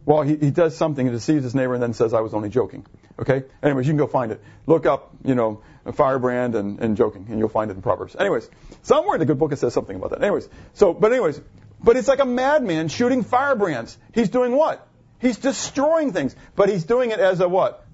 Well, 0.08 0.22
he, 0.22 0.38
he 0.38 0.52
does 0.52 0.74
something 0.74 1.06
and 1.06 1.14
deceives 1.14 1.44
his 1.44 1.54
neighbor 1.54 1.74
and 1.74 1.84
then 1.84 1.94
says, 1.94 2.14
I 2.14 2.22
was 2.22 2.34
only 2.34 2.48
joking. 2.48 2.86
Okay? 3.20 3.44
Anyways, 3.62 3.88
you 3.88 3.92
can 3.92 3.98
go 3.98 4.08
find 4.08 4.32
it. 4.32 4.42
Look 4.66 4.86
up, 4.86 5.12
you 5.26 5.36
know, 5.36 5.62
firebrand 5.92 6.56
and, 6.56 6.80
and 6.80 6.96
joking, 6.96 7.26
and 7.30 7.38
you'll 7.38 7.50
find 7.50 7.70
it 7.70 7.74
in 7.74 7.82
Proverbs. 7.82 8.16
Anyways, 8.18 8.50
somewhere 8.84 9.16
in 9.16 9.20
the 9.20 9.26
good 9.26 9.38
book 9.38 9.52
it 9.52 9.60
says 9.60 9.74
something 9.74 9.98
about 9.98 10.12
that. 10.12 10.22
Anyways, 10.22 10.48
so, 10.76 10.94
but 10.94 11.12
anyways, 11.12 11.42
but 11.84 11.98
it's 11.98 12.08
like 12.08 12.20
a 12.20 12.26
madman 12.26 12.88
shooting 12.88 13.26
firebrands. 13.26 13.98
He's 14.14 14.30
doing 14.30 14.54
what? 14.56 14.88
He's 15.20 15.40
destroying 15.40 16.14
things, 16.14 16.34
but 16.56 16.70
he's 16.70 16.86
doing 16.86 17.12
it 17.12 17.20
as 17.20 17.42
a 17.42 17.50
what? 17.50 17.86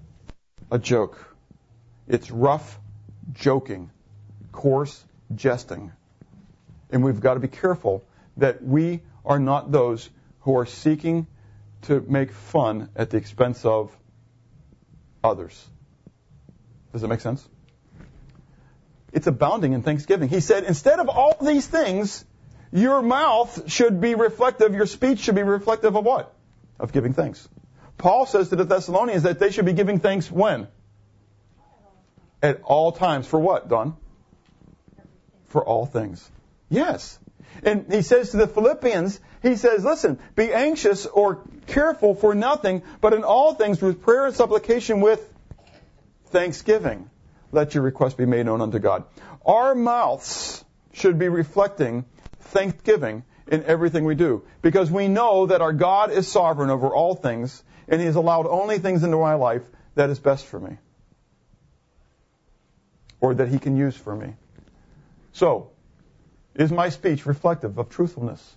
A 0.70 0.78
joke. 0.78 1.18
It's 2.06 2.30
rough 2.30 2.78
joking, 3.32 3.90
coarse 4.52 5.04
jesting. 5.34 5.90
And 6.92 7.02
we've 7.02 7.18
got 7.18 7.34
to 7.34 7.40
be 7.40 7.48
careful 7.48 8.04
that 8.36 8.62
we 8.62 9.00
are 9.24 9.40
not 9.40 9.72
those 9.72 10.08
who 10.42 10.56
are 10.58 10.66
seeking 10.66 11.26
to 11.84 12.00
make 12.00 12.32
fun 12.32 12.90
at 12.96 13.10
the 13.10 13.16
expense 13.16 13.64
of 13.64 13.96
others. 15.22 15.68
Does 16.92 17.02
that 17.02 17.08
make 17.08 17.20
sense? 17.20 17.46
It's 19.12 19.26
abounding 19.26 19.72
in 19.72 19.82
thanksgiving. 19.82 20.28
He 20.28 20.40
said, 20.40 20.64
instead 20.64 20.98
of 20.98 21.08
all 21.08 21.36
these 21.40 21.66
things, 21.66 22.24
your 22.72 23.02
mouth 23.02 23.70
should 23.70 24.00
be 24.00 24.14
reflective, 24.14 24.74
your 24.74 24.86
speech 24.86 25.20
should 25.20 25.36
be 25.36 25.42
reflective 25.42 25.96
of 25.96 26.04
what? 26.04 26.34
Of 26.78 26.92
giving 26.92 27.12
thanks. 27.12 27.48
Paul 27.96 28.26
says 28.26 28.48
to 28.48 28.56
the 28.56 28.64
Thessalonians 28.64 29.22
that 29.22 29.38
they 29.38 29.50
should 29.50 29.66
be 29.66 29.72
giving 29.72 30.00
thanks 30.00 30.30
when? 30.30 30.66
At 32.42 32.62
all 32.64 32.92
times. 32.92 33.26
For 33.26 33.38
what, 33.38 33.68
Don? 33.68 33.96
For 35.46 35.64
all 35.64 35.86
things. 35.86 36.28
Yes. 36.68 37.18
And 37.62 37.92
he 37.92 38.02
says 38.02 38.30
to 38.30 38.36
the 38.36 38.46
Philippians, 38.46 39.20
he 39.42 39.56
says, 39.56 39.84
listen, 39.84 40.18
be 40.34 40.52
anxious 40.52 41.06
or 41.06 41.42
careful 41.66 42.14
for 42.14 42.34
nothing, 42.34 42.82
but 43.00 43.12
in 43.12 43.24
all 43.24 43.54
things 43.54 43.80
with 43.80 44.02
prayer 44.02 44.26
and 44.26 44.34
supplication 44.34 45.00
with 45.00 45.20
thanksgiving. 46.26 47.10
Let 47.52 47.74
your 47.74 47.84
request 47.84 48.16
be 48.16 48.26
made 48.26 48.46
known 48.46 48.60
unto 48.60 48.78
God. 48.78 49.04
Our 49.46 49.74
mouths 49.74 50.64
should 50.92 51.18
be 51.18 51.28
reflecting 51.28 52.04
thanksgiving 52.40 53.24
in 53.46 53.64
everything 53.64 54.04
we 54.04 54.14
do. 54.14 54.42
Because 54.62 54.90
we 54.90 55.08
know 55.08 55.46
that 55.46 55.60
our 55.60 55.72
God 55.72 56.10
is 56.10 56.26
sovereign 56.26 56.70
over 56.70 56.88
all 56.88 57.14
things, 57.14 57.62
and 57.88 58.00
He 58.00 58.06
has 58.06 58.16
allowed 58.16 58.46
only 58.46 58.78
things 58.78 59.02
into 59.02 59.18
my 59.18 59.34
life 59.34 59.62
that 59.94 60.10
is 60.10 60.18
best 60.18 60.46
for 60.46 60.58
me. 60.58 60.78
Or 63.20 63.34
that 63.34 63.48
He 63.48 63.58
can 63.58 63.76
use 63.76 63.96
for 63.96 64.14
me. 64.14 64.34
So, 65.32 65.70
is 66.54 66.70
my 66.70 66.88
speech 66.88 67.26
reflective 67.26 67.78
of 67.78 67.88
truthfulness, 67.90 68.54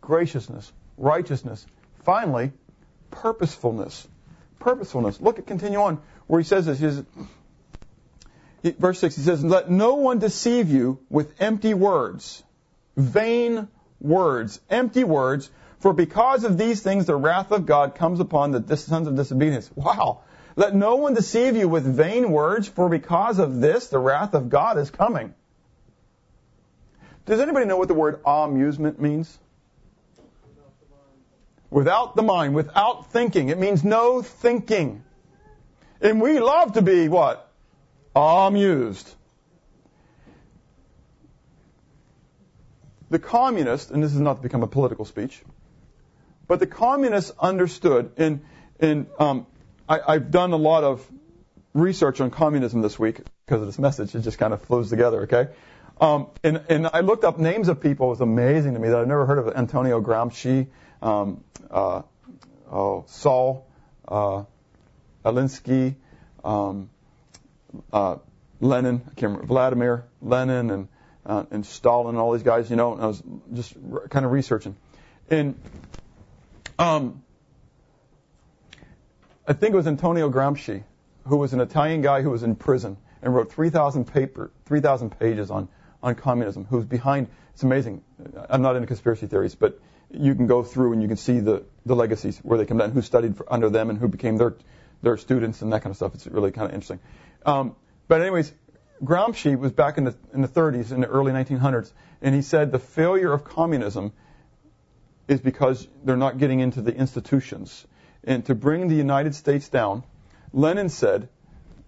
graciousness, 0.00 0.72
righteousness? 0.96 1.66
Finally, 2.04 2.52
purposefulness. 3.10 4.06
Purposefulness. 4.58 5.20
Look 5.20 5.38
at 5.38 5.46
continue 5.46 5.80
on 5.80 6.00
where 6.26 6.40
he 6.40 6.44
says 6.44 6.66
this. 6.66 6.78
He 6.78 6.86
says, 6.86 7.04
verse 8.78 8.98
6, 8.98 9.16
he 9.16 9.22
says, 9.22 9.44
Let 9.44 9.70
no 9.70 9.96
one 9.96 10.18
deceive 10.18 10.70
you 10.70 10.98
with 11.10 11.40
empty 11.40 11.74
words, 11.74 12.42
vain 12.96 13.68
words, 14.00 14.60
empty 14.70 15.04
words, 15.04 15.50
for 15.78 15.92
because 15.92 16.44
of 16.44 16.58
these 16.58 16.80
things 16.82 17.06
the 17.06 17.16
wrath 17.16 17.52
of 17.52 17.66
God 17.66 17.94
comes 17.94 18.20
upon 18.20 18.52
the 18.52 18.76
sons 18.76 19.06
of 19.06 19.16
disobedience. 19.16 19.70
Wow. 19.74 20.22
Let 20.56 20.74
no 20.74 20.96
one 20.96 21.12
deceive 21.12 21.54
you 21.54 21.68
with 21.68 21.84
vain 21.84 22.32
words, 22.32 22.66
for 22.66 22.88
because 22.88 23.38
of 23.38 23.60
this 23.60 23.88
the 23.88 23.98
wrath 23.98 24.32
of 24.32 24.48
God 24.48 24.78
is 24.78 24.90
coming. 24.90 25.34
Does 27.26 27.40
anybody 27.40 27.66
know 27.66 27.76
what 27.76 27.88
the 27.88 27.94
word 27.94 28.20
amusement 28.24 29.00
means? 29.00 29.36
Without 31.70 32.14
the 32.14 32.22
mind, 32.22 32.54
without 32.54 33.10
thinking. 33.10 33.48
It 33.48 33.58
means 33.58 33.84
no 33.84 34.22
thinking. 34.22 35.02
And 36.00 36.20
we 36.20 36.38
love 36.38 36.74
to 36.74 36.82
be 36.82 37.08
what? 37.08 37.50
Amused. 38.14 39.12
The 43.10 43.18
communists, 43.18 43.90
and 43.90 44.02
this 44.02 44.14
is 44.14 44.20
not 44.20 44.36
to 44.36 44.42
become 44.42 44.62
a 44.62 44.68
political 44.68 45.04
speech, 45.04 45.42
but 46.46 46.60
the 46.60 46.66
communists 46.66 47.32
understood, 47.38 48.12
and, 48.16 48.42
and 48.78 49.06
um, 49.18 49.46
I, 49.88 50.14
have 50.14 50.30
done 50.30 50.52
a 50.52 50.56
lot 50.56 50.84
of 50.84 51.06
research 51.74 52.20
on 52.20 52.30
communism 52.30 52.82
this 52.82 52.98
week 52.98 53.20
because 53.44 53.60
of 53.60 53.66
this 53.66 53.78
message. 53.78 54.14
It 54.14 54.20
just 54.20 54.38
kind 54.38 54.52
of 54.52 54.62
flows 54.62 54.90
together, 54.90 55.22
okay? 55.22 55.48
Um, 56.00 56.28
and, 56.44 56.62
and 56.68 56.86
I 56.92 57.00
looked 57.00 57.24
up 57.24 57.38
names 57.38 57.68
of 57.68 57.80
people. 57.80 58.08
It 58.08 58.10
was 58.10 58.20
amazing 58.20 58.74
to 58.74 58.80
me 58.80 58.88
that 58.88 58.98
I've 58.98 59.08
never 59.08 59.24
heard 59.24 59.38
of 59.38 59.56
Antonio 59.56 60.00
Gramsci, 60.00 60.66
um, 61.00 61.42
uh, 61.70 62.02
oh, 62.70 63.04
Saul 63.08 63.66
uh, 64.06 64.44
Alinsky, 65.24 65.94
um, 66.44 66.90
uh, 67.92 68.16
Lenin, 68.60 69.02
I 69.04 69.08
can't 69.14 69.32
remember, 69.32 69.46
Vladimir 69.46 70.04
Lenin, 70.22 70.70
and 70.70 70.88
uh, 71.24 71.44
and 71.50 71.66
Stalin, 71.66 72.10
and 72.10 72.18
all 72.18 72.32
these 72.32 72.42
guys. 72.42 72.70
You 72.70 72.76
know, 72.76 72.94
and 72.94 73.02
I 73.02 73.06
was 73.06 73.22
just 73.52 73.74
re- 73.80 74.08
kind 74.08 74.24
of 74.24 74.32
researching, 74.32 74.76
and 75.28 75.58
um, 76.78 77.22
I 79.46 79.52
think 79.52 79.74
it 79.74 79.76
was 79.76 79.86
Antonio 79.86 80.30
Gramsci, 80.30 80.84
who 81.26 81.36
was 81.36 81.52
an 81.52 81.60
Italian 81.60 82.02
guy 82.02 82.22
who 82.22 82.30
was 82.30 82.42
in 82.42 82.56
prison 82.56 82.96
and 83.22 83.34
wrote 83.34 83.50
3,000 83.52 84.04
paper, 84.06 84.50
3,000 84.66 85.18
pages 85.18 85.50
on 85.50 85.68
on 86.06 86.14
communism, 86.14 86.64
who's 86.64 86.84
behind. 86.84 87.28
It's 87.52 87.64
amazing. 87.64 88.02
I'm 88.48 88.62
not 88.62 88.76
into 88.76 88.86
conspiracy 88.86 89.26
theories, 89.26 89.56
but 89.56 89.80
you 90.10 90.36
can 90.36 90.46
go 90.46 90.62
through 90.62 90.92
and 90.92 91.02
you 91.02 91.08
can 91.08 91.16
see 91.16 91.40
the, 91.40 91.64
the 91.84 91.96
legacies 91.96 92.38
where 92.38 92.56
they 92.56 92.64
come 92.64 92.78
down, 92.78 92.92
who 92.92 93.02
studied 93.02 93.36
for, 93.36 93.52
under 93.52 93.68
them 93.68 93.90
and 93.90 93.98
who 93.98 94.08
became 94.08 94.36
their 94.36 94.54
their 95.02 95.16
students 95.18 95.60
and 95.62 95.72
that 95.72 95.82
kind 95.82 95.90
of 95.90 95.96
stuff. 95.96 96.14
It's 96.14 96.26
really 96.26 96.52
kind 96.52 96.68
of 96.68 96.74
interesting. 96.74 97.00
Um, 97.44 97.76
but 98.08 98.22
anyways, 98.22 98.52
Gramsci 99.04 99.58
was 99.58 99.72
back 99.72 99.98
in 99.98 100.04
the 100.04 100.16
in 100.32 100.42
the 100.42 100.48
30s, 100.48 100.92
in 100.92 101.00
the 101.00 101.08
early 101.08 101.32
1900s, 101.32 101.92
and 102.22 102.34
he 102.34 102.42
said 102.42 102.70
the 102.70 102.78
failure 102.78 103.32
of 103.32 103.44
communism 103.44 104.12
is 105.26 105.40
because 105.40 105.86
they're 106.04 106.16
not 106.16 106.38
getting 106.38 106.60
into 106.60 106.82
the 106.82 106.94
institutions. 106.94 107.84
And 108.22 108.46
to 108.46 108.54
bring 108.54 108.86
the 108.86 108.94
United 108.94 109.34
States 109.34 109.68
down, 109.68 110.04
Lenin 110.52 110.88
said 110.88 111.28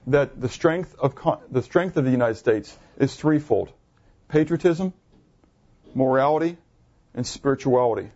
that 0.08 0.40
the 0.40 0.48
strength 0.48 0.96
of 0.98 1.14
the 1.50 1.62
strength 1.62 1.96
of 1.96 2.04
the 2.04 2.10
United 2.10 2.34
States 2.34 2.76
is 2.98 3.14
threefold 3.14 3.72
patriotism, 4.28 4.92
morality, 5.94 6.56
and 7.14 7.26
spirituality. 7.26 8.10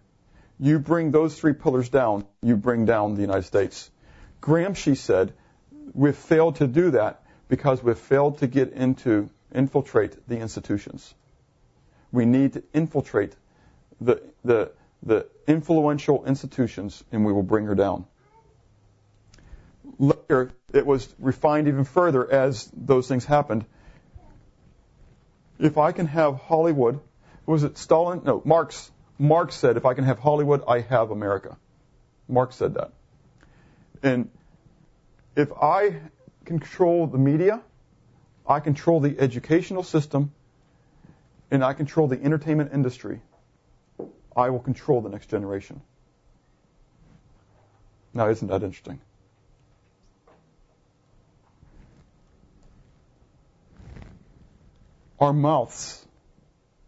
You 0.61 0.79
bring 0.79 1.11
those 1.11 1.39
three 1.39 1.55
pillars 1.55 1.89
down, 1.89 2.25
you 2.43 2.57
bring 2.57 2.85
down 2.85 3.15
the 3.15 3.23
United 3.23 3.45
States. 3.45 3.91
Gramsci 4.41 4.97
said, 4.97 5.33
we've 5.95 6.17
failed 6.17 6.57
to 6.57 6.67
do 6.67 6.93
that 6.93 7.23
because 7.49 7.83
we've 7.83 7.99
failed 7.99 8.39
to 8.39 8.47
get 8.47 8.73
into, 8.73 9.31
infiltrate 9.55 10.29
the 10.29 10.39
institutions. 10.39 11.15
We 12.13 12.27
need 12.27 12.53
to 12.55 12.63
infiltrate 12.73 13.35
the, 14.01 14.23
the, 14.45 14.73
the 15.03 15.27
influential 15.47 16.25
institutions 16.27 17.03
and 17.11 17.25
we 17.25 17.33
will 17.33 17.43
bring 17.43 17.67
her 17.67 17.75
down. 17.75 18.05
Later, 19.99 20.51
it 20.73 20.87
was 20.87 21.13
refined 21.19 21.69
even 21.69 21.85
further 21.85 22.31
as 22.31 22.71
those 22.75 23.09
things 23.09 23.25
happened 23.25 23.65
if 25.63 25.79
I 25.79 25.93
can 25.93 26.07
have 26.07 26.37
Hollywood, 26.39 27.01
was 27.47 27.63
it 27.63 27.79
Stalin? 27.79 28.23
No, 28.25 28.43
Marx. 28.45 28.91
Marx 29.19 29.55
said, 29.55 29.77
if 29.77 29.87
I 29.87 29.95
can 29.95 30.05
have 30.05 30.19
Hollywood, 30.19 30.63
I 30.67 30.81
have 30.81 31.11
America. 31.11 31.57
Marx 32.29 32.57
said 32.57 32.75
that. 32.75 32.93
And 34.03 34.29
if 35.37 35.53
I 35.53 36.01
control 36.45 37.07
the 37.07 37.19
media, 37.19 37.63
I 38.47 38.59
control 38.59 38.99
the 38.99 39.17
educational 39.19 39.85
system, 39.85 40.33
and 41.51 41.63
I 41.63 41.75
control 41.75 42.09
the 42.09 42.21
entertainment 42.21 42.73
industry, 42.73 43.21
I 44.37 44.51
will 44.51 44.59
control 44.59 45.01
the 45.01 45.11
next 45.11 45.31
generation. 45.31 45.81
Now, 48.13 48.29
isn't 48.31 48.49
that 48.49 48.63
interesting? 48.65 49.01
Our 55.23 55.33
mouths 55.33 56.05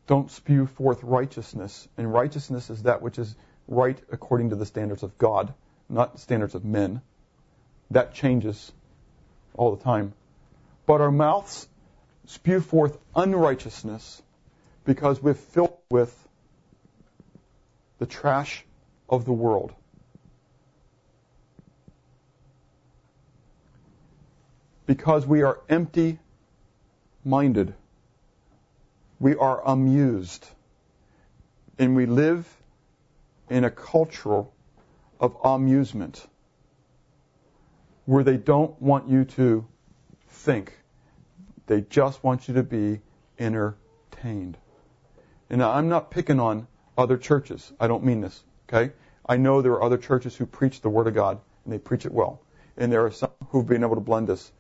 don't 0.09 0.29
spew 0.29 0.67
forth 0.67 1.05
righteousness, 1.05 1.87
and 1.97 2.13
righteousness 2.13 2.69
is 2.69 2.83
that 2.83 3.01
which 3.01 3.17
is 3.17 3.33
right 3.69 3.97
according 4.11 4.51
to 4.51 4.57
the 4.57 4.67
standards 4.67 5.05
of 5.05 5.17
God, 5.19 5.55
not 5.89 6.19
standards 6.19 6.57
of 6.57 6.65
men. 6.65 7.01
That 7.93 8.13
changes 8.13 8.73
all 9.55 9.77
the 9.77 9.85
time. 9.85 10.15
But 10.85 11.01
our 11.01 11.13
mouths 11.13 11.69
spew 12.27 12.61
forth 12.61 12.99
unrighteousness 13.15 14.21
because 14.85 15.23
we're 15.23 15.35
filled 15.35 15.79
with 15.89 16.13
the 18.01 18.07
trash 18.07 18.65
of 19.09 19.27
the 19.27 19.33
world. 19.33 19.73
Because 24.87 25.25
we 25.25 25.43
are 25.43 25.61
empty 25.69 26.19
minded 27.25 27.75
we 29.25 29.35
are 29.37 29.67
amused. 29.67 30.47
And 31.79 31.97
we 31.97 32.05
live 32.05 32.47
in 33.49 33.65
a 33.65 33.71
culture 33.71 34.45
of 35.19 35.37
amusement 35.43 36.27
where 38.05 38.23
they 38.23 38.37
don't 38.37 38.83
want 38.83 39.09
you 39.09 39.25
to 39.25 39.67
think. 40.29 40.77
They 41.67 41.81
just 41.81 42.23
want 42.23 42.49
you 42.49 42.55
to 42.57 42.63
be 42.63 43.01
entertained. 43.39 44.59
And 45.49 45.63
I'm 45.63 45.89
not 45.89 46.11
picking 46.11 46.39
on 46.39 46.67
other 46.99 47.17
churches. 47.17 47.73
I 47.81 47.87
don't 47.87 48.05
mean 48.05 48.21
this, 48.21 48.45
okay? 48.69 48.93
I 49.27 49.39
know 49.39 49.63
there 49.63 49.73
are 49.73 49.85
other 49.85 49.97
churches 49.97 50.37
who 50.37 50.45
preach 50.45 50.83
the 50.83 50.91
Word 50.91 51.07
of 51.07 51.15
God, 51.15 51.41
and 51.65 51.73
they 51.73 51.79
preach 51.79 52.05
it 52.05 52.13
well. 52.13 52.43
And 52.77 52.93
there 52.93 53.07
are 53.07 53.11
some 53.11 53.31
who've 53.49 53.67
been 53.67 53.85
able 53.85 53.95
to 53.95 54.03
blend 54.03 54.27
this. 54.27 54.53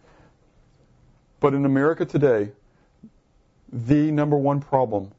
But 1.38 1.52
in 1.52 1.66
America 1.66 2.06
today, 2.06 2.52
the 3.74 4.12
number 4.12 4.38
one 4.38 4.60
problem 4.60 5.10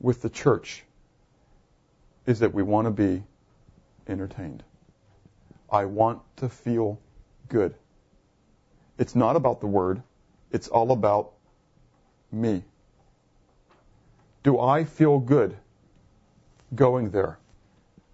with 0.00 0.20
the 0.20 0.28
church 0.28 0.84
is 2.26 2.38
that 2.40 2.52
we 2.52 2.62
want 2.62 2.86
to 2.86 2.90
be 2.90 3.22
entertained. 4.06 4.62
I 5.72 5.86
want 5.86 6.20
to 6.36 6.50
feel 6.50 7.00
good. 7.48 7.74
It's 8.98 9.14
not 9.14 9.34
about 9.34 9.60
the 9.60 9.66
word, 9.66 10.02
it's 10.52 10.68
all 10.68 10.92
about 10.92 11.32
me. 12.30 12.62
Do 14.42 14.60
I 14.60 14.84
feel 14.84 15.18
good 15.18 15.56
going 16.74 17.10
there? 17.10 17.38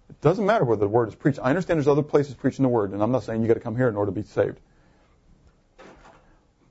It 0.09 0.21
doesn't 0.21 0.45
matter 0.45 0.63
whether 0.63 0.79
the 0.79 0.87
word 0.87 1.09
is 1.09 1.15
preached. 1.15 1.39
I 1.43 1.49
understand 1.49 1.77
there's 1.77 1.89
other 1.89 2.01
places 2.03 2.35
preaching 2.35 2.63
the 2.63 2.69
word, 2.69 2.93
and 2.93 3.03
I'm 3.03 3.11
not 3.11 3.23
saying 3.23 3.41
you 3.41 3.49
got 3.49 3.55
to 3.55 3.59
come 3.59 3.75
here 3.75 3.89
in 3.89 3.97
order 3.97 4.11
to 4.11 4.15
be 4.15 4.25
saved. 4.25 4.59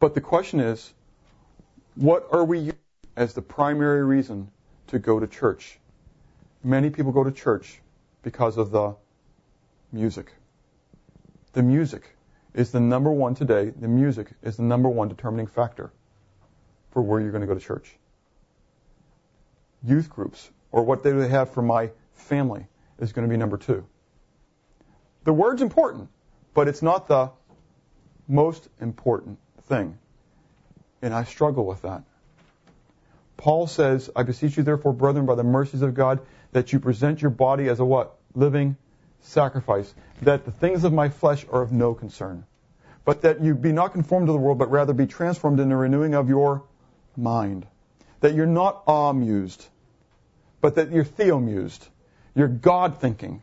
But 0.01 0.15
the 0.15 0.21
question 0.23 0.61
is, 0.61 0.95
what 1.95 2.27
are 2.31 2.45
we 2.45 2.73
as 3.17 3.35
the 3.35 3.43
primary 3.43 4.05
reason 4.05 4.51
to 4.89 4.99
go 4.99 5.19
to 5.19 5.27
church? 5.27 5.79
Many 6.63 6.91
people 6.91 7.13
go 7.13 7.25
to 7.25 7.33
church 7.33 7.81
because 8.23 8.59
of 8.59 8.71
the 8.71 8.97
music. 9.93 10.33
The 11.53 11.63
music 11.63 12.17
is 12.55 12.71
the 12.71 12.81
number 12.81 13.11
one 13.11 13.35
today. 13.35 13.71
The 13.71 13.89
music 13.89 14.29
is 14.43 14.57
the 14.57 14.63
number 14.63 14.89
one 14.89 15.09
determining 15.09 15.47
factor 15.47 15.93
for 16.91 17.03
where 17.03 17.21
you're 17.21 17.31
going 17.31 17.43
to 17.43 17.47
go 17.47 17.55
to 17.55 17.61
church. 17.61 17.97
Youth 19.83 20.11
groups, 20.11 20.51
or 20.73 20.83
what 20.83 21.03
they 21.03 21.29
have 21.29 21.51
for 21.51 21.63
my 21.63 21.91
family, 22.15 22.67
is 22.99 23.13
going 23.13 23.27
to 23.29 23.31
be 23.31 23.37
number 23.37 23.57
two. 23.57 23.87
The 25.25 25.33
word's 25.33 25.63
important, 25.63 26.09
but 26.55 26.69
it's 26.69 26.83
not 26.83 27.09
the 27.09 27.31
most 28.29 28.69
important 28.81 29.39
thing. 29.69 29.99
And 31.03 31.15
I 31.15 31.25
struggle 31.25 31.67
with 31.67 31.83
that. 31.83 32.03
Paul 33.37 33.67
says, 33.67 34.11
I 34.17 34.23
beseech 34.23 34.57
you 34.57 34.63
therefore, 34.63 34.93
brethren, 34.93 35.27
by 35.27 35.35
the 35.35 35.45
mercies 35.45 35.83
of 35.83 35.95
God, 35.95 36.21
that 36.53 36.73
you 36.73 36.81
present 36.81 37.21
your 37.21 37.31
body 37.31 37.69
as 37.69 37.81
a 37.81 37.85
what? 37.85 38.17
Living 38.35 38.77
sacrifice. 39.21 39.93
That 40.23 40.45
the 40.45 40.51
things 40.51 40.85
of 40.85 40.93
my 40.93 41.09
flesh 41.09 41.45
are 41.51 41.63
of 41.63 41.73
no 41.73 41.95
concern. 41.95 42.47
But 43.05 43.23
that 43.23 43.43
you 43.43 43.55
be 43.55 43.73
not 43.73 43.93
conformed 43.93 44.27
to 44.27 44.33
the 44.33 44.39
world, 44.39 44.59
but 44.59 44.71
rather 44.71 44.93
be 44.93 45.07
transformed 45.07 45.61
in 45.61 45.69
the 45.69 45.77
renewing 45.77 46.15
of 46.15 46.29
your 46.29 46.65
mind. 47.17 47.67
That 48.21 48.35
you're 48.35 48.47
not 48.47 48.83
amused, 48.87 49.65
but 50.61 50.77
that 50.77 50.91
you're 50.91 51.05
theomused. 51.05 51.87
You're 52.35 52.49
God 52.49 53.01
thinking. 53.01 53.43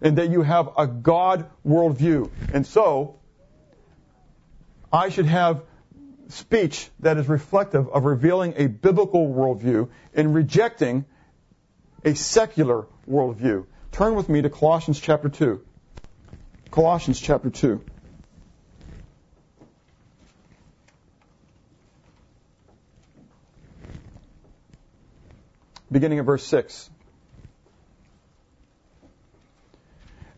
And 0.00 0.18
that 0.18 0.30
you 0.30 0.42
have 0.42 0.70
a 0.78 0.86
God 0.86 1.50
worldview. 1.66 2.30
And 2.52 2.66
so, 2.66 3.16
I 4.92 5.08
should 5.08 5.26
have 5.26 5.62
speech 6.28 6.90
that 7.00 7.16
is 7.16 7.28
reflective 7.28 7.88
of 7.88 8.04
revealing 8.04 8.54
a 8.56 8.66
biblical 8.66 9.26
worldview 9.28 9.88
and 10.14 10.34
rejecting 10.34 11.04
a 12.04 12.14
secular 12.14 12.86
worldview. 13.08 13.66
Turn 13.92 14.14
with 14.14 14.28
me 14.28 14.42
to 14.42 14.50
Colossians 14.50 15.00
chapter 15.00 15.28
2. 15.28 15.60
Colossians 16.70 17.18
chapter 17.18 17.50
2. 17.50 17.82
Beginning 25.90 26.18
at 26.18 26.26
verse 26.26 26.44
6. 26.44 26.90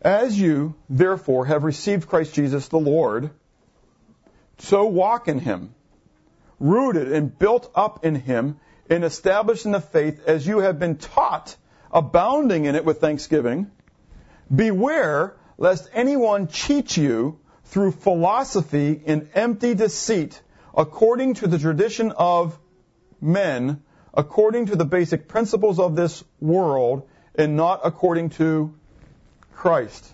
As 0.01 0.39
you, 0.39 0.73
therefore, 0.89 1.45
have 1.45 1.63
received 1.63 2.07
Christ 2.07 2.33
Jesus 2.33 2.69
the 2.69 2.79
Lord, 2.79 3.29
so 4.57 4.85
walk 4.85 5.27
in 5.27 5.37
him 5.37 5.75
rooted 6.61 7.11
and 7.11 7.37
built 7.37 7.69
up 7.75 8.05
in 8.05 8.15
him 8.15 8.59
and 8.89 9.03
established 9.03 9.65
in 9.65 9.71
the 9.71 9.81
faith 9.81 10.21
as 10.27 10.45
you 10.45 10.59
have 10.59 10.79
been 10.79 10.95
taught, 10.97 11.55
abounding 11.91 12.65
in 12.65 12.75
it 12.75 12.85
with 12.85 13.01
thanksgiving. 13.01 13.69
Beware 14.53 15.35
lest 15.57 15.89
anyone 15.93 16.47
cheat 16.47 16.95
you 16.95 17.39
through 17.65 17.91
philosophy 17.91 19.01
and 19.05 19.29
empty 19.33 19.73
deceit, 19.73 20.41
according 20.75 21.33
to 21.35 21.47
the 21.47 21.57
tradition 21.57 22.11
of 22.11 22.57
men, 23.19 23.81
according 24.13 24.67
to 24.67 24.75
the 24.75 24.85
basic 24.85 25.27
principles 25.27 25.79
of 25.79 25.95
this 25.95 26.23
world, 26.39 27.07
and 27.35 27.55
not 27.55 27.81
according 27.83 28.29
to 28.29 28.73
Christ. 29.53 30.05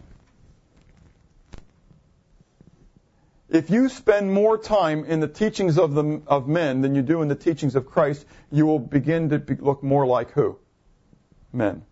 If 3.49 3.69
you 3.69 3.87
spend 3.87 4.31
more 4.31 4.57
time 4.57 5.05
in 5.05 5.21
the 5.21 5.27
teachings 5.27 5.77
of, 5.77 5.93
the, 5.93 6.21
of 6.27 6.47
men 6.47 6.81
than 6.81 6.95
you 6.95 7.01
do 7.01 7.21
in 7.21 7.29
the 7.29 7.35
teachings 7.35 7.75
of 7.75 7.85
Christ, 7.85 8.25
you 8.51 8.65
will 8.65 8.79
begin 8.79 9.29
to 9.29 9.39
be, 9.39 9.55
look 9.55 9.83
more 9.83 10.05
like 10.05 10.31
who? 10.31 10.57
Men. 11.53 11.85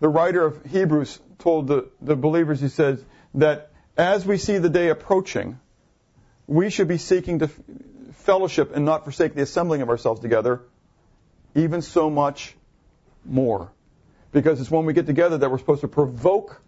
The 0.00 0.08
writer 0.08 0.44
of 0.44 0.64
Hebrews 0.64 1.18
told 1.38 1.68
the, 1.68 1.88
the 2.00 2.16
believers, 2.16 2.60
he 2.60 2.68
says, 2.68 3.04
that 3.34 3.70
as 3.96 4.24
we 4.24 4.38
see 4.38 4.58
the 4.58 4.70
day 4.70 4.88
approaching, 4.88 5.58
we 6.46 6.70
should 6.70 6.88
be 6.88 6.98
seeking 6.98 7.40
to 7.40 7.50
fellowship 8.12 8.74
and 8.74 8.84
not 8.84 9.04
forsake 9.04 9.34
the 9.34 9.42
assembling 9.42 9.82
of 9.82 9.90
ourselves 9.90 10.20
together, 10.20 10.62
even 11.54 11.82
so 11.82 12.08
much 12.08 12.54
more. 13.24 13.72
Because 14.36 14.60
it's 14.60 14.70
when 14.70 14.84
we 14.84 14.92
get 14.92 15.06
together 15.06 15.38
that 15.38 15.50
we're 15.50 15.56
supposed 15.56 15.80
to 15.80 15.88
provoke, 15.88 16.60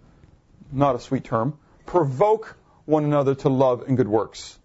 not 0.72 0.94
a 0.94 1.00
sweet 1.00 1.24
term, 1.24 1.58
provoke 1.84 2.56
one 2.86 3.04
another 3.04 3.34
to 3.34 3.50
love 3.50 3.84
and 3.86 3.94
good 3.94 4.08
works. 4.08 4.58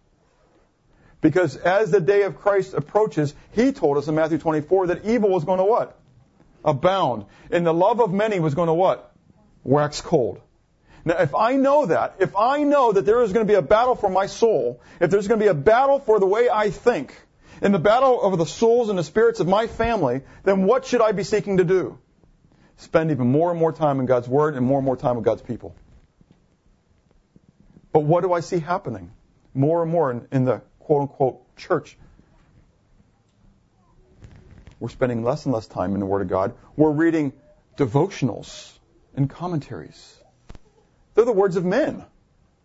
Because 1.19 1.57
as 1.57 1.91
the 1.91 1.99
day 1.99 2.21
of 2.21 2.37
Christ 2.37 2.73
approaches, 2.73 3.35
He 3.51 3.73
told 3.73 3.97
us 3.97 4.07
in 4.07 4.15
Matthew 4.15 4.37
24 4.37 4.87
that 4.87 5.03
evil 5.03 5.29
was 5.29 5.43
going 5.43 5.57
to 5.57 5.65
what? 5.65 5.99
Abound. 6.63 7.25
And 7.51 7.67
the 7.67 7.73
love 7.73 7.99
of 7.99 8.13
many 8.13 8.39
was 8.39 8.55
going 8.55 8.67
to 8.67 8.73
what? 8.73 9.13
Wax 9.65 9.99
cold. 9.99 10.39
Now, 11.03 11.17
if 11.17 11.35
I 11.35 11.57
know 11.57 11.87
that, 11.87 12.15
if 12.19 12.37
I 12.37 12.63
know 12.63 12.93
that 12.93 13.05
there 13.05 13.21
is 13.21 13.33
going 13.33 13.45
to 13.45 13.51
be 13.51 13.57
a 13.57 13.61
battle 13.61 13.95
for 13.95 14.09
my 14.09 14.27
soul, 14.27 14.79
if 15.01 15.11
there's 15.11 15.27
going 15.27 15.41
to 15.41 15.43
be 15.43 15.49
a 15.49 15.53
battle 15.53 15.99
for 15.99 16.21
the 16.21 16.25
way 16.25 16.47
I 16.49 16.69
think, 16.69 17.13
in 17.61 17.73
the 17.73 17.79
battle 17.79 18.17
over 18.21 18.37
the 18.37 18.45
souls 18.45 18.87
and 18.87 18.97
the 18.97 19.03
spirits 19.03 19.41
of 19.41 19.47
my 19.49 19.67
family, 19.67 20.21
then 20.45 20.63
what 20.63 20.85
should 20.85 21.01
I 21.01 21.11
be 21.11 21.25
seeking 21.25 21.57
to 21.57 21.65
do? 21.65 21.97
Spend 22.77 23.11
even 23.11 23.27
more 23.31 23.51
and 23.51 23.59
more 23.59 23.71
time 23.71 23.99
in 23.99 24.05
God's 24.05 24.27
Word 24.27 24.55
and 24.55 24.65
more 24.65 24.79
and 24.79 24.85
more 24.85 24.97
time 24.97 25.15
with 25.15 25.25
God's 25.25 25.41
people. 25.41 25.75
But 27.91 28.01
what 28.01 28.23
do 28.23 28.33
I 28.33 28.39
see 28.39 28.59
happening? 28.59 29.11
More 29.53 29.83
and 29.83 29.91
more 29.91 30.11
in, 30.11 30.27
in 30.31 30.45
the 30.45 30.61
quote 30.79 31.03
unquote 31.03 31.55
church. 31.55 31.97
We're 34.79 34.89
spending 34.89 35.23
less 35.23 35.45
and 35.45 35.53
less 35.53 35.67
time 35.67 35.93
in 35.93 35.99
the 35.99 36.05
Word 36.05 36.23
of 36.23 36.27
God. 36.27 36.55
We're 36.75 36.91
reading 36.91 37.33
devotionals 37.77 38.77
and 39.15 39.29
commentaries. 39.29 40.19
They're 41.13 41.25
the 41.25 41.31
words 41.31 41.55
of 41.55 41.63
men, 41.63 42.03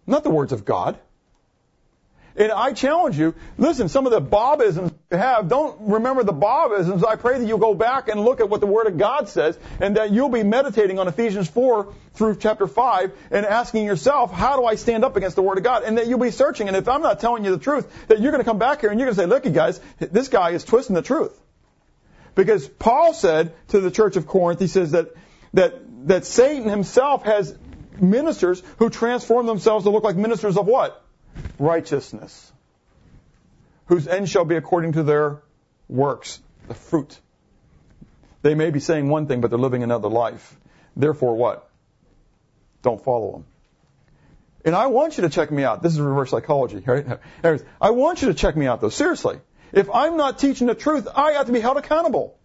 not 0.06 0.24
the 0.24 0.30
words 0.30 0.52
of 0.52 0.64
God. 0.64 0.98
And 2.38 2.52
I 2.52 2.72
challenge 2.72 3.18
you, 3.18 3.34
listen, 3.58 3.88
some 3.88 4.06
of 4.06 4.12
the 4.12 4.22
Bobisms 4.22 4.94
you 5.10 5.18
have, 5.18 5.48
don't 5.48 5.90
remember 5.90 6.22
the 6.22 6.32
Bobisms. 6.32 7.04
I 7.04 7.16
pray 7.16 7.40
that 7.40 7.44
you'll 7.44 7.58
go 7.58 7.74
back 7.74 8.06
and 8.06 8.24
look 8.24 8.38
at 8.38 8.48
what 8.48 8.60
the 8.60 8.66
Word 8.68 8.86
of 8.86 8.96
God 8.96 9.28
says 9.28 9.58
and 9.80 9.96
that 9.96 10.12
you'll 10.12 10.28
be 10.28 10.44
meditating 10.44 11.00
on 11.00 11.08
Ephesians 11.08 11.48
4 11.48 11.92
through 12.14 12.36
chapter 12.36 12.68
5 12.68 13.12
and 13.32 13.44
asking 13.44 13.86
yourself, 13.86 14.32
how 14.32 14.56
do 14.56 14.64
I 14.64 14.76
stand 14.76 15.04
up 15.04 15.16
against 15.16 15.34
the 15.34 15.42
Word 15.42 15.58
of 15.58 15.64
God? 15.64 15.82
And 15.82 15.98
that 15.98 16.06
you'll 16.06 16.20
be 16.20 16.30
searching. 16.30 16.68
And 16.68 16.76
if 16.76 16.88
I'm 16.88 17.02
not 17.02 17.18
telling 17.18 17.44
you 17.44 17.50
the 17.50 17.58
truth, 17.58 17.90
that 18.06 18.20
you're 18.20 18.30
going 18.30 18.44
to 18.44 18.48
come 18.48 18.58
back 18.58 18.82
here 18.82 18.90
and 18.90 19.00
you're 19.00 19.06
going 19.06 19.16
to 19.16 19.20
say, 19.20 19.26
look, 19.26 19.44
you 19.44 19.50
guys, 19.50 19.80
this 19.98 20.28
guy 20.28 20.50
is 20.50 20.62
twisting 20.62 20.94
the 20.94 21.02
truth. 21.02 21.36
Because 22.36 22.68
Paul 22.68 23.14
said 23.14 23.52
to 23.68 23.80
the 23.80 23.90
church 23.90 24.14
of 24.14 24.28
Corinth, 24.28 24.60
he 24.60 24.68
says 24.68 24.92
that, 24.92 25.08
that, 25.54 26.06
that 26.06 26.24
Satan 26.24 26.68
himself 26.68 27.24
has 27.24 27.52
ministers 28.00 28.62
who 28.78 28.90
transform 28.90 29.46
themselves 29.46 29.86
to 29.86 29.90
look 29.90 30.04
like 30.04 30.14
ministers 30.14 30.56
of 30.56 30.66
what? 30.66 31.04
Righteousness, 31.58 32.52
whose 33.86 34.06
end 34.06 34.28
shall 34.28 34.44
be 34.44 34.56
according 34.56 34.92
to 34.92 35.02
their 35.02 35.42
works, 35.88 36.40
the 36.66 36.74
fruit. 36.74 37.18
They 38.42 38.54
may 38.54 38.70
be 38.70 38.80
saying 38.80 39.08
one 39.08 39.26
thing, 39.26 39.40
but 39.40 39.50
they're 39.50 39.58
living 39.58 39.82
another 39.82 40.08
life. 40.08 40.56
Therefore, 40.96 41.36
what? 41.36 41.68
Don't 42.82 43.02
follow 43.02 43.32
them. 43.32 43.44
And 44.64 44.74
I 44.74 44.86
want 44.88 45.16
you 45.16 45.22
to 45.22 45.30
check 45.30 45.50
me 45.50 45.64
out. 45.64 45.82
This 45.82 45.92
is 45.92 46.00
reverse 46.00 46.30
psychology, 46.30 46.82
right? 46.84 47.18
I 47.80 47.90
want 47.90 48.22
you 48.22 48.28
to 48.28 48.34
check 48.34 48.56
me 48.56 48.66
out, 48.66 48.80
though. 48.80 48.88
Seriously. 48.88 49.40
If 49.72 49.90
I'm 49.92 50.16
not 50.16 50.38
teaching 50.38 50.66
the 50.66 50.74
truth, 50.74 51.08
I 51.14 51.32
have 51.32 51.46
to 51.46 51.52
be 51.52 51.60
held 51.60 51.76
accountable. 51.76 52.38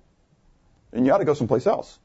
And 0.92 1.06
you 1.06 1.12
ought 1.12 1.20
to 1.20 1.26
go 1.26 1.34
someplace 1.34 1.66
else. 1.66 1.98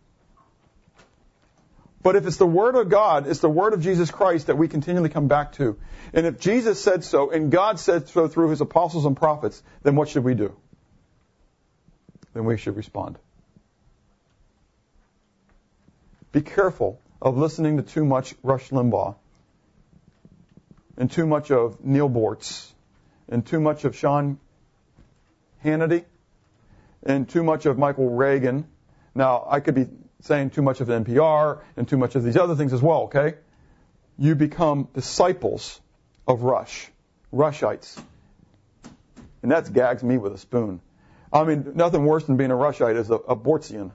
But 2.03 2.17
if 2.17 2.27
it's 2.27 2.37
the 2.37 2.47
Word 2.47 2.77
of 2.77 2.89
God, 2.89 3.27
it's 3.27 3.41
the 3.41 3.51
Word 3.51 3.75
of 3.75 3.83
Jesus 3.83 4.11
Christ 4.11 4.47
that 4.47 4.57
we 4.57 4.69
continually 4.69 5.09
come 5.09 5.27
back 5.27 5.53
to. 5.55 5.77
And 6.13 6.27
if 6.27 6.39
Jesus 6.39 6.81
said 6.81 7.03
so, 7.05 7.31
and 7.31 7.51
God 7.51 7.81
said 7.81 8.09
so 8.09 8.29
through 8.29 8.51
His 8.51 8.61
apostles 8.61 9.05
and 9.05 9.17
prophets, 9.17 9.63
then 9.83 9.97
what 9.97 10.09
should 10.09 10.25
we 10.25 10.35
do? 10.35 10.55
Then 12.35 12.45
we 12.45 12.57
should 12.57 12.77
respond. 12.77 13.19
Be 16.31 16.41
careful 16.41 17.01
of 17.21 17.37
listening 17.37 17.79
to 17.79 17.83
too 17.83 18.05
much 18.05 18.35
Rush 18.43 18.71
Limbaugh, 18.71 19.17
and 20.97 21.11
too 21.11 21.27
much 21.27 21.51
of 21.51 21.85
Neil 21.85 22.09
Boortz, 22.09 22.71
and 23.29 23.45
too 23.45 23.61
much 23.61 23.85
of 23.85 23.97
Sean 23.97 24.39
Hannity, 25.65 26.05
and 27.03 27.29
too 27.29 27.43
much 27.43 27.67
of 27.67 27.77
Michael 27.77 28.09
Reagan. 28.11 28.69
Now, 29.15 29.47
I 29.49 29.59
could 29.61 29.75
be 29.75 29.89
saying 30.23 30.51
too 30.51 30.63
much 30.63 30.81
of 30.81 30.89
NPR 30.89 31.61
and 31.77 31.89
too 31.89 31.97
much 31.97 32.15
of 32.15 32.25
these 32.25 32.37
other 32.37 32.55
things 32.55 32.73
as 32.73 32.83
well, 32.83 33.03
okay? 33.03 33.35
You 34.19 34.35
become 34.35 34.89
disciples 34.95 35.81
of 36.27 36.43
Rush, 36.43 36.91
Rushites. 37.33 38.01
And 39.43 39.53
that 39.53 39.73
gags 39.73 40.03
me 40.03 40.19
with 40.19 40.33
a 40.33 40.39
spoon. 40.39 40.81
I 41.33 41.45
mean, 41.45 41.73
nothing 41.75 42.05
worse 42.05 42.25
than 42.25 42.37
being 42.37 42.51
a 42.51 42.57
Rushite 42.57 42.97
is 42.97 43.11
a 43.11 43.15
abortion. 43.15 43.93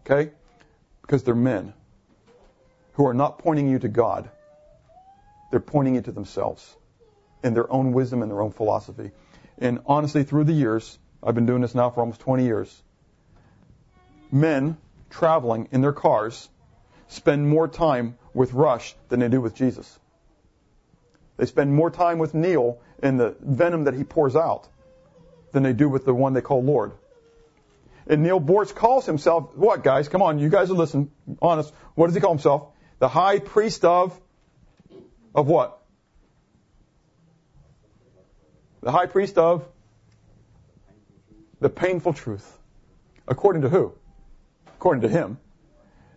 Okay? 0.00 0.30
Because 1.02 1.22
they're 1.24 1.34
men 1.34 1.74
who 2.94 3.06
are 3.06 3.14
not 3.14 3.38
pointing 3.38 3.68
you 3.68 3.78
to 3.78 3.88
God. 3.88 4.30
They're 5.50 5.60
pointing 5.60 5.96
you 5.96 6.02
to 6.02 6.12
themselves 6.12 6.76
in 7.42 7.54
their 7.54 7.70
own 7.70 7.92
wisdom 7.92 8.22
and 8.22 8.30
their 8.30 8.40
own 8.40 8.52
philosophy. 8.52 9.10
And 9.58 9.80
honestly, 9.86 10.24
through 10.24 10.44
the 10.44 10.52
years, 10.52 10.98
I've 11.22 11.34
been 11.34 11.46
doing 11.46 11.60
this 11.60 11.74
now 11.74 11.90
for 11.90 12.00
almost 12.00 12.20
20 12.20 12.44
years, 12.44 12.82
men 14.32 14.76
traveling 15.10 15.68
in 15.72 15.80
their 15.80 15.92
cars 15.92 16.48
spend 17.08 17.48
more 17.48 17.66
time 17.68 18.16
with 18.32 18.52
Rush 18.52 18.94
than 19.08 19.20
they 19.20 19.28
do 19.28 19.40
with 19.40 19.54
Jesus. 19.54 19.98
They 21.36 21.46
spend 21.46 21.74
more 21.74 21.90
time 21.90 22.18
with 22.18 22.34
Neil 22.34 22.78
and 23.02 23.18
the 23.18 23.34
venom 23.40 23.84
that 23.84 23.94
he 23.94 24.04
pours 24.04 24.36
out 24.36 24.68
than 25.52 25.62
they 25.62 25.72
do 25.72 25.88
with 25.88 26.04
the 26.04 26.14
one 26.14 26.32
they 26.32 26.42
call 26.42 26.62
Lord. 26.62 26.92
And 28.06 28.22
Neil 28.22 28.40
Boortz 28.40 28.74
calls 28.74 29.06
himself, 29.06 29.56
what 29.56 29.82
guys? 29.82 30.08
Come 30.08 30.22
on, 30.22 30.38
you 30.38 30.48
guys 30.48 30.70
are 30.70 30.74
listening, 30.74 31.10
honest. 31.40 31.72
What 31.94 32.06
does 32.06 32.14
he 32.14 32.20
call 32.20 32.32
himself? 32.32 32.68
The 32.98 33.08
high 33.08 33.38
priest 33.38 33.84
of, 33.84 34.18
of 35.34 35.46
what? 35.46 35.80
The 38.82 38.90
high 38.90 39.06
priest 39.06 39.38
of 39.38 39.66
the 41.60 41.68
painful 41.68 42.14
truth. 42.14 42.58
According 43.28 43.62
to 43.62 43.68
who? 43.68 43.94
According 44.80 45.02
to 45.02 45.10
him. 45.10 45.36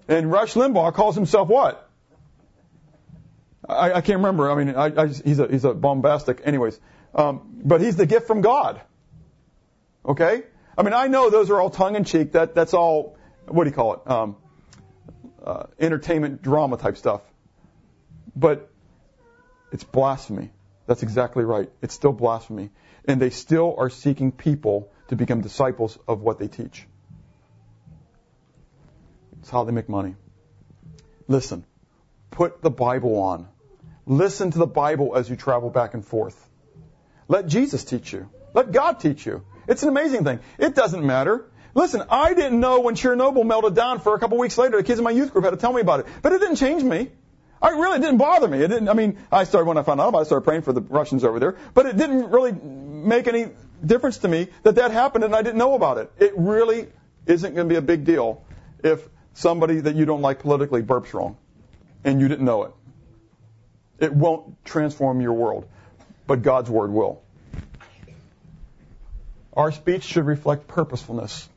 And 0.08 0.32
Rush 0.32 0.54
Limbaugh 0.54 0.94
calls 0.94 1.16
himself 1.16 1.50
what? 1.50 1.90
I, 3.68 3.92
I 3.92 4.00
can't 4.00 4.20
remember. 4.20 4.50
I 4.50 4.56
mean, 4.56 4.74
I, 4.74 4.86
I, 5.04 5.08
he's 5.08 5.38
a 5.40 5.48
he's 5.50 5.66
a 5.66 5.74
bombastic. 5.74 6.40
Anyways, 6.46 6.80
um, 7.14 7.60
but 7.62 7.82
he's 7.82 7.98
the 7.98 8.06
gift 8.06 8.26
from 8.26 8.40
God. 8.40 8.80
Okay. 10.06 10.44
I 10.78 10.84
mean, 10.84 10.94
I 10.94 11.08
know 11.08 11.30
those 11.30 11.50
are 11.50 11.60
all 11.60 11.72
tongue 11.72 11.98
in 11.98 12.06
cheek. 12.06 12.32
That 12.32 12.56
that's 12.56 12.74
all. 12.74 13.18
What 13.50 13.66
do 13.66 13.70
you 13.70 13.76
call 13.76 13.96
it? 13.96 14.10
Um, 14.10 14.38
uh, 15.44 15.66
entertainment 15.78 16.42
drama 16.42 16.78
type 16.78 16.96
stuff. 16.96 17.22
But 18.34 18.72
it's 19.74 19.84
blasphemy. 19.84 20.52
That's 20.88 21.04
exactly 21.04 21.44
right. 21.44 21.70
It's 21.82 21.94
still 21.94 22.14
blasphemy. 22.14 22.70
And 23.04 23.22
they 23.22 23.30
still 23.30 23.76
are 23.78 23.90
seeking 23.90 24.32
people 24.32 24.90
to 25.10 25.18
become 25.18 25.42
disciples 25.42 26.00
of 26.08 26.22
what 26.22 26.40
they 26.40 26.48
teach. 26.48 26.88
It's 29.44 29.50
how 29.50 29.66
they 29.66 29.74
make 29.74 29.90
money. 29.90 30.16
Listen, 31.28 31.66
put 32.32 32.62
the 32.62 32.70
Bible 32.70 33.20
on. 33.20 33.50
Listen 34.06 34.52
to 34.52 34.58
the 34.58 34.66
Bible 34.66 35.18
as 35.18 35.30
you 35.30 35.36
travel 35.36 35.70
back 35.70 35.94
and 35.94 36.06
forth. 36.06 36.38
Let 37.28 37.48
Jesus 37.48 37.84
teach 37.84 38.14
you. 38.14 38.30
Let 38.54 38.72
God 38.72 39.02
teach 39.02 39.26
you. 39.26 39.44
It's 39.68 39.84
an 39.84 39.90
amazing 39.90 40.24
thing. 40.24 40.40
It 40.58 40.76
doesn't 40.76 41.06
matter. 41.06 41.44
Listen, 41.74 42.04
I 42.10 42.34
didn't 42.34 42.62
know 42.62 42.80
when 42.80 42.96
Chernobyl 42.96 43.46
melted 43.46 43.76
down 43.76 44.00
for 44.00 44.16
a 44.16 44.20
couple 44.20 44.38
weeks 44.38 44.58
later. 44.58 44.78
The 44.78 44.84
kids 44.84 45.00
in 45.00 45.04
my 45.04 45.12
youth 45.12 45.34
group 45.34 45.44
had 45.44 45.52
to 45.52 45.58
tell 45.58 45.74
me 45.74 45.82
about 45.82 46.00
it. 46.00 46.06
But 46.22 46.32
it 46.32 46.40
didn't 46.40 46.56
change 46.56 46.82
me. 46.82 47.10
I 47.62 47.72
really 47.72 48.00
didn't 48.00 48.20
bother 48.20 48.48
me. 48.48 48.60
It 48.60 48.70
didn't, 48.70 48.88
I 48.88 48.94
mean, 48.94 49.18
I 49.30 49.44
started 49.44 49.68
when 49.68 49.78
I 49.78 49.84
found 49.84 50.00
out 50.00 50.08
about 50.08 50.20
it, 50.20 50.22
I 50.22 50.24
started 50.24 50.46
praying 50.46 50.62
for 50.62 50.72
the 50.72 50.82
Russians 50.82 51.26
over 51.26 51.42
there. 51.42 51.58
But 51.74 51.86
it 51.88 51.98
didn't 51.98 52.32
really 52.32 52.54
make 52.54 53.28
any 53.28 53.50
difference 53.86 54.20
to 54.20 54.30
me 54.30 54.48
that 54.64 54.76
that 54.76 54.92
happened 54.92 55.26
and 55.26 55.36
I 55.36 55.42
didn't 55.42 55.58
know 55.58 55.74
about 55.74 55.98
it. 55.98 56.14
It 56.18 56.32
really 56.38 56.88
isn't 57.26 57.54
going 57.54 57.68
to 57.68 57.74
be 57.74 57.78
a 57.78 57.82
big 57.82 58.06
deal 58.06 58.46
if 58.82 59.06
somebody 59.34 59.82
that 59.82 59.96
you 59.96 60.06
don't 60.06 60.22
like 60.22 60.40
politically 60.40 60.82
burps 60.82 61.14
wrong 61.14 61.38
and 62.04 62.20
you 62.22 62.28
didn't 62.28 62.46
know 62.46 62.64
it. 62.64 62.72
It 64.00 64.14
won't 64.14 64.64
transform 64.66 65.22
your 65.22 65.34
world, 65.34 65.68
but 66.28 66.42
God's 66.42 66.70
word 66.70 66.92
will. 66.92 67.22
Our 69.54 69.72
speech 69.72 70.04
should 70.04 70.26
reflect 70.26 70.68
purposefulness. 70.68 71.48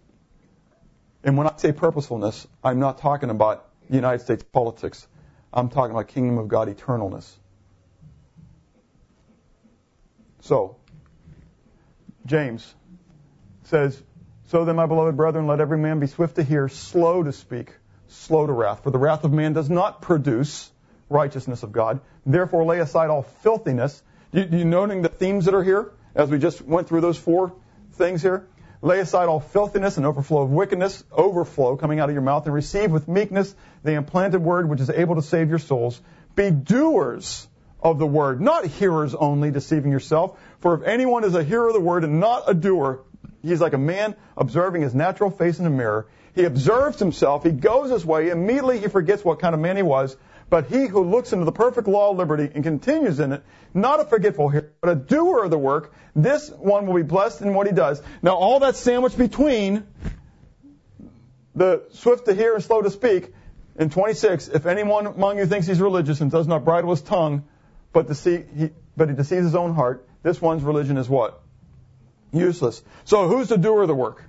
And 1.24 1.36
when 1.36 1.46
I 1.46 1.56
say 1.56 1.72
purposefulness, 1.72 2.46
I'm 2.62 2.78
not 2.78 2.98
talking 2.98 3.30
about 3.30 3.68
United 3.88 4.22
States 4.22 4.44
politics. 4.52 5.06
I'm 5.52 5.70
talking 5.70 5.92
about 5.92 6.08
kingdom 6.08 6.38
of 6.38 6.48
God 6.48 6.68
eternalness. 6.68 7.30
So, 10.40 10.76
James 12.26 12.74
says, 13.64 14.00
So 14.48 14.64
then, 14.64 14.76
my 14.76 14.86
beloved 14.86 15.16
brethren, 15.16 15.48
let 15.48 15.60
every 15.60 15.78
man 15.78 15.98
be 15.98 16.06
swift 16.06 16.36
to 16.36 16.44
hear, 16.44 16.68
slow 16.68 17.24
to 17.24 17.32
speak, 17.32 17.72
slow 18.06 18.46
to 18.46 18.52
wrath. 18.52 18.84
For 18.84 18.90
the 18.92 18.98
wrath 18.98 19.24
of 19.24 19.32
man 19.32 19.52
does 19.52 19.68
not 19.68 20.02
produce 20.02 20.70
righteousness 21.08 21.64
of 21.64 21.72
God. 21.72 22.00
Therefore, 22.24 22.64
lay 22.64 22.78
aside 22.78 23.10
all 23.10 23.22
filthiness. 23.22 24.00
You, 24.30 24.46
you 24.48 24.64
noting 24.64 25.02
the 25.02 25.08
themes 25.08 25.46
that 25.46 25.54
are 25.54 25.64
here 25.64 25.90
as 26.14 26.30
we 26.30 26.38
just 26.38 26.62
went 26.62 26.88
through 26.88 27.00
those 27.00 27.18
four 27.18 27.54
things 27.94 28.22
here? 28.22 28.46
Lay 28.82 29.00
aside 29.00 29.26
all 29.26 29.40
filthiness 29.40 29.96
and 29.96 30.06
overflow 30.06 30.42
of 30.42 30.50
wickedness, 30.50 31.02
overflow 31.10 31.76
coming 31.76 31.98
out 31.98 32.08
of 32.08 32.14
your 32.14 32.22
mouth, 32.22 32.44
and 32.44 32.54
receive 32.54 32.92
with 32.92 33.08
meekness 33.08 33.52
the 33.82 33.94
implanted 33.94 34.42
word 34.42 34.68
which 34.68 34.80
is 34.80 34.90
able 34.90 35.16
to 35.16 35.22
save 35.22 35.48
your 35.48 35.58
souls. 35.58 36.00
Be 36.36 36.52
doers 36.52 37.48
of 37.80 37.98
the 37.98 38.06
word, 38.06 38.40
not 38.40 38.64
hearers 38.64 39.14
only, 39.14 39.50
deceiving 39.50 39.90
yourself. 39.90 40.38
For 40.60 40.74
if 40.74 40.82
anyone 40.82 41.24
is 41.24 41.34
a 41.34 41.42
hearer 41.42 41.68
of 41.68 41.74
the 41.74 41.80
word 41.80 42.04
and 42.04 42.20
not 42.20 42.44
a 42.46 42.54
doer, 42.54 43.00
he 43.46 43.52
is 43.52 43.60
like 43.60 43.72
a 43.74 43.78
man 43.78 44.16
observing 44.36 44.82
his 44.82 44.94
natural 44.94 45.30
face 45.30 45.58
in 45.58 45.66
a 45.66 45.70
mirror. 45.70 46.06
He 46.34 46.44
observes 46.44 46.98
himself, 46.98 47.44
he 47.44 47.52
goes 47.52 47.90
his 47.90 48.04
way, 48.04 48.30
immediately 48.30 48.78
he 48.78 48.88
forgets 48.88 49.24
what 49.24 49.38
kind 49.38 49.54
of 49.54 49.60
man 49.60 49.76
he 49.76 49.82
was. 49.82 50.16
But 50.48 50.66
he 50.66 50.86
who 50.86 51.02
looks 51.04 51.32
into 51.32 51.44
the 51.44 51.52
perfect 51.52 51.88
law 51.88 52.10
of 52.10 52.18
liberty 52.18 52.50
and 52.54 52.62
continues 52.62 53.18
in 53.18 53.32
it, 53.32 53.42
not 53.74 54.00
a 54.00 54.04
forgetful 54.04 54.48
hearer, 54.48 54.72
but 54.80 54.90
a 54.90 54.94
doer 54.94 55.44
of 55.44 55.50
the 55.50 55.58
work, 55.58 55.92
this 56.14 56.50
one 56.50 56.86
will 56.86 56.94
be 56.94 57.02
blessed 57.02 57.40
in 57.40 57.54
what 57.54 57.66
he 57.66 57.72
does. 57.72 58.00
Now, 58.22 58.36
all 58.36 58.60
that 58.60 58.76
sandwiched 58.76 59.18
between 59.18 59.84
the 61.54 61.84
swift 61.92 62.26
to 62.26 62.34
hear 62.34 62.54
and 62.54 62.62
slow 62.62 62.82
to 62.82 62.90
speak, 62.90 63.32
in 63.78 63.90
26, 63.90 64.48
if 64.48 64.66
anyone 64.66 65.06
among 65.06 65.38
you 65.38 65.46
thinks 65.46 65.66
he's 65.66 65.80
religious 65.80 66.20
and 66.20 66.30
does 66.30 66.46
not 66.46 66.64
bridle 66.64 66.90
his 66.90 67.02
tongue, 67.02 67.44
but, 67.92 68.08
deceive, 68.08 68.46
he, 68.56 68.70
but 68.96 69.08
he 69.08 69.14
deceives 69.14 69.44
his 69.44 69.54
own 69.54 69.74
heart, 69.74 70.08
this 70.22 70.40
one's 70.40 70.62
religion 70.62 70.96
is 70.96 71.08
what? 71.08 71.42
Useless. 72.36 72.82
So 73.04 73.28
who's 73.28 73.48
the 73.48 73.56
doer 73.56 73.82
of 73.82 73.88
the 73.88 73.94
work? 73.94 74.22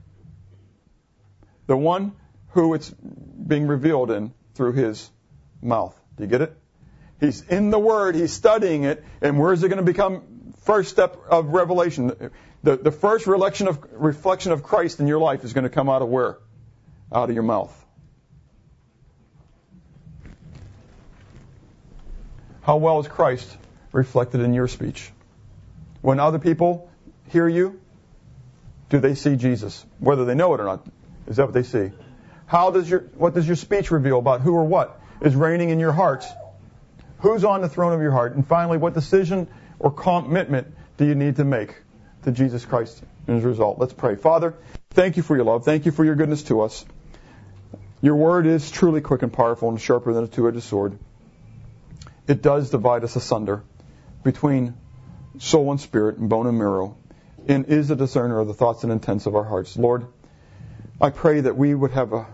The 1.67 1.77
one 1.77 2.13
who 2.49 2.73
it's 2.73 2.89
being 2.89 3.67
revealed 3.67 4.11
in 4.11 4.33
through 4.55 4.73
his 4.73 5.09
mouth. 5.61 5.99
Do 6.15 6.23
you 6.23 6.29
get 6.29 6.41
it? 6.41 6.57
He's 7.19 7.41
in 7.41 7.71
the 7.71 7.79
Word, 7.79 8.15
he's 8.15 8.31
studying 8.31 8.83
it, 8.83 9.03
and 9.21 9.39
where 9.39 9.51
is 9.51 9.63
it 9.63 9.69
going 9.69 9.83
to 9.83 9.91
become 9.91 10.53
first 10.61 10.89
step 10.89 11.17
of 11.29 11.47
revelation? 11.49 12.31
The, 12.63 12.77
the 12.77 12.91
first 12.91 13.27
reflection 13.27 13.67
of, 13.67 13.85
reflection 13.91 14.51
of 14.51 14.63
Christ 14.63 14.99
in 14.99 15.07
your 15.07 15.19
life 15.19 15.43
is 15.43 15.53
going 15.53 15.63
to 15.63 15.69
come 15.69 15.89
out 15.89 16.01
of 16.01 16.09
where? 16.09 16.37
Out 17.11 17.29
of 17.29 17.33
your 17.33 17.43
mouth. 17.43 17.73
How 22.61 22.77
well 22.77 22.99
is 22.99 23.07
Christ 23.07 23.57
reflected 23.91 24.41
in 24.41 24.53
your 24.53 24.67
speech? 24.67 25.11
When 26.01 26.19
other 26.19 26.39
people 26.39 26.89
hear 27.29 27.47
you, 27.47 27.79
do 28.89 28.99
they 28.99 29.15
see 29.15 29.35
Jesus? 29.35 29.85
Whether 29.99 30.25
they 30.25 30.35
know 30.35 30.53
it 30.53 30.59
or 30.59 30.65
not. 30.65 30.85
Is 31.27 31.37
that 31.37 31.45
what 31.45 31.53
they 31.53 31.63
see? 31.63 31.91
How 32.45 32.71
does 32.71 32.89
your, 32.89 33.01
what 33.15 33.33
does 33.33 33.45
your 33.45 33.57
speech 33.57 33.91
reveal 33.91 34.19
about 34.19 34.41
who 34.41 34.53
or 34.53 34.63
what? 34.63 35.01
is 35.21 35.35
reigning 35.35 35.69
in 35.69 35.79
your 35.79 35.91
hearts. 35.91 36.27
Who's 37.19 37.43
on 37.43 37.61
the 37.61 37.69
throne 37.69 37.93
of 37.93 38.01
your 38.01 38.11
heart? 38.11 38.35
And 38.35 38.45
finally, 38.45 38.77
what 38.77 38.93
decision 38.93 39.47
or 39.79 39.91
commitment 39.91 40.73
do 40.97 41.05
you 41.05 41.15
need 41.15 41.37
to 41.37 41.43
make 41.43 41.75
to 42.23 42.31
Jesus 42.31 42.65
Christ 42.65 43.01
as 43.27 43.43
a 43.43 43.47
result? 43.47 43.79
Let's 43.79 43.93
pray. 43.93 44.15
Father, 44.15 44.53
thank 44.91 45.17
you 45.17 45.23
for 45.23 45.35
your 45.35 45.45
love. 45.45 45.65
Thank 45.65 45.85
you 45.85 45.91
for 45.91 46.05
your 46.05 46.15
goodness 46.15 46.43
to 46.43 46.61
us. 46.61 46.85
Your 48.01 48.15
word 48.15 48.45
is 48.45 48.69
truly 48.69 49.01
quick 49.01 49.23
and 49.23 49.33
powerful 49.33 49.69
and 49.69 49.81
sharper 49.81 50.13
than 50.13 50.25
a 50.25 50.27
two-edged 50.27 50.61
sword. 50.61 50.99
It 52.27 52.41
does 52.41 52.69
divide 52.69 53.03
us 53.03 53.15
asunder 53.15 53.63
between 54.23 54.75
soul 55.39 55.71
and 55.71 55.81
spirit 55.81 56.17
and 56.17 56.29
bone 56.29 56.45
and 56.45 56.57
marrow 56.57 56.97
and 57.47 57.65
is 57.65 57.89
a 57.91 57.95
discerner 57.95 58.39
of 58.39 58.47
the 58.47 58.53
thoughts 58.53 58.83
and 58.83 58.91
intents 58.91 59.25
of 59.25 59.35
our 59.35 59.43
hearts. 59.43 59.77
Lord, 59.77 60.07
I 60.99 61.09
pray 61.09 61.41
that 61.41 61.57
we 61.57 61.73
would 61.73 61.91
have 61.91 62.13
a 62.13 62.27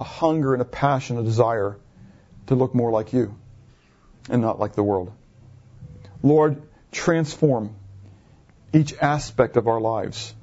a 0.00 0.04
hunger 0.04 0.54
and 0.54 0.62
a 0.62 0.64
passion, 0.66 1.18
a 1.18 1.22
desire 1.22 1.76
to 2.46 2.54
look 2.54 2.74
more 2.74 2.90
like 2.90 3.12
you 3.12 3.36
and 4.30 4.40
not 4.40 4.58
like 4.58 4.74
the 4.74 4.82
world. 4.82 5.12
Lord, 6.22 6.62
transform 6.90 7.76
each 8.72 8.94
aspect 8.94 9.56
of 9.56 9.68
our 9.68 9.80
lives. 9.80 10.34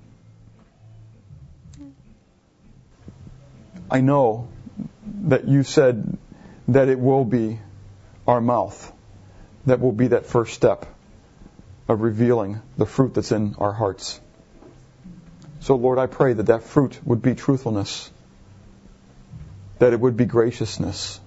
I 3.89 4.01
know 4.01 4.49
that 5.23 5.47
you 5.47 5.63
said 5.63 6.17
that 6.67 6.89
it 6.89 6.99
will 6.99 7.25
be 7.25 7.59
our 8.27 8.41
mouth 8.41 8.93
that 9.65 9.79
will 9.79 9.91
be 9.91 10.07
that 10.07 10.25
first 10.25 10.53
step 10.53 10.85
of 11.87 12.01
revealing 12.01 12.61
the 12.77 12.85
fruit 12.85 13.13
that's 13.13 13.31
in 13.31 13.55
our 13.57 13.71
hearts. 13.71 14.19
So, 15.61 15.75
Lord, 15.75 15.99
I 15.99 16.07
pray 16.07 16.33
that 16.33 16.47
that 16.47 16.63
fruit 16.63 16.99
would 17.05 17.21
be 17.21 17.35
truthfulness 17.35 18.11
that 19.79 19.93
it 19.93 19.99
would 19.99 20.17
be 20.17 20.25
graciousness, 20.25 21.19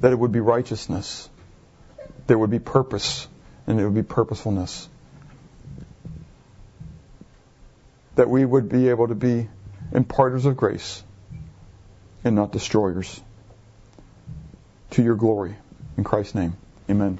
that 0.00 0.10
it 0.10 0.18
would 0.18 0.32
be 0.32 0.40
righteousness, 0.40 1.30
there 2.26 2.36
would 2.36 2.50
be 2.50 2.58
purpose, 2.58 3.28
and 3.68 3.78
it 3.78 3.84
would 3.84 3.94
be 3.94 4.02
purposefulness. 4.02 4.88
that 8.16 8.28
we 8.28 8.44
would 8.44 8.68
be 8.68 8.88
able 8.88 9.08
to 9.08 9.14
be 9.14 9.48
imparters 9.92 10.46
of 10.46 10.56
grace 10.56 11.02
and 12.24 12.34
not 12.34 12.50
destroyers. 12.50 13.20
To 14.92 15.02
your 15.02 15.14
glory. 15.14 15.54
In 15.96 16.04
Christ's 16.04 16.34
name, 16.34 16.56
amen. 16.90 17.18